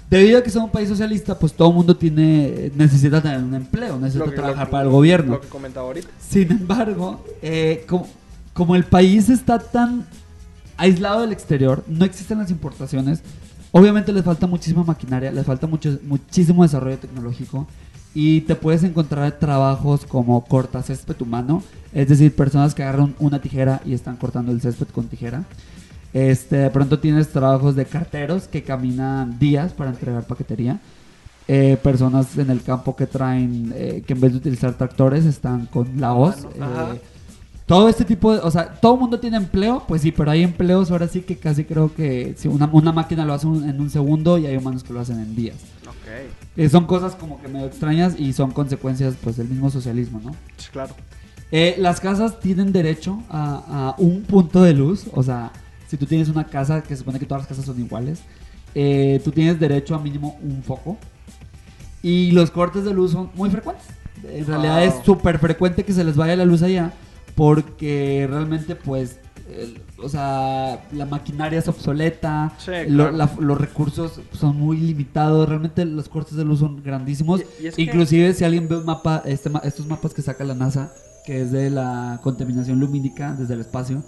Debido 0.09 0.39
a 0.39 0.43
que 0.43 0.49
somos 0.49 0.65
un 0.67 0.72
país 0.74 0.89
socialista, 0.89 1.39
pues 1.39 1.53
todo 1.53 1.69
el 1.69 1.76
mundo 1.76 1.95
tiene 1.95 2.72
necesita 2.76 3.22
tener 3.22 3.39
un 3.41 3.53
empleo, 3.53 3.97
necesita 3.97 4.26
que- 4.26 4.32
trabajar 4.36 4.65
que- 4.67 4.72
para 4.72 4.84
el 4.84 4.89
gobierno. 4.89 5.34
Lo 5.36 5.41
que 5.41 5.47
comentaba 5.47 5.88
ahorita. 5.88 6.09
Sin 6.19 6.51
embargo, 6.51 7.24
eh, 7.41 7.86
como, 7.88 8.07
como 8.53 8.76
el 8.76 8.84
país 8.84 9.30
está 9.30 9.57
tan 9.59 10.05
aislado 10.76 11.22
del 11.22 11.32
exterior, 11.32 11.84
no 11.88 12.03
existen 12.03 12.39
las 12.39 12.51
importaciones. 12.51 13.22
Obviamente 13.72 14.11
les 14.11 14.26
falta 14.26 14.47
muchísima 14.47 14.84
maquinaria, 14.84 15.32
les 15.32 15.45
falta 15.45 15.65
mucho, 15.67 15.97
muchísimo 16.03 16.63
desarrollo 16.63 16.97
tecnológico. 16.97 17.65
Y 18.14 18.41
te 18.41 18.55
puedes 18.55 18.84
encontrar 18.84 19.32
trabajos 19.39 20.05
como 20.05 20.43
corta 20.43 20.84
césped 20.84 21.16
humano, 21.22 21.64
es 21.93 22.09
decir, 22.09 22.36
personas 22.36 22.76
que 22.76 22.84
agarran 22.84 23.16
una 23.20 23.39
tijera 23.39 23.82
y 23.86 23.93
están 23.93 24.18
cortando 24.18 24.51
el 24.51 24.59
césped 24.62 24.88
con 24.88 25.07
tijera. 25.07 25.43
Este, 26.14 26.57
de 26.57 26.70
pronto 26.70 26.99
tienes 26.99 27.30
trabajos 27.30 27.76
de 27.76 27.86
carteros 27.86 28.49
que 28.49 28.64
caminan 28.64 29.39
días 29.39 29.72
para 29.72 29.91
entregar 29.91 30.24
paquetería. 30.24 30.80
Eh, 31.47 31.78
personas 31.82 32.38
en 32.38 32.49
el 32.49 32.62
campo 32.62 32.95
que 32.95 33.07
traen, 33.07 33.74
eh, 33.76 34.03
que 34.05 34.14
en 34.14 34.22
vez 34.22 34.32
de 34.32 34.38
utilizar 34.38 34.74
tractores 34.74 35.26
están 35.26 35.66
con 35.68 35.99
la 35.99 36.14
hoz. 36.14 36.45
Eh, 36.93 37.01
todo 37.66 37.88
este 37.89 38.03
tipo 38.03 38.34
de, 38.34 38.39
o 38.39 38.51
sea, 38.51 38.74
todo 38.74 38.95
el 38.95 38.99
mundo 38.99 39.20
tiene 39.20 39.38
empleo, 39.38 39.84
pues 39.88 40.01
sí, 40.01 40.12
pero 40.12 40.32
hay 40.32 40.43
empleos 40.43 40.91
ahora 40.91 41.07
sí 41.07 41.22
que 41.22 41.38
casi 41.38 41.64
creo 41.64 41.93
que 41.93 42.36
si 42.38 42.49
una, 42.49 42.70
una 42.72 42.91
máquina 42.91 43.24
lo 43.26 43.34
hace 43.34 43.47
un- 43.47 43.68
en 43.70 43.80
un 43.80 43.89
segundo 43.89 44.38
y 44.38 44.45
hay 44.45 44.57
humanos 44.57 44.84
que 44.84 44.91
lo 44.93 44.99
hacen 44.99 45.20
en 45.20 45.36
días. 45.36 45.55
Eh, 46.58 46.70
son 46.70 46.86
cosas 46.86 47.16
como 47.16 47.41
que 47.41 47.47
medio 47.47 47.68
extrañas 47.68 48.16
y 48.20 48.34
son 48.34 48.52
consecuencias 48.52 49.16
pues 49.22 49.38
del 49.38 49.47
mismo 49.47 49.70
socialismo, 49.70 50.20
¿no? 50.24 50.32
Sí, 50.58 50.68
claro. 50.72 50.93
Eh, 51.52 51.76
las 51.80 51.99
casas 51.99 52.39
tienen 52.39 52.72
derecho 52.72 53.22
a, 53.30 53.93
a 53.95 54.02
un 54.02 54.24
punto 54.24 54.64
de 54.64 54.74
luz, 54.74 55.06
o 55.14 55.22
sea, 55.24 55.52
si 55.88 55.97
tú 55.97 56.06
tienes 56.06 56.30
una 56.30 56.45
casa, 56.47 56.82
que 56.82 56.89
se 56.89 56.97
supone 56.97 57.20
que 57.20 57.26
todas 57.26 57.41
las 57.43 57.47
casas 57.49 57.66
son 57.66 57.80
iguales, 57.80 58.20
eh, 58.74 59.20
tú 59.24 59.32
tienes 59.32 59.60
derecho 59.60 59.95
a 59.95 59.99
mínimo 59.99 60.38
un 60.41 60.64
foco. 60.64 60.97
Y 62.02 62.32
los 62.32 62.49
cortes 62.52 62.84
de 62.86 62.93
luz 62.93 63.12
son 63.12 63.30
muy 63.36 63.49
frecuentes. 63.49 63.86
En 64.24 64.45
realidad 64.47 64.84
es 64.84 64.95
súper 65.04 65.39
frecuente 65.39 65.84
que 65.84 65.93
se 65.93 66.04
les 66.04 66.16
vaya 66.16 66.36
la 66.36 66.45
luz 66.45 66.62
allá, 66.64 66.93
porque 67.36 68.28
realmente 68.30 68.76
pues, 68.76 69.20
el- 69.49 69.82
o 70.04 70.10
sea, 70.10 70.84
la 70.93 71.06
maquinaria 71.06 71.60
es 71.60 71.68
obsoleta, 71.68 72.54
Sí, 72.58 72.72
lo- 72.88 73.10
claro. 73.10 73.12
la- 73.18 73.32
los 73.39 73.58
recursos 73.60 74.20
son 74.34 74.58
muy 74.58 74.78
limitados, 74.78 75.47
realmente 75.47 75.86
los 75.86 76.10
cortes 76.10 76.36
de 76.36 76.45
luz 76.45 76.60
son 76.60 76.82
grandísimos. 76.84 77.41
Y- 77.60 77.64
y 77.64 77.68
es 77.68 77.76
que- 77.76 77.82
Inclusive 77.82 78.34
si 78.34 78.43
alguien 78.43 78.68
ve 78.68 78.78
un 78.78 78.86
mapa, 78.86 79.22
este, 79.26 79.49
estos 79.64 79.88
mapas 79.88 80.14
que 80.14 80.22
saca 80.22 80.43
la 80.43 80.54
NASA, 80.56 80.91
que 81.26 81.41
es 81.41 81.52
de 81.52 81.70
la 81.70 82.20
contaminación 82.24 82.80
lumínica 82.80 83.34
desde 83.34 83.54
el 83.54 83.62
espacio, 83.62 84.04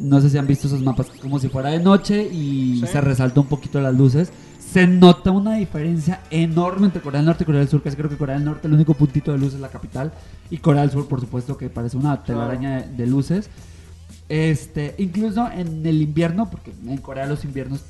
no 0.00 0.20
sé 0.20 0.30
si 0.30 0.38
han 0.38 0.46
visto 0.46 0.66
esos 0.68 0.80
mapas, 0.82 1.08
como 1.20 1.38
si 1.38 1.48
fuera 1.48 1.70
de 1.70 1.80
noche 1.80 2.22
y 2.32 2.78
Sí. 2.80 2.86
se 2.86 3.00
resalta 3.00 3.40
un 3.40 3.46
poquito 3.48 3.80
las 3.80 3.94
luces. 3.94 4.30
Se 4.72 4.86
nota 4.86 5.32
una 5.32 5.54
diferencia 5.54 6.20
enorme 6.30 6.86
entre 6.86 7.02
Corea 7.02 7.18
del 7.18 7.26
Norte 7.26 7.42
y 7.42 7.46
Corea 7.46 7.58
del 7.58 7.68
Sur, 7.68 7.82
casi 7.82 7.96
creo 7.96 8.08
que 8.08 8.16
Corea 8.16 8.36
del 8.36 8.44
Norte 8.44 8.68
el 8.68 8.74
único 8.74 8.94
puntito 8.94 9.32
de 9.32 9.38
luz 9.38 9.52
es 9.54 9.58
la 9.58 9.66
capital 9.68 10.12
y 10.48 10.58
Corea 10.58 10.82
del 10.82 10.92
Sur 10.92 11.08
por 11.08 11.20
supuesto 11.20 11.56
que 11.58 11.68
parece 11.68 11.96
una 11.96 12.22
telaraña 12.22 12.82
de, 12.82 12.92
de 12.98 13.06
luces. 13.08 13.50
Este, 14.30 14.94
incluso 14.98 15.50
en 15.50 15.84
el 15.84 16.00
invierno, 16.02 16.48
porque 16.50 16.72
en 16.86 16.96
Corea 16.98 17.26
los 17.26 17.44
inviernos 17.44 17.80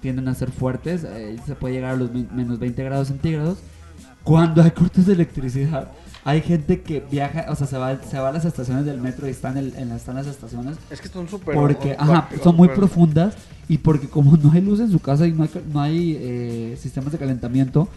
tienden 0.00 0.28
a 0.28 0.34
ser 0.34 0.50
fuertes, 0.50 1.04
eh, 1.04 1.36
se 1.46 1.54
puede 1.54 1.74
llegar 1.74 1.92
a 1.92 1.96
los 1.96 2.10
men- 2.10 2.28
menos 2.34 2.58
20 2.58 2.82
grados 2.84 3.08
centígrados. 3.08 3.58
Cuando 4.22 4.62
hay 4.62 4.70
cortes 4.70 5.04
de 5.06 5.12
electricidad, 5.12 5.92
hay 6.24 6.40
gente 6.40 6.80
que 6.80 7.00
viaja, 7.00 7.44
o 7.50 7.54
sea, 7.54 7.66
se 7.66 7.76
va, 7.76 8.00
se 8.02 8.18
va 8.18 8.30
a 8.30 8.32
las 8.32 8.46
estaciones 8.46 8.86
del 8.86 8.98
metro 8.98 9.26
y 9.28 9.30
están 9.30 9.58
en, 9.58 9.76
en 9.76 9.90
las, 9.90 9.98
están 10.00 10.14
las 10.14 10.26
estaciones 10.26 10.78
Es 10.88 11.02
que 11.02 11.08
son 11.08 11.28
súper. 11.28 11.54
porque 11.54 11.94
ajá, 11.98 12.30
son 12.42 12.56
muy 12.56 12.68
profundas 12.68 13.34
y 13.68 13.76
porque 13.76 14.08
como 14.08 14.34
no 14.38 14.50
hay 14.52 14.62
luz 14.62 14.80
en 14.80 14.90
su 14.90 15.00
casa 15.00 15.26
y 15.26 15.32
no 15.32 15.42
hay, 15.42 15.50
no 15.70 15.80
hay 15.82 16.16
eh, 16.18 16.78
sistemas 16.80 17.12
de 17.12 17.18
calentamiento, 17.18 17.88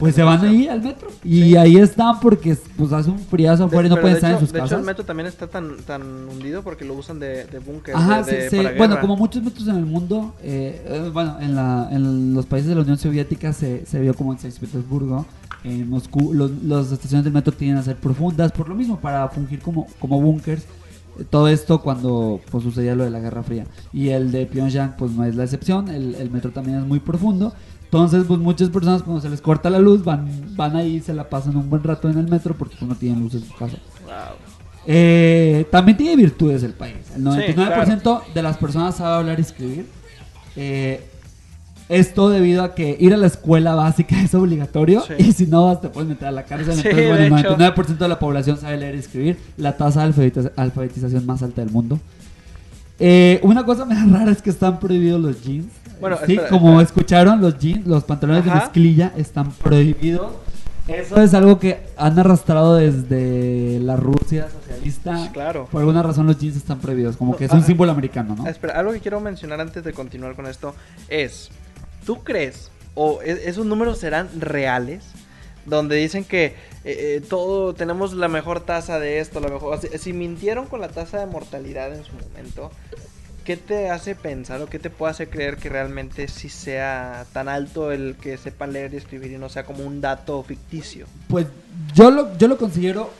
pues 0.00 0.14
se 0.16 0.22
van 0.24 0.44
ahí 0.44 0.66
al 0.66 0.82
metro 0.82 1.08
y 1.22 1.42
Sí. 1.42 1.56
ahí 1.56 1.76
están 1.76 2.18
porque 2.20 2.56
pues 2.76 2.92
hace 2.92 3.10
un 3.10 3.18
friazo 3.20 3.64
De- 3.64 3.66
afuera 3.68 3.86
y 3.86 3.90
no 3.90 3.96
pueden 4.00 4.14
de 4.14 4.18
estar 4.18 4.30
en 4.30 4.36
hecho- 4.38 4.46
sus 4.46 4.52
De 4.52 4.58
hecho, 4.58 4.64
el 4.64 4.70
casas. 4.70 4.86
metro 4.86 5.04
también 5.04 5.26
está 5.28 5.46
tan, 5.46 5.76
tan 5.86 6.02
hundido 6.28 6.62
porque 6.62 6.84
lo 6.84 6.94
usan 6.94 7.20
de, 7.20 7.44
de 7.44 7.58
búnker. 7.60 7.94
Ajá, 7.94 8.22
de, 8.22 8.32
de- 8.32 8.40
se- 8.42 8.50
se- 8.50 8.62
para 8.64 8.76
bueno, 8.78 9.00
como 9.00 9.16
muchos 9.16 9.42
metros 9.42 9.68
en 9.68 9.76
el 9.76 9.86
mundo, 9.86 10.34
eh, 10.42 10.82
eh, 10.86 11.10
bueno, 11.12 11.36
en, 11.40 11.54
la, 11.54 11.88
en 11.92 12.34
los 12.34 12.46
países 12.46 12.68
de 12.70 12.74
la 12.74 12.80
Unión 12.80 12.98
Soviética 12.98 13.52
se, 13.52 13.86
se 13.86 14.00
vio 14.00 14.14
como 14.14 14.32
en 14.32 14.38
San 14.40 14.50
Petersburgo, 14.52 15.26
en 15.62 15.88
Moscú, 15.90 16.32
los, 16.32 16.50
las 16.64 16.90
estaciones 16.90 17.22
del 17.24 17.34
metro 17.34 17.52
tienen 17.52 17.76
a 17.76 17.82
ser 17.82 17.96
profundas, 17.96 18.50
por 18.52 18.68
lo 18.68 18.74
mismo, 18.74 18.98
para 18.98 19.28
fungir 19.28 19.60
como, 19.60 19.86
como 19.98 20.20
búnkers. 20.20 20.62
Eh, 21.18 21.24
Todo 21.28 21.48
esto 21.48 21.82
cuando 21.82 22.40
pues, 22.50 22.64
sucedía 22.64 22.94
lo 22.94 23.04
de 23.04 23.10
la 23.10 23.20
Guerra 23.20 23.42
Fría. 23.42 23.66
Y 23.92 24.08
el 24.08 24.32
de 24.32 24.46
Pyongyang, 24.46 24.96
pues 24.96 25.10
no 25.12 25.24
es 25.24 25.34
la 25.34 25.44
excepción, 25.44 25.88
el, 25.88 26.14
el 26.14 26.30
metro 26.30 26.50
también 26.50 26.78
es 26.78 26.86
muy 26.86 27.00
profundo. 27.00 27.52
Entonces, 27.92 28.22
pues 28.28 28.38
muchas 28.38 28.68
personas 28.68 29.02
cuando 29.02 29.20
se 29.20 29.28
les 29.28 29.40
corta 29.40 29.68
la 29.68 29.80
luz 29.80 30.04
van, 30.04 30.54
van 30.54 30.76
ahí, 30.76 31.00
se 31.00 31.12
la 31.12 31.28
pasan 31.28 31.56
un 31.56 31.68
buen 31.68 31.82
rato 31.82 32.08
en 32.08 32.18
el 32.18 32.28
metro 32.28 32.54
porque 32.56 32.76
pues, 32.78 32.88
no 32.88 32.94
tienen 32.94 33.20
luz 33.20 33.34
en 33.34 33.42
su 33.44 33.52
casa. 33.56 33.78
Wow. 34.04 34.36
Eh, 34.86 35.66
también 35.72 35.96
tiene 35.98 36.14
virtudes 36.16 36.62
el 36.62 36.72
país. 36.72 36.94
El 37.16 37.24
99% 37.24 37.46
Sí, 37.48 37.52
claro. 37.52 38.22
de 38.32 38.42
las 38.42 38.56
personas 38.58 38.94
sabe 38.94 39.16
hablar 39.16 39.38
y 39.38 39.42
escribir. 39.42 39.86
Eh, 40.54 41.04
esto 41.88 42.28
debido 42.30 42.62
a 42.62 42.76
que 42.76 42.96
ir 43.00 43.12
a 43.12 43.16
la 43.16 43.26
escuela 43.26 43.74
básica 43.74 44.22
es 44.22 44.32
obligatorio 44.34 45.02
Sí. 45.02 45.14
y 45.18 45.32
si 45.32 45.46
no 45.48 45.66
vas 45.66 45.80
te 45.80 45.88
puedes 45.88 46.08
meter 46.08 46.28
a 46.28 46.30
la 46.30 46.44
cárcel. 46.44 46.74
Sí, 46.74 46.82
Entonces, 46.84 47.08
bueno, 47.08 47.20
de 47.22 47.26
el 47.26 47.38
hecho. 47.38 47.56
99% 47.56 47.98
de 47.98 48.08
la 48.08 48.18
población 48.20 48.56
sabe 48.56 48.76
leer 48.76 48.94
y 48.94 48.98
escribir. 48.98 49.36
La 49.56 49.76
tasa 49.76 50.06
de 50.06 50.14
alfabetiz- 50.14 50.52
alfabetización 50.54 51.26
más 51.26 51.42
alta 51.42 51.60
del 51.62 51.72
mundo. 51.72 51.98
Eh, 53.00 53.40
una 53.42 53.64
cosa 53.64 53.84
da 53.88 54.04
rara 54.06 54.30
es 54.30 54.40
que 54.42 54.50
están 54.50 54.78
prohibidos 54.78 55.20
los 55.20 55.42
jeans. 55.42 55.66
Bueno, 56.00 56.16
sí, 56.24 56.32
espera, 56.32 56.48
como 56.48 56.80
espera. 56.80 56.82
escucharon, 56.82 57.40
los 57.40 57.58
jeans, 57.58 57.86
los 57.86 58.04
pantalones 58.04 58.44
de 58.44 58.50
mezclilla 58.52 59.12
están 59.16 59.50
prohibidos. 59.52 60.32
Eso 60.88 61.20
es 61.22 61.34
algo 61.34 61.58
que 61.60 61.78
han 61.96 62.18
arrastrado 62.18 62.74
desde 62.76 63.78
la 63.80 63.96
Rusia 63.96 64.48
socialista. 64.50 65.30
Claro. 65.32 65.68
Por 65.70 65.80
alguna 65.80 66.02
razón 66.02 66.26
los 66.26 66.38
jeans 66.38 66.56
están 66.56 66.80
prohibidos, 66.80 67.16
como 67.16 67.32
No, 67.32 67.38
que 67.38 67.44
es 67.44 67.52
un 67.52 67.60
ah, 67.60 67.64
símbolo 67.64 67.92
americano, 67.92 68.34
¿no? 68.36 68.46
Espera, 68.48 68.78
algo 68.78 68.92
que 68.92 69.00
quiero 69.00 69.20
mencionar 69.20 69.60
antes 69.60 69.84
de 69.84 69.92
continuar 69.92 70.34
con 70.34 70.46
esto 70.46 70.74
es, 71.08 71.50
¿tú 72.04 72.24
crees 72.24 72.70
o 72.94 73.20
e- 73.22 73.48
esos 73.48 73.66
números 73.66 73.98
serán 73.98 74.28
reales? 74.40 75.04
Donde 75.66 75.94
dicen 75.96 76.24
que 76.24 76.46
eh, 76.46 76.54
eh, 76.84 77.22
todo 77.28 77.74
tenemos 77.74 78.14
la 78.14 78.28
mejor 78.28 78.60
tasa 78.60 78.98
de 78.98 79.20
esto, 79.20 79.38
la 79.40 79.48
mejor. 79.48 79.74
o 79.74 79.80
sea, 79.80 79.96
si 79.98 80.12
mintieron 80.12 80.66
con 80.66 80.80
la 80.80 80.88
tasa 80.88 81.20
de 81.20 81.26
mortalidad 81.26 81.94
en 81.94 82.02
su 82.02 82.12
momento, 82.14 82.72
¿qué 83.44 83.56
te 83.56 83.90
hace 83.90 84.14
pensar 84.14 84.60
o 84.62 84.66
qué 84.66 84.78
te 84.78 84.90
puede 84.90 85.10
hacer 85.12 85.28
creer 85.30 85.56
que 85.56 85.68
realmente 85.68 86.28
sí 86.28 86.48
sea 86.48 87.24
tan 87.32 87.48
alto 87.48 87.92
el 87.92 88.16
que 88.20 88.36
sepan 88.36 88.72
leer 88.72 88.94
y 88.94 88.96
escribir 88.98 89.32
y 89.32 89.38
no 89.38 89.48
sea 89.48 89.64
como 89.64 89.84
un 89.84 90.00
dato 90.00 90.42
ficticio? 90.42 91.06
Pues 91.28 91.46
yo 91.94 92.10
lo, 92.10 92.36
yo 92.38 92.48
lo 92.48 92.56
considero 92.56 93.10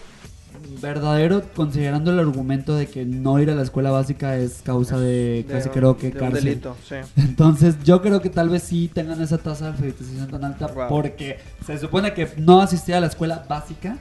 verdadero 0.82 1.42
considerando 1.54 2.10
el 2.12 2.18
argumento 2.18 2.76
de 2.76 2.86
que 2.86 3.04
no 3.04 3.38
ir 3.40 3.50
a 3.50 3.54
la 3.54 3.62
escuela 3.62 3.90
básica 3.90 4.36
es 4.36 4.60
causa 4.62 4.98
de, 4.98 5.44
casi 5.48 5.68
un- 5.68 5.74
creo 5.74 5.96
que 5.96 6.10
de 6.10 6.12
un 6.12 6.18
cárcel. 6.18 6.44
delito, 6.44 6.76
sí. 6.88 6.96
Entonces 7.16 7.76
yo 7.84 8.02
creo 8.02 8.20
que 8.20 8.30
tal 8.30 8.48
vez 8.50 8.62
sí 8.62 8.90
tengan 8.92 9.20
esa 9.22 9.38
tasa 9.38 9.66
de 9.66 9.70
alfabetización 9.72 10.28
tan 10.30 10.44
alta 10.44 10.66
Wow. 10.68 10.88
porque 10.88 11.38
se 11.66 11.78
supone 11.78 12.12
que 12.14 12.28
no 12.36 12.60
asistir 12.60 12.94
a 12.94 13.00
la 13.00 13.06
escuela 13.06 13.44
básica 13.48 13.96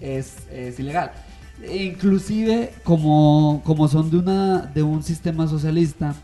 es, 0.00 0.34
es 0.52 0.78
ilegal. 0.78 1.12
Inclusive 1.70 2.72
como, 2.84 3.62
como 3.64 3.88
son 3.88 4.10
de, 4.10 4.16
una, 4.18 4.58
de 4.74 4.82
un 4.82 5.02
sistema 5.02 5.46
socialista, 5.46 6.14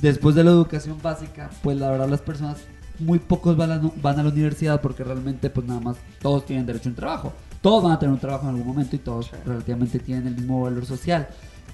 después 0.00 0.34
de 0.34 0.44
la 0.44 0.50
educación 0.50 0.98
básica, 1.02 1.50
pues 1.62 1.76
la 1.78 1.90
verdad 1.90 2.08
las 2.08 2.20
personas, 2.20 2.58
muy 2.98 3.18
pocos 3.18 3.56
van 3.56 3.70
a, 3.72 3.76
la- 3.76 3.90
van 4.00 4.18
a 4.20 4.22
la 4.22 4.28
universidad 4.30 4.80
porque 4.80 5.02
realmente 5.02 5.50
pues 5.50 5.66
nada 5.66 5.80
más 5.80 5.96
todos 6.22 6.46
tienen 6.46 6.64
derecho 6.66 6.88
a 6.88 6.90
un 6.90 6.96
trabajo. 6.96 7.32
Todos 7.60 7.82
van 7.82 7.92
a 7.92 7.98
tener 7.98 8.12
un 8.12 8.20
trabajo 8.20 8.44
en 8.44 8.50
algún 8.50 8.66
momento 8.68 8.94
y 8.94 8.98
todos 9.00 9.26
Sí. 9.26 9.32
relativamente 9.44 9.98
tienen 9.98 10.26
el 10.28 10.34
mismo 10.36 10.62
valor 10.62 10.84
social. 10.86 11.26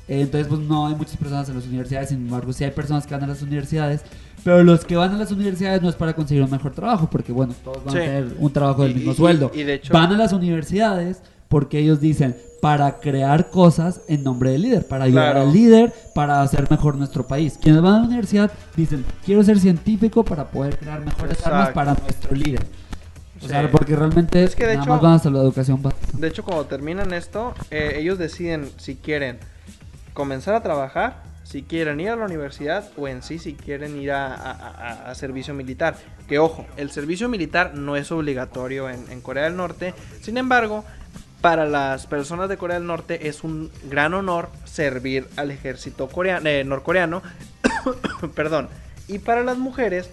Eh, 0.08 0.22
Entonces, 0.22 0.48
pues 0.48 0.60
no 0.60 0.86
hay 0.86 0.94
muchas 0.94 1.16
personas 1.16 1.48
en 1.48 1.56
las 1.56 1.66
universidades, 1.66 2.08
sin 2.08 2.18
embargo, 2.18 2.52
sí 2.52 2.64
hay 2.64 2.70
personas 2.70 3.06
que 3.06 3.14
van 3.14 3.22
a 3.24 3.26
las 3.28 3.42
universidades, 3.42 4.02
pero 4.42 4.64
los 4.64 4.84
que 4.84 4.96
van 4.96 5.12
a 5.14 5.18
las 5.18 5.30
universidades 5.30 5.82
no 5.82 5.88
es 5.88 5.94
para 5.94 6.14
conseguir 6.14 6.42
un 6.42 6.50
mejor 6.50 6.72
trabajo, 6.72 7.08
porque 7.10 7.32
bueno, 7.32 7.54
todos 7.62 7.84
van 7.84 7.92
Sí. 7.92 7.98
a 7.98 8.02
tener 8.02 8.36
un 8.38 8.52
trabajo 8.52 8.82
del 8.82 8.92
Y- 8.92 8.94
mismo 8.96 9.12
y- 9.12 9.16
sueldo. 9.16 9.50
y 9.54 9.62
de 9.62 9.74
hecho- 9.74 9.92
Van 9.92 10.10
a 10.12 10.16
las 10.16 10.32
universidades 10.32 11.20
porque 11.50 11.80
ellos 11.80 12.00
dicen, 12.00 12.36
para 12.62 13.00
crear 13.00 13.50
cosas 13.50 14.02
en 14.06 14.22
nombre 14.22 14.52
del 14.52 14.62
líder, 14.62 14.86
para 14.86 15.04
ayudar 15.04 15.32
Claro. 15.32 15.48
al 15.48 15.52
líder, 15.52 15.92
para 16.14 16.42
hacer 16.42 16.70
mejor 16.70 16.94
nuestro 16.94 17.26
país. 17.26 17.58
Quienes 17.60 17.82
van 17.82 17.94
a 17.94 17.98
la 18.00 18.04
universidad 18.06 18.52
dicen, 18.76 19.04
quiero 19.24 19.42
ser 19.42 19.58
científico 19.58 20.24
para 20.24 20.44
poder 20.50 20.78
crear 20.78 21.00
mejores 21.04 21.44
armas 21.44 21.68
Exacto. 21.70 21.74
para 21.74 21.94
nuestro 21.94 22.34
líder. 22.36 22.62
O 23.38 23.42
Sí. 23.42 23.48
sea, 23.48 23.68
porque 23.70 23.96
realmente 23.96 24.44
Es 24.44 24.54
que 24.54 24.64
de 24.66 24.74
nada 24.74 24.82
hecho- 24.84 24.90
más 24.92 25.00
van 25.00 25.12
hasta 25.14 25.30
la 25.30 25.40
educación 25.40 25.82
básica. 25.82 26.06
De 26.12 26.28
hecho, 26.28 26.44
cuando 26.44 26.66
terminan 26.66 27.12
esto, 27.12 27.54
eh, 27.70 27.94
ellos 27.96 28.16
deciden 28.18 28.70
si 28.76 28.94
quieren 28.94 29.38
comenzar 30.12 30.54
a 30.54 30.62
trabajar, 30.62 31.22
si 31.42 31.62
quieren 31.62 31.98
ir 31.98 32.10
a 32.10 32.16
la 32.16 32.26
universidad 32.26 32.90
o 32.96 33.08
en 33.08 33.22
sí 33.22 33.38
si 33.40 33.54
quieren 33.54 34.00
ir 34.00 34.12
a, 34.12 34.26
a- 34.34 34.50
a- 34.52 35.10
a 35.10 35.14
servicio 35.16 35.52
militar. 35.54 35.96
Que 36.28 36.38
ojo, 36.38 36.64
el 36.76 36.90
servicio 36.92 37.28
militar 37.28 37.74
no 37.74 37.96
es 37.96 38.12
obligatorio 38.12 38.88
en, 38.88 39.10
en 39.10 39.20
Corea 39.20 39.44
del 39.44 39.56
Norte. 39.56 39.94
Sin 40.20 40.36
embargo, 40.36 40.84
para 41.40 41.66
las 41.66 42.06
personas 42.06 42.48
de 42.48 42.56
Corea 42.56 42.78
del 42.78 42.86
Norte 42.86 43.28
es 43.28 43.44
un 43.44 43.70
gran 43.84 44.14
honor 44.14 44.50
servir 44.64 45.26
al 45.36 45.50
ejército 45.50 46.08
coreano, 46.08 46.48
eh, 46.48 46.64
norcoreano. 46.64 47.22
Perdón. 48.34 48.68
Y 49.08 49.18
para 49.18 49.42
las 49.42 49.58
mujeres 49.58 50.10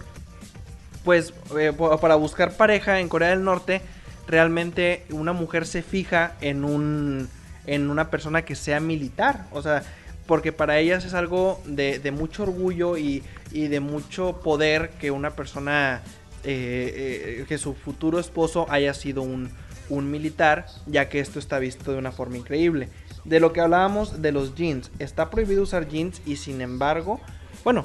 pues 1.04 1.32
eh, 1.58 1.72
para 2.02 2.16
buscar 2.16 2.52
pareja 2.52 3.00
en 3.00 3.08
Corea 3.08 3.30
del 3.30 3.42
Norte, 3.42 3.80
realmente 4.26 5.06
una 5.10 5.32
mujer 5.32 5.66
se 5.66 5.80
fija 5.80 6.34
en 6.42 6.64
un 6.64 7.30
en 7.66 7.88
una 7.88 8.10
persona 8.10 8.42
que 8.42 8.54
sea 8.54 8.78
militar, 8.80 9.46
o 9.50 9.62
sea, 9.62 9.82
porque 10.26 10.52
para 10.52 10.78
ellas 10.78 11.06
es 11.06 11.14
algo 11.14 11.62
de, 11.64 11.98
de 11.98 12.10
mucho 12.10 12.42
orgullo 12.42 12.98
y, 12.98 13.22
y 13.50 13.68
de 13.68 13.80
mucho 13.80 14.40
poder 14.40 14.90
que 15.00 15.10
una 15.10 15.30
persona, 15.30 16.02
eh, 16.44 17.40
eh, 17.40 17.44
que 17.48 17.56
su 17.56 17.72
futuro 17.72 18.18
esposo 18.18 18.66
haya 18.68 18.92
sido 18.92 19.22
un, 19.22 19.50
un 19.88 20.10
militar, 20.10 20.66
ya 20.86 21.08
que 21.08 21.20
esto 21.20 21.38
está 21.38 21.58
visto 21.58 21.92
de 21.92 21.98
una 21.98 22.12
forma 22.12 22.36
increíble. 22.36 22.88
De 23.24 23.40
lo 23.40 23.52
que 23.52 23.60
hablábamos 23.60 24.22
de 24.22 24.32
los 24.32 24.54
jeans, 24.54 24.90
está 24.98 25.30
prohibido 25.30 25.62
usar 25.62 25.88
jeans 25.88 26.22
y 26.24 26.36
sin 26.36 26.60
embargo, 26.60 27.20
bueno, 27.64 27.84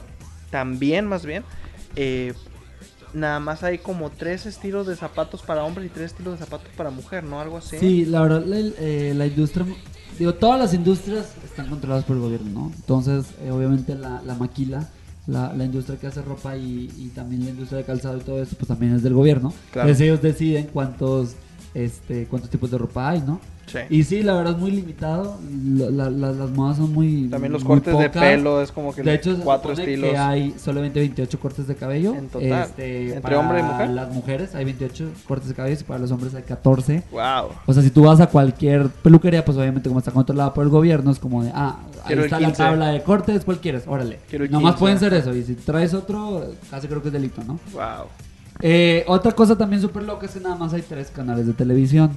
también 0.51 1.06
más 1.06 1.26
bien, 1.26 1.43
eh, 1.95 2.34
nada 3.14 3.39
más 3.39 3.64
hay 3.64 3.78
como 3.78 4.10
tres 4.10 4.45
estilos 4.45 4.88
de 4.88 4.95
zapatos 4.95 5.41
para 5.41 5.64
hombres 5.64 5.88
y 5.88 5.89
tres 5.89 6.12
estilos 6.12 6.39
de 6.39 6.45
zapatos 6.45 6.70
para 6.78 6.89
mujer, 6.91 7.24
¿no? 7.24 7.41
Algo 7.41 7.58
así. 7.58 7.78
Sí, 7.78 8.06
la 8.06 8.22
verdad, 8.22 8.43
la, 8.45 8.58
eh, 8.58 9.14
la 9.16 9.26
industria, 9.26 9.66
digo, 10.18 10.34
todas 10.34 10.60
las 10.60 10.74
industrias 10.74 11.34
están 11.43 11.68
controladas 11.70 12.06
por 12.06 12.16
el 12.16 12.22
gobierno, 12.22 12.49
¿no? 12.49 12.72
Entonces, 12.76 13.26
eh, 13.41 13.51
obviamente 13.51 13.95
la, 13.95 14.22
la 14.22 14.36
maquila, 14.36 14.89
la, 15.28 15.54
la 15.54 15.64
industria 15.64 15.97
que 15.99 16.08
hace 16.08 16.22
ropa 16.22 16.56
y, 16.58 16.91
y 16.97 17.12
también 17.16 17.43
la 17.43 17.51
industria 17.51 17.80
de 17.80 17.86
calzado 17.86 18.18
y 18.18 18.22
todo 18.22 18.41
eso, 18.41 18.56
pues 18.58 18.68
también 18.68 18.95
es 18.95 19.04
del 19.04 19.14
gobierno. 19.14 19.54
Claro. 19.72 19.89
Entonces 19.89 20.06
ellos 20.06 20.22
deciden 20.22 20.68
cuántos 20.68 21.36
este, 21.74 22.26
cuántos 22.26 22.49
tipos 22.49 22.69
de 22.71 22.78
ropa 22.78 23.09
hay, 23.09 23.21
¿no? 23.21 23.39
Sí. 23.65 23.80
Y 23.89 24.03
sí, 24.03 24.24
la 24.24 24.34
verdad 24.34 24.53
es 24.55 24.59
muy 24.59 24.71
limitado. 24.71 25.38
la- 25.65 25.89
la- 25.89 26.09
la- 26.09 26.32
las 26.34 26.49
modas 26.51 26.76
son 26.78 26.91
muy. 26.91 27.30
También 27.30 27.53
los 27.53 27.63
muy 27.63 27.80
cortes 27.80 27.97
de 27.97 28.09
pelo 28.09 28.61
es 28.61 28.74
como 28.74 28.93
que 28.93 29.01
De 29.03 29.13
hecho, 29.13 29.38
cuatro 29.41 29.71
estilos. 29.71 30.09
que 30.11 30.17
hay 30.17 30.53
solamente 30.59 30.99
28 30.99 31.39
cortes 31.39 31.65
de 31.67 31.76
cabello. 31.76 32.13
En 32.13 32.28
total. 32.28 32.63
Este, 32.63 33.05
¿Entre 33.07 33.21
para 33.21 33.39
hombre 33.39 33.61
y 33.61 33.63
mujer? 33.63 33.89
las 33.91 34.13
mujeres 34.13 34.53
hay 34.53 34.65
28 34.65 35.09
cortes 35.28 35.47
de 35.47 35.55
cabello 35.55 35.78
y 35.80 35.84
para 35.86 35.99
los 35.99 36.11
hombres 36.11 36.36
hay 36.36 36.43
14. 36.43 37.03
Wow. 37.11 37.51
O 37.65 37.74
sea, 37.74 37.82
si 37.82 37.89
tú 37.89 38.03
vas 38.03 38.19
a 38.19 38.28
cualquier 38.28 38.89
peluquería, 38.89 39.45
pues 39.45 39.57
obviamente 39.57 39.88
como 39.88 39.99
está 39.99 40.11
controlada 40.11 40.53
por 40.53 40.65
el 40.65 40.69
gobierno, 40.69 41.09
es 41.11 41.19
como 41.19 41.41
de, 41.41 41.51
ah, 41.55 41.78
ahí 42.01 42.07
Quiero 42.07 42.26
está 42.26 42.41
la 42.41 42.47
15. 42.49 42.63
tabla 42.63 42.88
de 42.89 43.01
cortes, 43.01 43.45
¿cuál 43.45 43.59
quieres? 43.59 43.86
Órale. 43.88 44.19
Quiero 44.30 44.45
Nomás 44.49 44.74
15. 44.74 44.80
pueden 44.80 44.99
ser 44.99 45.13
eso. 45.13 45.34
Y 45.34 45.41
si 45.43 45.55
traes 45.55 45.93
otro, 45.93 46.47
casi 46.69 46.88
creo 46.89 47.01
que 47.01 47.07
es 47.07 47.13
delito, 47.13 47.41
¿no? 47.45 47.57
Wow. 47.71 48.07
Eh, 48.66 49.03
otra 49.07 49.34
cosa 49.34 49.57
también 49.57 49.82
súper 49.82 50.03
loca 50.03 50.26
es 50.26 50.32
que 50.32 50.39
nada 50.39 50.55
más 50.55 50.72
hay 50.74 50.82
tres 50.82 51.11
canales 51.14 51.45
de 51.45 51.53
televisión. 51.53 52.11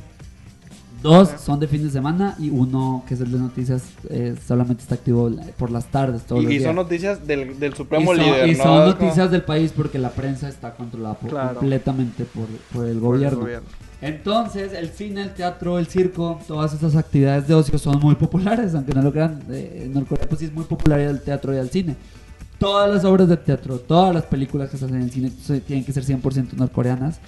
Dos 1.02 1.28
son 1.40 1.60
de 1.60 1.66
fin 1.68 1.82
de 1.84 1.90
semana 1.90 2.34
y 2.38 2.50
uno, 2.50 3.04
que 3.06 3.14
es 3.14 3.20
el 3.20 3.30
de 3.30 3.38
noticias, 3.38 3.82
eh, 4.08 4.34
solamente 4.46 4.82
está 4.82 4.94
activo 4.94 5.30
por 5.58 5.70
las 5.70 5.86
tardes. 5.86 6.22
Todos 6.22 6.42
los 6.44 6.50
Y, 6.50 6.54
y 6.54 6.58
días. 6.58 6.68
son 6.68 6.76
noticias 6.76 7.26
del, 7.26 7.58
del 7.60 7.72
Y 7.72 7.76
supremo 7.76 8.14
son- 8.14 8.24
líder, 8.24 8.48
y 8.48 8.54
son 8.54 8.88
noticias 8.88 9.30
del 9.30 9.42
país 9.42 9.72
porque 9.76 9.98
la 9.98 10.10
prensa 10.10 10.48
está 10.48 10.74
controlada 10.74 11.14
por- 11.16 11.30
Claro. 11.30 11.58
completamente 11.58 12.24
por, 12.24 12.46
por 12.72 12.86
el 12.86 12.96
por 12.98 13.14
el 13.16 13.34
gobierno. 13.34 13.46
Entonces, 14.00 14.72
el 14.72 14.88
cine, 14.90 15.22
el 15.22 15.34
teatro, 15.34 15.78
el 15.78 15.86
circo, 15.86 16.38
todas 16.46 16.72
estas 16.74 16.94
actividades 16.96 17.46
de 17.48 17.54
ocio 17.54 17.78
son 17.78 17.98
muy 17.98 18.14
populares, 18.14 18.74
aunque 18.74 18.92
no 18.94 19.02
lo 19.02 19.12
crean. 19.12 19.42
eh, 19.50 19.82
en 19.86 19.92
Norcorea, 19.94 20.26
pues 20.28 20.38
sí 20.40 20.44
es 20.46 20.52
muy 20.52 20.64
popular 20.64 21.00
al 21.00 21.20
teatro 21.22 21.54
y 21.54 21.58
al 21.58 21.70
cine. 21.70 21.96
Todas 22.58 22.90
las 22.92 23.04
obras 23.04 23.28
de 23.28 23.36
teatro, 23.36 23.78
todas 23.78 24.14
las 24.14 24.24
películas 24.24 24.70
que 24.70 24.78
se 24.78 24.86
hacen 24.86 25.00
en 25.02 25.10
cine 25.10 25.30
tienen 25.66 25.84
que 25.84 25.92
ser 25.92 26.04
100% 26.04 26.54
norcoreanas. 26.54 27.18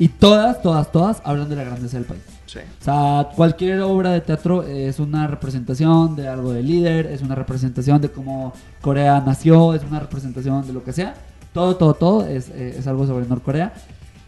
Y 0.00 0.08
todas, 0.08 0.62
todas, 0.62 0.92
todas 0.92 1.20
hablan 1.24 1.48
de 1.48 1.56
la 1.56 1.64
grandeza 1.64 1.96
del 1.96 2.06
país. 2.06 2.22
Sí. 2.46 2.60
O 2.80 2.84
sea, 2.84 3.28
cualquier 3.34 3.80
obra 3.80 4.12
de 4.12 4.20
teatro 4.20 4.62
es 4.62 5.00
una 5.00 5.26
representación 5.26 6.14
de 6.14 6.28
algo 6.28 6.52
de 6.52 6.62
líder, 6.62 7.06
es 7.06 7.20
una 7.20 7.34
representación 7.34 8.00
de 8.00 8.08
cómo 8.10 8.52
Corea 8.80 9.20
nació, 9.20 9.74
es 9.74 9.82
una 9.82 9.98
representación 9.98 10.64
de 10.66 10.72
lo 10.72 10.84
que 10.84 10.92
sea. 10.92 11.14
Todo, 11.52 11.74
todo, 11.76 11.94
todo 11.94 12.26
es, 12.26 12.48
eh, 12.50 12.76
es 12.78 12.86
algo 12.86 13.06
sobre 13.08 13.26
Norcorea. 13.26 13.74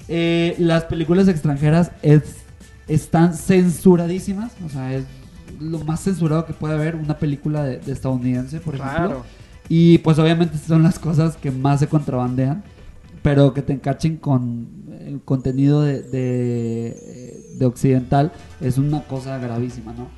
Eh, 0.08 0.56
las 0.58 0.84
películas 0.84 1.28
extranjeras 1.28 1.92
es- 2.02 2.38
están 2.88 3.34
censuradísimas, 3.34 4.50
o 4.66 4.68
sea, 4.68 4.92
es 4.92 5.04
lo 5.60 5.78
más 5.84 6.00
censurado 6.02 6.44
que 6.46 6.52
puede 6.52 6.74
haber 6.74 6.96
una 6.96 7.16
película 7.16 7.62
de, 7.62 7.78
de 7.78 7.92
estadounidense, 7.92 8.58
por 8.58 8.74
ejemplo. 8.74 9.24
Y 9.70 9.98
pues 10.00 10.18
obviamente 10.18 10.58
son 10.58 10.82
las 10.82 10.98
cosas 10.98 11.36
que 11.38 11.52
más 11.52 11.80
se 11.80 11.88
contrabandean, 11.88 12.64
pero 13.22 13.54
que 13.54 13.62
te 13.62 13.72
encachen 13.74 14.16
con 14.18 14.68
eh, 14.90 15.18
contenido 15.24 15.82
de, 15.82 16.02
de, 16.02 16.88
eh, 16.98 17.46
de 17.58 17.66
occidental 17.66 18.32
es 18.60 18.78
una 18.78 19.06
cosa 19.06 19.38
gravísima, 19.38 19.94
¿no? 19.94 20.12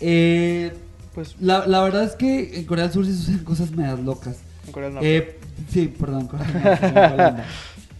Eh, 0.00 0.72
Pues 1.14 1.36
la, 1.40 1.66
la 1.66 1.82
verdad 1.82 2.04
es 2.04 2.14
que 2.16 2.58
en 2.58 2.66
Corea 2.66 2.84
del 2.84 2.92
Sur 2.92 3.06
sí 3.06 3.14
suceden 3.14 3.44
cosas 3.44 3.72
medias 3.72 4.00
locas. 4.00 4.44
en 4.66 4.72
Corea 4.72 4.88
del 4.88 4.94
Norte. 4.96 5.16
Eh, 5.16 5.40
sí, 5.68 5.88
perdón, 5.88 6.28
Corea 6.28 6.48
del 6.48 6.62
Norte, 6.62 6.92
onda. 6.94 7.56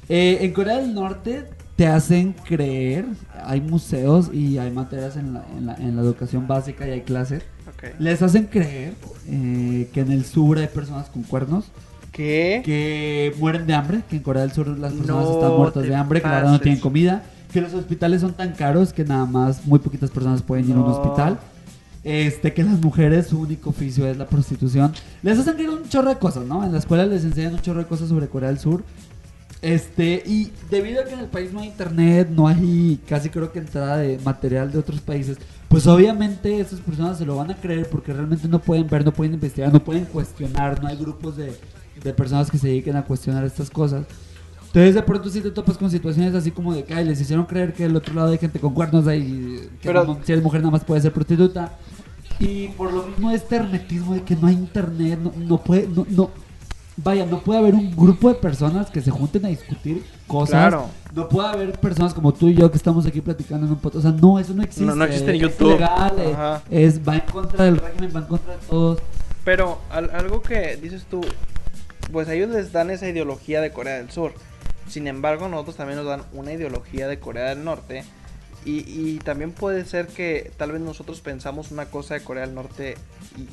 Eh, 0.09 0.39
en 0.43 0.53
Corea 0.53 0.77
del 0.79 0.95
Norte 0.95 1.55
te 1.77 1.87
hacen 1.87 2.33
creer, 2.35 3.07
hay 3.45 3.61
museos 3.61 4.31
y 4.33 4.59
hay 4.59 4.71
materias 4.71 5.17
en 5.17 5.35
la, 5.35 5.47
en 5.57 5.67
la, 5.67 5.75
en 5.77 5.97
la 5.97 6.03
educación 6.03 6.47
básica 6.47 6.87
y 6.87 6.93
hay 6.93 7.03
clases, 7.03 7.45
Ok. 7.69 7.99
les 7.99 8.23
hacen 8.23 8.45
creer 8.47 8.95
eh, 9.29 9.89
que 9.93 10.01
en 10.01 10.13
el 10.13 10.25
sur 10.25 10.59
hay 10.59 10.69
personas 10.69 11.09
con 11.09 11.23
cuernos, 11.23 11.67
¿Qué? 12.13 12.63
que 12.65 13.35
mueren 13.39 13.67
de 13.67 13.75
hambre, 13.75 14.01
que 14.09 14.17
en 14.17 14.23
Corea 14.23 14.43
del 14.43 14.53
Sur 14.53 14.69
las 14.69 14.93
personas 14.93 15.25
No 15.27 15.33
están 15.35 15.57
muertas 15.57 15.83
de 15.83 15.95
hambre, 15.95 16.23
que 16.23 16.29
verdad 16.29 16.51
no 16.53 16.61
tienen 16.61 16.81
comida, 16.81 17.23
que 17.53 17.61
los 17.61 17.75
hospitales 17.75 18.21
son 18.21 18.33
tan 18.35 18.53
caros 18.53 18.93
que 18.93 19.05
nada 19.05 19.27
más 19.27 19.67
muy 19.67 19.79
poquitas 19.79 20.11
personas 20.11 20.43
pueden 20.43 20.67
ir 20.67 20.73
a 20.77 20.79
un 20.79 20.87
No. 20.87 20.93
hospital. 20.97 21.39
Este, 22.05 22.53
que 22.55 22.63
las 22.63 22.81
mujeres 22.81 23.27
su 23.27 23.41
único 23.41 23.71
oficio 23.71 24.07
es 24.07 24.17
la 24.17 24.27
prostitución. 24.27 24.93
Les 25.25 25.37
hacen 25.39 25.55
creer 25.55 25.71
un 25.71 25.89
chorro 25.89 26.09
de 26.11 26.17
cosas, 26.19 26.47
¿no? 26.47 26.65
En 26.65 26.71
la 26.71 26.79
escuela 26.79 27.05
les 27.05 27.25
enseñan 27.25 27.55
un 27.55 27.61
chorro 27.63 27.81
de 27.81 27.87
cosas 27.87 28.09
sobre 28.09 28.29
Corea 28.29 28.49
del 28.49 28.61
Sur. 28.61 28.85
Este, 29.63 30.23
y 30.27 30.53
debido 30.71 31.01
a 31.01 31.05
que 31.05 31.15
en 31.15 31.21
el 31.21 31.27
país 31.27 31.53
no 31.53 31.61
hay 31.61 31.69
internet, 31.69 32.29
no 32.31 32.47
hay 32.47 33.01
casi 33.09 33.31
creo 33.31 33.51
que 33.53 33.59
entrada 33.59 33.97
de 33.97 34.19
material 34.25 34.71
de 34.71 34.79
otros 34.79 35.01
países, 35.01 35.39
pues 35.69 35.87
obviamente 35.87 36.61
esas 36.61 36.81
personas 36.81 37.19
se 37.19 37.25
lo 37.25 37.37
van 37.37 37.51
a 37.51 37.57
creer 37.57 37.89
porque 37.89 38.13
realmente 38.13 38.47
no 38.49 38.61
pueden 38.61 38.87
ver, 38.87 39.05
no 39.05 39.13
pueden 39.13 39.35
investigar, 39.35 39.73
no 39.73 39.83
pueden 39.83 40.05
cuestionar, 40.05 40.81
no 40.83 40.89
hay 40.89 40.97
grupos 40.97 41.37
de, 41.37 41.53
de 42.03 42.13
personas 42.13 42.51
que 42.51 42.59
se 42.59 42.69
dediquen 42.69 42.97
a 42.97 43.05
cuestionar 43.05 43.45
estas 43.45 43.71
cosas. 43.71 44.05
Entonces 44.67 44.95
de 44.95 45.03
pronto 45.03 45.31
sí 45.31 45.41
te 45.41 45.51
topas 45.51 45.79
con 45.79 45.91
situaciones 45.91 46.35
así 46.35 46.51
como 46.51 46.75
de 46.75 46.85
que 46.85 46.93
ay, 46.93 47.07
les 47.07 47.19
hicieron 47.21 47.47
creer 47.47 47.73
que 47.73 47.85
del 47.85 47.97
otro 47.97 48.15
lado 48.15 48.33
hay 48.33 48.39
gente 48.39 48.61
con 48.61 48.75
cuernos 48.75 49.07
ahí, 49.07 49.59
que 49.81 49.89
Pero- 49.89 50.05
no- 50.05 50.19
si 50.23 50.33
eres 50.33 50.45
mujer 50.45 50.61
nada 50.61 50.73
más 50.73 50.85
puede 50.85 51.01
ser 51.01 51.13
prostituta. 51.13 51.73
Y 52.39 52.69
por 52.69 52.93
lo 52.93 53.05
mismo 53.07 53.31
este 53.31 53.57
hermetismo 53.57 54.13
de 54.13 54.23
que 54.23 54.37
no 54.37 54.49
hay 54.49 54.55
internet, 54.55 55.19
no, 55.23 55.33
no 55.35 55.57
puede, 55.65 55.89
no, 55.89 56.07
no, 56.11 56.31
vaya, 56.97 57.27
no 57.27 57.41
puede 57.41 57.59
haber 57.61 57.75
un 57.75 57.95
grupo 57.95 58.29
de 58.29 58.35
personas 58.37 58.91
que 58.91 59.01
se 59.01 59.11
junten 59.11 59.45
a 59.45 59.49
discutir 59.49 60.05
cosas. 60.27 60.51
Claro. 60.51 60.87
No 61.15 61.29
puede 61.29 61.49
haber 61.49 61.73
personas 61.73 62.13
como 62.15 62.33
tú 62.33 62.49
y 62.49 62.55
yo 62.55 62.71
que 62.71 62.77
estamos 62.77 63.07
aquí 63.07 63.21
platicando 63.21 63.67
en 63.67 63.73
un 63.73 63.79
podcast. 63.79 64.05
O 64.07 64.11
sea, 64.11 64.19
no, 64.21 64.39
eso 64.39 64.55
no 64.55 64.63
existe. 64.63 64.85
No- 64.85 64.95
no 64.95 65.05
existe 65.05 65.33
en 65.33 65.39
YouTube. 65.41 65.79
es, 66.71 67.01
va 67.07 67.15
en 67.15 67.21
contra 67.33 67.65
del 67.65 67.79
régimen, 67.79 68.11
va 68.15 68.21
en 68.21 68.27
contra 68.27 68.53
de 68.55 68.59
todos. 68.69 68.99
Pero 69.45 69.79
al- 69.91 70.11
algo 70.11 70.43
que 70.43 70.77
dices 70.77 71.05
tú, 71.11 71.21
pues 72.13 72.29
ellos 72.29 72.51
les 72.51 72.73
dan 72.73 72.91
esa 72.91 73.09
ideología 73.09 73.61
de 73.61 73.71
Corea 73.73 73.97
del 73.97 74.11
Sur. 74.11 74.33
Sin 74.89 75.07
embargo, 75.09 75.49
nosotros 75.49 75.77
también 75.77 75.99
nos 75.99 76.07
dan 76.07 76.23
una 76.33 76.53
ideología 76.53 77.09
de 77.09 77.19
Corea 77.19 77.51
del 77.51 77.65
Norte. 77.65 78.05
Y, 78.67 78.79
y 78.81 79.19
también 79.25 79.53
puede 79.53 79.85
ser 79.85 80.09
que 80.09 80.51
tal 80.57 80.73
vez 80.73 80.81
nosotros 80.81 81.21
pensamos 81.21 81.71
una 81.71 81.87
cosa 81.87 82.15
de 82.15 82.21
Corea 82.23 82.45
del 82.45 82.55
Norte 82.57 82.97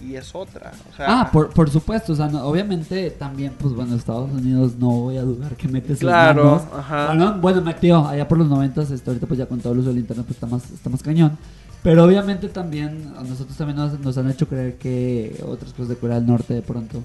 y, 0.02 0.08
y 0.08 0.16
es 0.16 0.34
otra. 0.34 0.72
O 0.92 0.96
sea, 0.98 1.22
Ah, 1.22 1.30
por, 1.32 1.52
por 1.54 1.70
supuesto, 1.70 2.14
o 2.14 2.16
sea, 2.16 2.28
no- 2.30 2.44
obviamente 2.46 3.12
también, 3.12 3.54
pues 3.60 3.76
bueno, 3.76 3.96
Estados 3.96 4.32
Unidos 4.32 4.74
no 4.80 4.90
voy 4.90 5.18
a 5.18 5.22
dudar 5.22 5.56
que 5.56 5.68
mete 5.68 5.90
sus 5.90 6.00
Claro, 6.00 6.44
manos. 6.46 6.64
ajá. 6.76 7.08
Bueno, 7.10 7.38
bueno, 7.40 7.62
metió 7.62 8.08
allá 8.08 8.28
por 8.28 8.40
los 8.40 8.48
90, 8.50 8.82
este, 8.82 9.08
ahorita 9.10 9.28
pues 9.28 9.38
ya 9.38 9.46
con 9.46 9.60
todo 9.60 9.74
el 9.74 9.80
uso 9.80 9.90
del 9.90 10.00
internet 10.00 10.26
pues 10.26 10.36
está 10.38 10.48
más, 10.48 10.72
está 10.72 10.90
más 10.90 11.04
cañón. 11.04 11.38
Pero 11.84 12.06
obviamente 12.06 12.48
también, 12.50 13.14
a 13.16 13.22
nosotros 13.24 13.56
también 13.56 13.78
nos, 13.78 14.00
nos 14.00 14.18
han 14.18 14.32
hecho 14.32 14.48
creer 14.48 14.78
que 14.78 15.44
otras 15.46 15.72
cosas 15.74 15.90
de 15.90 15.96
Corea 15.98 16.16
del 16.16 16.26
Norte 16.26 16.56
de 16.56 16.62
pronto. 16.64 17.04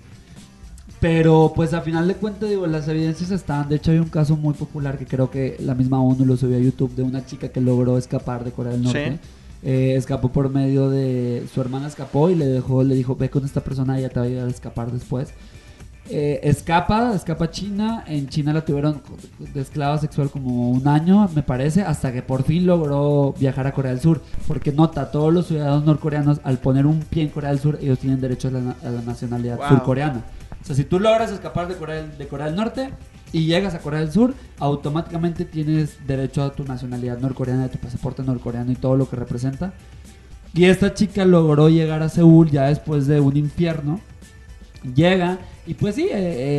Pero 1.00 1.52
pues 1.54 1.74
a 1.74 1.80
final 1.82 2.08
de 2.08 2.14
cuentas, 2.14 2.48
digo, 2.48 2.66
las 2.66 2.88
evidencias 2.88 3.30
están. 3.30 3.68
De 3.68 3.76
hecho, 3.76 3.92
hay 3.92 3.98
un 3.98 4.08
caso 4.08 4.36
muy 4.36 4.54
popular 4.54 4.98
que 4.98 5.06
creo 5.06 5.30
que 5.30 5.56
la 5.60 5.74
misma 5.74 6.00
ONU 6.02 6.24
lo 6.24 6.36
subió 6.36 6.56
a 6.56 6.60
YouTube 6.60 6.94
de 6.96 7.04
una 7.04 7.24
chica 7.24 7.48
que 7.50 7.60
logró 7.60 7.98
escapar 7.98 8.42
de 8.44 8.50
Corea 8.50 8.72
del 8.72 8.82
Norte. 8.82 9.12
Sí. 9.12 9.18
Eh, 9.62 9.94
escapó 9.96 10.30
por 10.30 10.50
medio 10.50 10.90
de. 10.90 11.44
Su 11.54 11.60
hermana 11.60 11.86
escapó 11.88 12.30
y 12.30 12.34
le 12.34 12.46
dejó, 12.46 12.82
le 12.82 12.94
dijo: 12.96 13.14
Ve 13.14 13.30
con 13.30 13.44
esta 13.44 13.60
persona, 13.62 13.98
ella 13.98 14.08
te 14.08 14.18
va 14.18 14.26
a 14.26 14.28
ayudar 14.28 14.46
a 14.48 14.50
escapar 14.50 14.90
después. 14.90 15.28
Eh, 16.10 16.40
escapa, 16.44 17.12
escapa 17.14 17.44
a 17.44 17.50
China. 17.50 18.02
En 18.08 18.28
China 18.28 18.52
la 18.52 18.64
tuvieron 18.64 19.00
de 19.54 19.60
esclava 19.60 19.98
sexual 19.98 20.30
como 20.30 20.70
un 20.70 20.88
año, 20.88 21.28
me 21.34 21.42
parece, 21.42 21.82
hasta 21.82 22.12
que 22.12 22.22
por 22.22 22.42
fin 22.44 22.66
logró 22.66 23.34
viajar 23.38 23.66
a 23.68 23.72
Corea 23.72 23.92
del 23.92 24.00
Sur. 24.00 24.20
Porque 24.48 24.72
nota, 24.72 25.10
todos 25.12 25.32
los 25.32 25.46
ciudadanos 25.46 25.84
norcoreanos, 25.84 26.40
al 26.44 26.58
poner 26.58 26.86
un 26.86 27.00
pie 27.00 27.24
en 27.24 27.28
Corea 27.28 27.50
del 27.50 27.58
Sur, 27.60 27.78
ellos 27.80 27.98
tienen 27.98 28.20
derecho 28.20 28.48
a 28.48 28.52
la, 28.52 28.76
a 28.82 28.90
la 28.90 29.02
nacionalidad 29.02 29.58
Wow. 29.58 29.68
surcoreana. 29.68 30.24
O 30.60 30.64
sea, 30.64 30.74
si 30.76 30.84
tú 30.84 30.98
logras 31.00 31.30
escapar 31.32 31.68
de 31.68 31.74
Corea, 31.76 31.96
del- 32.02 32.18
de 32.18 32.26
Corea 32.28 32.46
del 32.46 32.56
Norte 32.56 32.90
y 33.32 33.46
llegas 33.46 33.74
a 33.74 33.78
Corea 33.78 34.00
del 34.00 34.10
Sur, 34.12 34.34
automáticamente 34.58 35.44
tienes 35.44 35.96
derecho 36.06 36.42
a 36.42 36.52
tu 36.52 36.64
nacionalidad 36.64 37.18
norcoreana, 37.18 37.64
a 37.64 37.68
tu 37.68 37.78
pasaporte 37.78 38.22
norcoreano 38.22 38.72
y 38.72 38.76
todo 38.76 38.96
lo 38.96 39.08
que 39.08 39.16
representa. 39.16 39.72
Y 40.54 40.64
esta 40.64 40.94
chica 40.94 41.24
logró 41.24 41.68
llegar 41.68 42.02
a 42.02 42.08
Seúl 42.08 42.50
ya 42.50 42.64
después 42.68 43.06
de 43.06 43.20
un 43.20 43.36
infierno. 43.36 44.00
Llega 44.94 45.38
y 45.66 45.74
pues 45.74 45.96
sí, 45.96 46.04
eh, 46.04 46.10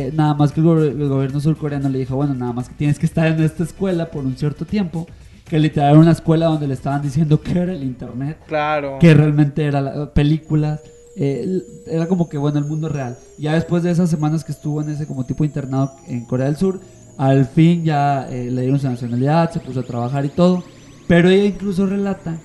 eh, 0.08 0.12
nada 0.14 0.34
más 0.34 0.52
que 0.52 0.60
el, 0.60 0.66
go- 0.66 0.82
el 0.82 1.08
gobierno 1.08 1.40
surcoreano 1.40 1.88
le 1.88 1.98
dijo, 2.00 2.16
bueno, 2.16 2.34
nada 2.34 2.52
más 2.52 2.68
que 2.68 2.74
tienes 2.74 2.98
que 2.98 3.06
estar 3.06 3.26
en 3.26 3.42
esta 3.42 3.64
escuela 3.64 4.10
por 4.10 4.24
un 4.24 4.36
cierto 4.36 4.64
tiempo. 4.64 5.06
Que 5.48 5.58
literal 5.58 5.90
era 5.90 5.98
una 5.98 6.12
escuela 6.12 6.46
donde 6.46 6.68
le 6.68 6.74
estaban 6.74 7.02
diciendo 7.02 7.40
que 7.40 7.58
era 7.58 7.72
el 7.72 7.82
internet 7.82 8.38
Claro. 8.46 8.98
que 9.00 9.12
realmente 9.14 9.64
era 9.64 9.80
la- 9.80 10.12
películas. 10.12 10.80
Eh, 11.22 11.62
era 11.86 12.06
como 12.08 12.28
que 12.28 12.38
bueno 12.38 12.58
el 12.58 12.64
mundo 12.64 12.88
real. 12.88 13.16
Ya 13.38 13.52
después 13.54 13.82
de 13.82 13.90
esas 13.90 14.08
semanas 14.08 14.42
que 14.42 14.52
estuvo 14.52 14.80
en 14.80 14.88
ese 14.88 15.06
como 15.06 15.24
tipo 15.24 15.44
internado 15.44 15.92
en 16.08 16.24
Corea 16.24 16.46
del 16.46 16.56
Sur, 16.56 16.80
al 17.18 17.44
fin 17.46 17.84
ya 17.84 18.26
eh, 18.30 18.50
le 18.50 18.62
dieron 18.62 18.80
su 18.80 18.88
nacionalidad, 18.88 19.50
se 19.52 19.60
puso 19.60 19.80
a 19.80 19.82
trabajar 19.82 20.24
y 20.24 20.30
todo. 20.30 20.64
Pero 21.06 21.28
ella 21.28 21.44
incluso 21.44 21.84
relata 21.86 22.38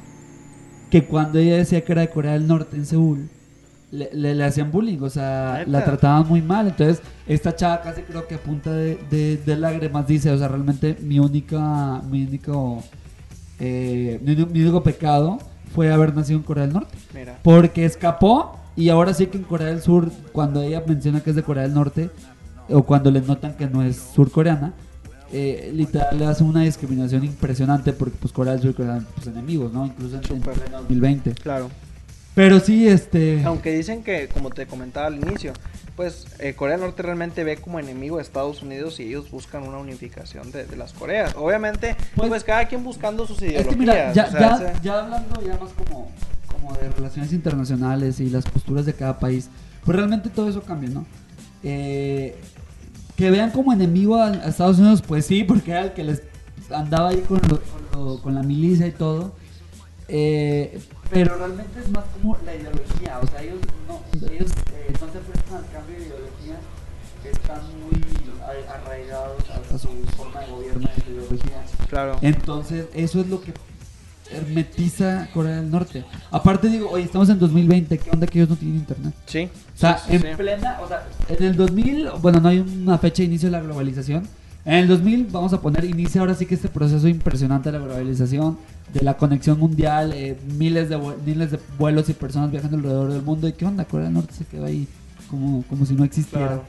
que 0.89 1.05
cuando 1.05 1.39
ella 1.39 1.55
decía 1.57 1.81
que 1.85 1.91
era 1.93 2.01
de 2.01 2.09
Corea 2.09 2.33
del 2.33 2.47
Norte 2.47 2.75
en 2.75 2.85
Seúl, 2.85 3.29
le, 3.91 4.09
le- 4.13 4.35
le 4.35 4.43
hacían 4.43 4.71
bullying, 4.71 4.99
o 5.01 5.09
sea, 5.09 5.57
¿Neta? 5.59 5.71
la 5.71 5.85
trataban 5.85 6.27
muy 6.27 6.41
mal. 6.41 6.67
Entonces, 6.67 7.01
esta 7.27 7.55
chava 7.55 7.81
casi 7.81 8.01
creo 8.01 8.27
que 8.27 8.35
a 8.35 8.39
punta 8.39 8.73
de, 8.73 8.97
de, 9.09 9.37
de 9.37 9.55
lágrimas 9.55 10.05
dice, 10.07 10.31
o 10.31 10.37
sea, 10.37 10.47
realmente 10.49 10.97
mi 11.01 11.19
única, 11.19 12.01
mi 12.09 12.23
único, 12.25 12.83
eh, 13.59 14.19
mi, 14.23 14.35
mi 14.35 14.61
único 14.61 14.83
pecado 14.83 15.37
fue 15.73 15.91
haber 15.91 16.13
nacido 16.15 16.39
en 16.39 16.43
Corea 16.43 16.65
del 16.65 16.73
Norte. 16.73 16.95
Mira. 17.13 17.39
Porque 17.43 17.85
escapó 17.85 18.59
y 18.75 18.89
ahora 18.89 19.13
sí 19.13 19.27
que 19.27 19.37
en 19.37 19.43
Corea 19.43 19.67
del 19.67 19.81
Sur, 19.81 20.11
cuando 20.31 20.61
ella 20.61 20.83
menciona 20.85 21.21
que 21.21 21.29
es 21.31 21.35
de 21.35 21.43
Corea 21.43 21.63
del 21.63 21.73
Norte, 21.73 22.09
o 22.69 22.83
cuando 22.83 23.11
le 23.11 23.21
notan 23.21 23.53
que 23.55 23.67
no 23.67 23.83
es 23.83 23.95
surcoreana, 24.13 24.73
eh, 25.31 25.71
literal 25.73 26.17
le 26.17 26.25
hace 26.25 26.43
una 26.43 26.61
discriminación 26.61 27.23
impresionante 27.23 27.93
porque 27.93 28.15
pues 28.19 28.31
Corea 28.31 28.53
del 28.53 28.61
Sur 28.61 28.71
y 28.71 28.73
Corea 28.75 29.01
pues, 29.15 29.27
enemigos, 29.27 29.71
¿no? 29.73 29.85
Incluso 29.85 30.15
en, 30.17 30.21
en 30.23 30.27
Súper. 30.27 30.53
pleno 30.53 30.77
2020. 30.79 31.31
Claro. 31.35 31.69
Pero 32.35 32.59
sí, 32.59 32.85
este... 32.87 33.43
Aunque 33.45 33.71
dicen 33.71 34.03
que, 34.03 34.27
como 34.27 34.49
te 34.49 34.65
comentaba 34.67 35.07
al 35.07 35.15
inicio, 35.15 35.53
pues 35.95 36.25
eh, 36.39 36.53
Corea 36.53 36.75
del 36.75 36.85
Norte 36.85 37.01
realmente 37.01 37.45
ve 37.45 37.55
como 37.55 37.79
enemigo 37.79 38.17
a 38.17 38.21
Estados 38.21 38.61
Unidos 38.61 38.99
y 38.99 39.03
ellos 39.03 39.31
buscan 39.31 39.63
una 39.63 39.77
unificación 39.77 40.51
de, 40.51 40.65
de 40.65 40.75
las 40.75 40.91
Coreas. 40.91 41.33
Obviamente, 41.37 41.95
pues, 42.15 42.27
Pues- 42.29 42.43
cada 42.43 42.67
quien 42.67 42.83
buscando 42.83 43.25
sus 43.25 43.37
Es 43.41 43.51
ideologías. 43.51 43.73
que 43.73 43.79
mira, 43.79 44.13
ya, 44.13 44.25
o 44.25 44.31
sea, 44.31 44.39
ya, 44.39 44.55
ese- 44.71 44.73
ya 44.83 44.99
hablando 45.03 45.41
ya 45.41 45.57
más 45.57 45.71
como, 45.71 46.11
como 46.55 46.73
de 46.75 46.89
relaciones 46.89 47.31
internacionales 47.33 48.19
y 48.19 48.29
las 48.29 48.45
posturas 48.45 48.85
de 48.85 48.93
cada 48.93 49.19
país, 49.19 49.49
pues 49.83 49.95
realmente 49.95 50.29
todo 50.29 50.49
eso 50.49 50.61
cambia, 50.61 50.89
¿no? 50.89 51.05
Eh, 51.63 52.35
que 53.15 53.31
vean 53.31 53.51
como 53.51 53.71
enemigo 53.73 54.15
a, 54.17 54.27
a 54.27 54.47
Estados 54.49 54.77
Unidos, 54.79 55.01
pues 55.01 55.25
sí, 55.25 55.43
porque 55.43 55.71
era 55.71 55.81
el 55.83 55.93
que 55.93 56.03
les 56.03 56.21
andaba 56.71 57.09
ahí 57.09 57.21
con, 57.27 57.39
lo- 57.49 57.61
con, 57.61 58.05
lo- 58.05 58.21
con 58.21 58.35
la 58.35 58.43
milicia 58.43 58.87
y 58.87 58.91
todo. 58.91 59.33
Eh, 60.07 60.79
pero 61.09 61.35
realmente 61.37 61.79
es 61.79 61.89
más 61.91 62.03
como 62.13 62.37
la 62.45 62.55
ideología, 62.55 63.19
o 63.21 63.27
sea, 63.27 63.41
ellos 63.41 63.59
no, 63.87 64.01
ellos, 64.29 64.51
eh, 64.73 64.93
no 64.93 65.07
se 65.11 65.19
prestan 65.19 65.57
al 65.63 65.71
cambio 65.71 65.95
de 65.97 66.05
ideología, 66.07 66.57
están 67.31 67.61
muy 67.81 68.01
arraigados 68.67 69.43
a, 69.49 69.75
a 69.75 69.77
su 69.79 69.87
forma 70.15 70.41
de 70.41 70.51
gobierno 70.51 70.89
y 70.97 71.01
su 71.01 71.09
ideología. 71.11 71.63
Claro. 71.89 72.17
Entonces, 72.21 72.85
eso 72.93 73.21
es 73.21 73.27
lo 73.27 73.41
que 73.41 73.51
hermetiza 74.31 75.29
Corea 75.33 75.57
del 75.57 75.69
Norte. 75.69 76.03
Aparte 76.31 76.69
digo, 76.69 76.89
oye, 76.89 77.03
estamos 77.03 77.29
en 77.29 77.39
2020, 77.39 77.97
¿qué 77.97 78.09
onda 78.11 78.27
que 78.27 78.39
ellos 78.39 78.49
no 78.49 78.55
tienen 78.55 78.77
internet? 78.77 79.13
Sí. 79.25 79.49
O 79.75 79.77
sea, 79.77 79.97
sí, 79.97 80.15
en 80.15 80.21
sí. 80.21 80.27
plena, 80.37 80.79
o 80.81 80.87
sea, 80.87 81.03
en 81.29 81.43
el 81.43 81.55
2000, 81.55 82.09
bueno, 82.21 82.39
no 82.39 82.49
hay 82.49 82.59
una 82.59 82.97
fecha 82.97 83.17
de 83.17 83.25
inicio 83.25 83.47
de 83.47 83.57
la 83.57 83.61
globalización. 83.61 84.27
En 84.65 84.73
el 84.73 84.87
2000 84.87 85.27
vamos 85.31 85.53
a 85.53 85.61
poner 85.61 85.85
inicia 85.85 86.21
ahora 86.21 86.33
sí 86.33 86.47
que 86.47 86.55
este 86.55 86.69
proceso 86.69 87.07
impresionante 87.07 87.71
de 87.71 87.77
la 87.77 87.85
globalización, 87.85 88.57
de 88.91 89.01
la 89.01 89.15
conexión 89.15 89.59
mundial, 89.59 90.11
eh, 90.13 90.37
miles 90.57 90.89
de 90.89 90.97
miles 91.23 91.51
de 91.51 91.59
vuelos 91.77 92.09
y 92.09 92.13
personas 92.13 92.49
viajando 92.49 92.77
alrededor 92.77 93.11
del 93.11 93.21
mundo. 93.21 93.47
¿Y 93.47 93.53
qué 93.53 93.65
onda? 93.65 93.85
Corea 93.85 94.05
del 94.05 94.15
Norte 94.15 94.33
se 94.33 94.45
quedó 94.45 94.65
ahí 94.65 94.87
como, 95.29 95.63
como 95.69 95.85
si 95.85 95.93
no 95.93 96.03
existiera. 96.03 96.47
Claro. 96.47 96.63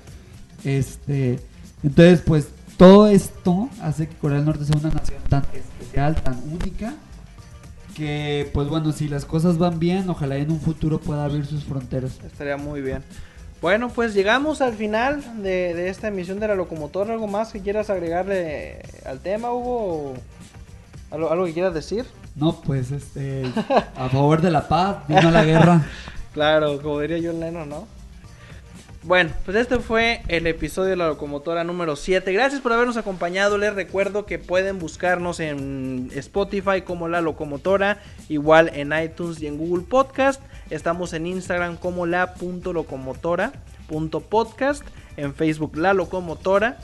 Este, 0.63 1.39
entonces, 1.83 2.21
pues 2.21 2.49
todo 2.77 3.07
esto 3.07 3.71
hace 3.81 4.09
que 4.09 4.17
Corea 4.17 4.37
del 4.39 4.47
Norte 4.47 4.67
sea 4.67 4.79
una 4.79 4.91
nación 4.91 5.21
tan 5.31 5.45
especial, 5.55 6.17
tan 6.17 6.39
única, 6.53 6.95
que, 7.97 8.51
pues 8.53 8.69
bueno, 8.69 8.93
si 8.93 9.09
las 9.09 9.25
cosas 9.25 9.57
van 9.57 9.79
bien, 9.79 10.09
ojalá 10.11 10.37
en 10.37 10.51
un 10.51 10.61
futuro 10.61 11.01
pueda 11.01 11.25
abrir 11.25 11.47
sus 11.47 11.65
fronteras. 11.65 12.19
Estaría 12.25 12.59
muy 12.59 12.83
bien. 12.83 13.03
Bueno, 13.63 13.89
pues 13.89 14.13
llegamos 14.13 14.61
al 14.61 14.75
final 14.75 15.43
de, 15.43 15.73
de 15.73 15.89
esta 15.89 16.09
emisión 16.09 16.39
de 16.39 16.49
la 16.49 16.55
locomotora. 16.55 17.15
¿Algo 17.15 17.27
más 17.27 17.53
que 17.53 17.61
quieras 17.61 17.89
agregarle 17.89 18.83
al 19.07 19.21
tema, 19.21 19.51
Hugo? 19.51 20.13
¿O 20.13 20.15
¿Algo, 21.11 21.31
algo 21.31 21.47
que 21.47 21.55
quieras 21.55 21.73
decir? 21.73 22.05
No, 22.35 22.61
pues, 22.61 22.91
este, 22.91 23.45
a 23.97 24.09
favor 24.11 24.43
de 24.43 24.51
la 24.51 24.69
paz, 24.69 24.99
vino 25.09 25.31
la 25.31 25.45
guerra. 25.45 25.87
Claro, 26.35 26.83
como 26.83 27.01
diría 27.01 27.17
John 27.23 27.41
Lennon, 27.41 27.67
¿no? 27.67 27.87
Bueno, 29.07 29.31
pues 29.45 29.57
este 29.57 29.79
fue 29.79 30.23
el 30.27 30.49
episodio 30.49 30.91
de 30.91 30.97
la 30.97 31.07
locomotora 31.07 31.63
número 31.63 31.95
7. 31.95 32.33
Gracias 32.33 32.61
por 32.61 32.73
habernos 32.73 32.97
acompañado. 32.97 33.57
Les 33.57 33.73
recuerdo 33.73 34.27
que 34.27 34.41
pueden 34.41 34.81
buscarnos 34.81 35.39
en 35.39 36.11
Spotify 36.13 36.83
como 36.85 37.07
la 37.07 37.21
locomotora, 37.21 38.03
igual 38.29 38.73
en 38.75 38.93
iTunes 39.01 39.41
y 39.41 39.47
en 39.47 39.59
Google 39.59 39.85
Podcast. 39.85 40.43
Estamos 40.71 41.13
en 41.13 41.29
Instagram 41.29 41.77
como 41.77 42.05
la.locomotora.podcast, 42.05 44.83
en 45.17 45.35
Facebook 45.35 45.77
la 45.77 45.95
locomotora. 45.95 46.79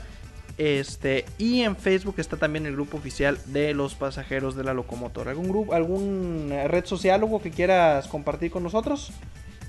Este, 0.57 1.25
y 1.37 1.63
en 1.63 1.75
Facebook 1.75 2.15
está 2.19 2.37
también 2.37 2.65
el 2.65 2.71
grupo 2.71 2.95
oficial 2.95 3.37
de 3.47 3.73
los 3.73 3.95
pasajeros 3.95 4.55
de 4.55 4.63
la 4.63 4.73
locomotora. 4.73 5.31
¿Algún 5.31 5.49
grupo, 5.49 5.73
algún 5.73 6.53
red 6.67 6.85
social 6.85 7.21
que 7.43 7.51
quieras 7.51 8.07
compartir 8.07 8.49
con 8.49 8.63
nosotros? 8.63 9.11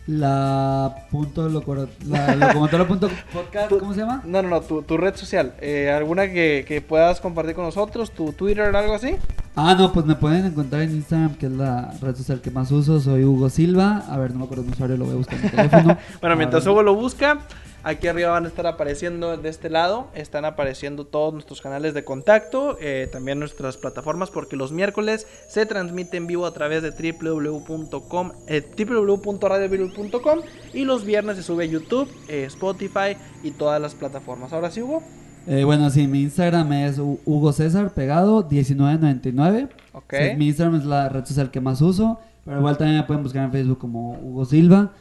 La 0.07 1.07
punto 1.11 1.49
locora- 1.49 1.87
la 2.07 2.37
locomotora 2.37 2.87
punto 2.87 3.09
podcast, 3.33 3.71
¿cómo 3.71 3.95
se 3.95 4.01
llama? 4.01 4.21
No, 4.27 4.43
no, 4.43 4.49
no, 4.51 4.61
tu, 4.61 4.83
tu 4.83 4.99
red 4.99 5.15
social. 5.17 5.55
Eh, 5.63 5.91
¿Alguna 5.91 6.31
que, 6.31 6.67
que 6.69 6.83
puedas 6.83 7.21
compartir 7.23 7.55
con 7.55 7.65
nosotros? 7.65 8.11
¿Tu 8.11 8.33
Twitter 8.35 8.75
o 8.75 8.79
algo 8.79 8.95
así? 8.95 9.17
Ah, 9.57 9.75
no, 9.79 9.93
pues 9.93 10.05
me 10.05 10.15
pueden 10.15 10.45
encontrar 10.45 10.83
en 10.83 10.91
Instagram, 10.91 11.37
que 11.37 11.47
es 11.47 11.53
la 11.53 11.95
red 12.03 12.15
social 12.17 12.43
que 12.43 12.51
más 12.51 12.71
uso. 12.71 13.01
Soy 13.01 13.25
Hugo 13.25 13.49
Silva. 13.49 14.05
A 14.11 14.19
ver, 14.19 14.33
no 14.33 14.41
me 14.41 14.45
acuerdo 14.45 14.65
mi 14.65 14.73
usuario, 14.73 14.99
lo 14.99 15.07
voy 15.07 15.15
a 15.15 15.17
buscar 15.17 15.39
en 15.39 15.43
mi 15.45 15.49
teléfono. 15.51 15.97
Bueno, 16.21 16.35
A 16.35 16.37
mientras 16.37 16.65
ver. 16.65 16.73
Hugo 16.73 16.83
lo 16.83 16.95
busca, 16.95 17.39
aquí 17.85 18.09
arriba 18.09 18.31
van 18.31 18.45
a 18.45 18.49
estar 18.49 18.67
apareciendo 18.67 19.37
de 19.37 19.49
este 19.49 19.71
lado. 19.71 20.09
Están 20.15 20.45
apareciendo 20.45 21.05
todos 21.07 21.33
nuestros 21.33 21.61
canales 21.61 21.95
de 21.95 22.03
contacto, 22.05 22.77
eh, 22.81 23.09
también 23.13 23.39
nuestras 23.39 23.77
plataformas, 23.77 24.31
porque 24.31 24.57
los 24.57 24.73
miércoles 24.73 25.27
se 25.49 25.67
transmite 25.67 26.17
en 26.17 26.27
vivo 26.27 26.47
a 26.47 26.53
través 26.53 26.83
de 26.83 26.91
www.com, 26.91 28.33
eh, 28.49 28.63
www.radiovirul.com 28.77 30.41
y 30.73 30.85
los 30.85 31.05
viernes 31.05 31.37
se 31.37 31.43
sube 31.43 31.65
a 31.65 31.67
YouTube, 31.67 32.09
eh, 32.29 32.45
Spotify 32.47 33.17
y 33.43 33.51
todas 33.53 33.81
las 33.81 33.95
plataformas. 33.95 34.53
Ahora 34.53 34.71
sí, 34.71 34.83
Hugo. 34.83 35.03
Eh, 35.47 35.65
bueno, 35.65 35.91
sí, 35.91 36.07
mi 36.07 36.23
Instagram 36.23 36.73
es 36.73 36.99
Hu- 36.99 37.19
Hugo 37.27 37.53
César 37.53 37.93
pegado 37.93 38.47
1999. 38.51 39.69
Ok. 39.93 40.15
Sí, 40.19 40.37
mi 40.37 40.47
Instagram 40.49 40.77
es 40.81 40.87
la 40.87 41.09
red 41.11 41.25
social 41.27 41.51
que 41.51 41.61
más 41.61 41.83
uso, 41.83 42.19
pero 42.45 42.59
igual 42.59 42.79
también 42.79 42.99
me 43.01 43.05
pueden 43.05 43.23
buscar 43.23 43.45
en 43.45 43.53
Facebook 43.53 43.79
como 43.79 44.13
Hugo 44.23 44.45
Silva. 44.47 44.93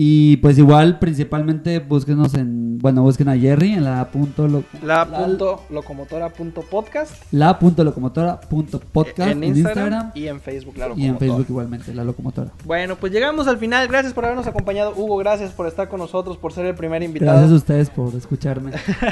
Y 0.00 0.36
pues 0.36 0.56
igual, 0.58 1.00
principalmente, 1.00 1.80
búsquenos 1.80 2.32
en, 2.34 2.78
bueno, 2.78 3.02
busquen 3.02 3.28
a 3.30 3.36
Jerry 3.36 3.72
en 3.72 3.82
la 3.82 4.08
punto 4.12 4.46
lo- 4.46 4.62
La 4.80 5.04
punto 5.04 5.64
locomotora 5.70 6.28
punto 6.32 6.60
podcast 6.60 7.10
la 7.32 7.58
punto 7.58 7.82
locomotora 7.82 8.40
punto 8.40 8.78
podcast 8.78 9.32
en 9.32 9.42
Instagram, 9.42 10.12
y 10.14 10.28
en 10.28 10.40
Facebook, 10.40 10.76
la 10.76 10.84
y 10.86 10.86
en 10.86 10.90
locomotora. 10.90 11.18
Facebook 11.18 11.46
igualmente, 11.48 11.94
la 11.94 12.04
locomotora. 12.04 12.52
Bueno, 12.64 12.94
pues 12.94 13.12
llegamos 13.12 13.48
al 13.48 13.58
final. 13.58 13.88
Gracias 13.88 14.12
por 14.12 14.24
habernos 14.24 14.46
acompañado. 14.46 14.92
Hugo, 14.96 15.16
gracias 15.16 15.50
por 15.50 15.66
estar 15.66 15.88
con 15.88 15.98
nosotros, 15.98 16.36
por 16.36 16.52
ser 16.52 16.66
el 16.66 16.76
primer 16.76 17.02
invitado. 17.02 17.32
Gracias 17.32 17.52
a 17.52 17.56
ustedes 17.56 17.90
por 17.90 18.14
escucharme. 18.14 18.70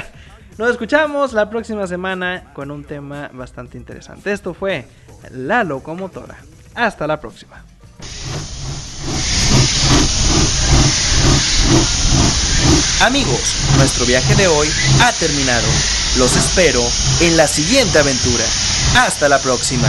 Nos 0.57 0.69
escuchamos 0.71 1.33
la 1.33 1.49
próxima 1.49 1.85
semana 1.85 2.53
con 2.53 2.71
un 2.71 2.85
tema 2.85 3.29
bastante 3.33 3.77
interesante. 3.77 4.31
Esto 4.31 4.53
fue 4.53 4.85
La 5.33 5.65
Locomotora. 5.65 6.37
Hasta 6.75 7.05
la 7.07 7.19
próxima. 7.19 7.61
Amigos, 13.01 13.55
nuestro 13.77 14.05
viaje 14.05 14.35
de 14.35 14.47
hoy 14.47 14.67
ha 15.01 15.11
terminado. 15.13 15.67
Los 16.17 16.35
espero 16.35 16.81
en 17.21 17.37
la 17.37 17.47
siguiente 17.47 17.99
aventura. 17.99 18.43
Hasta 18.95 19.29
la 19.29 19.39
próxima. 19.39 19.87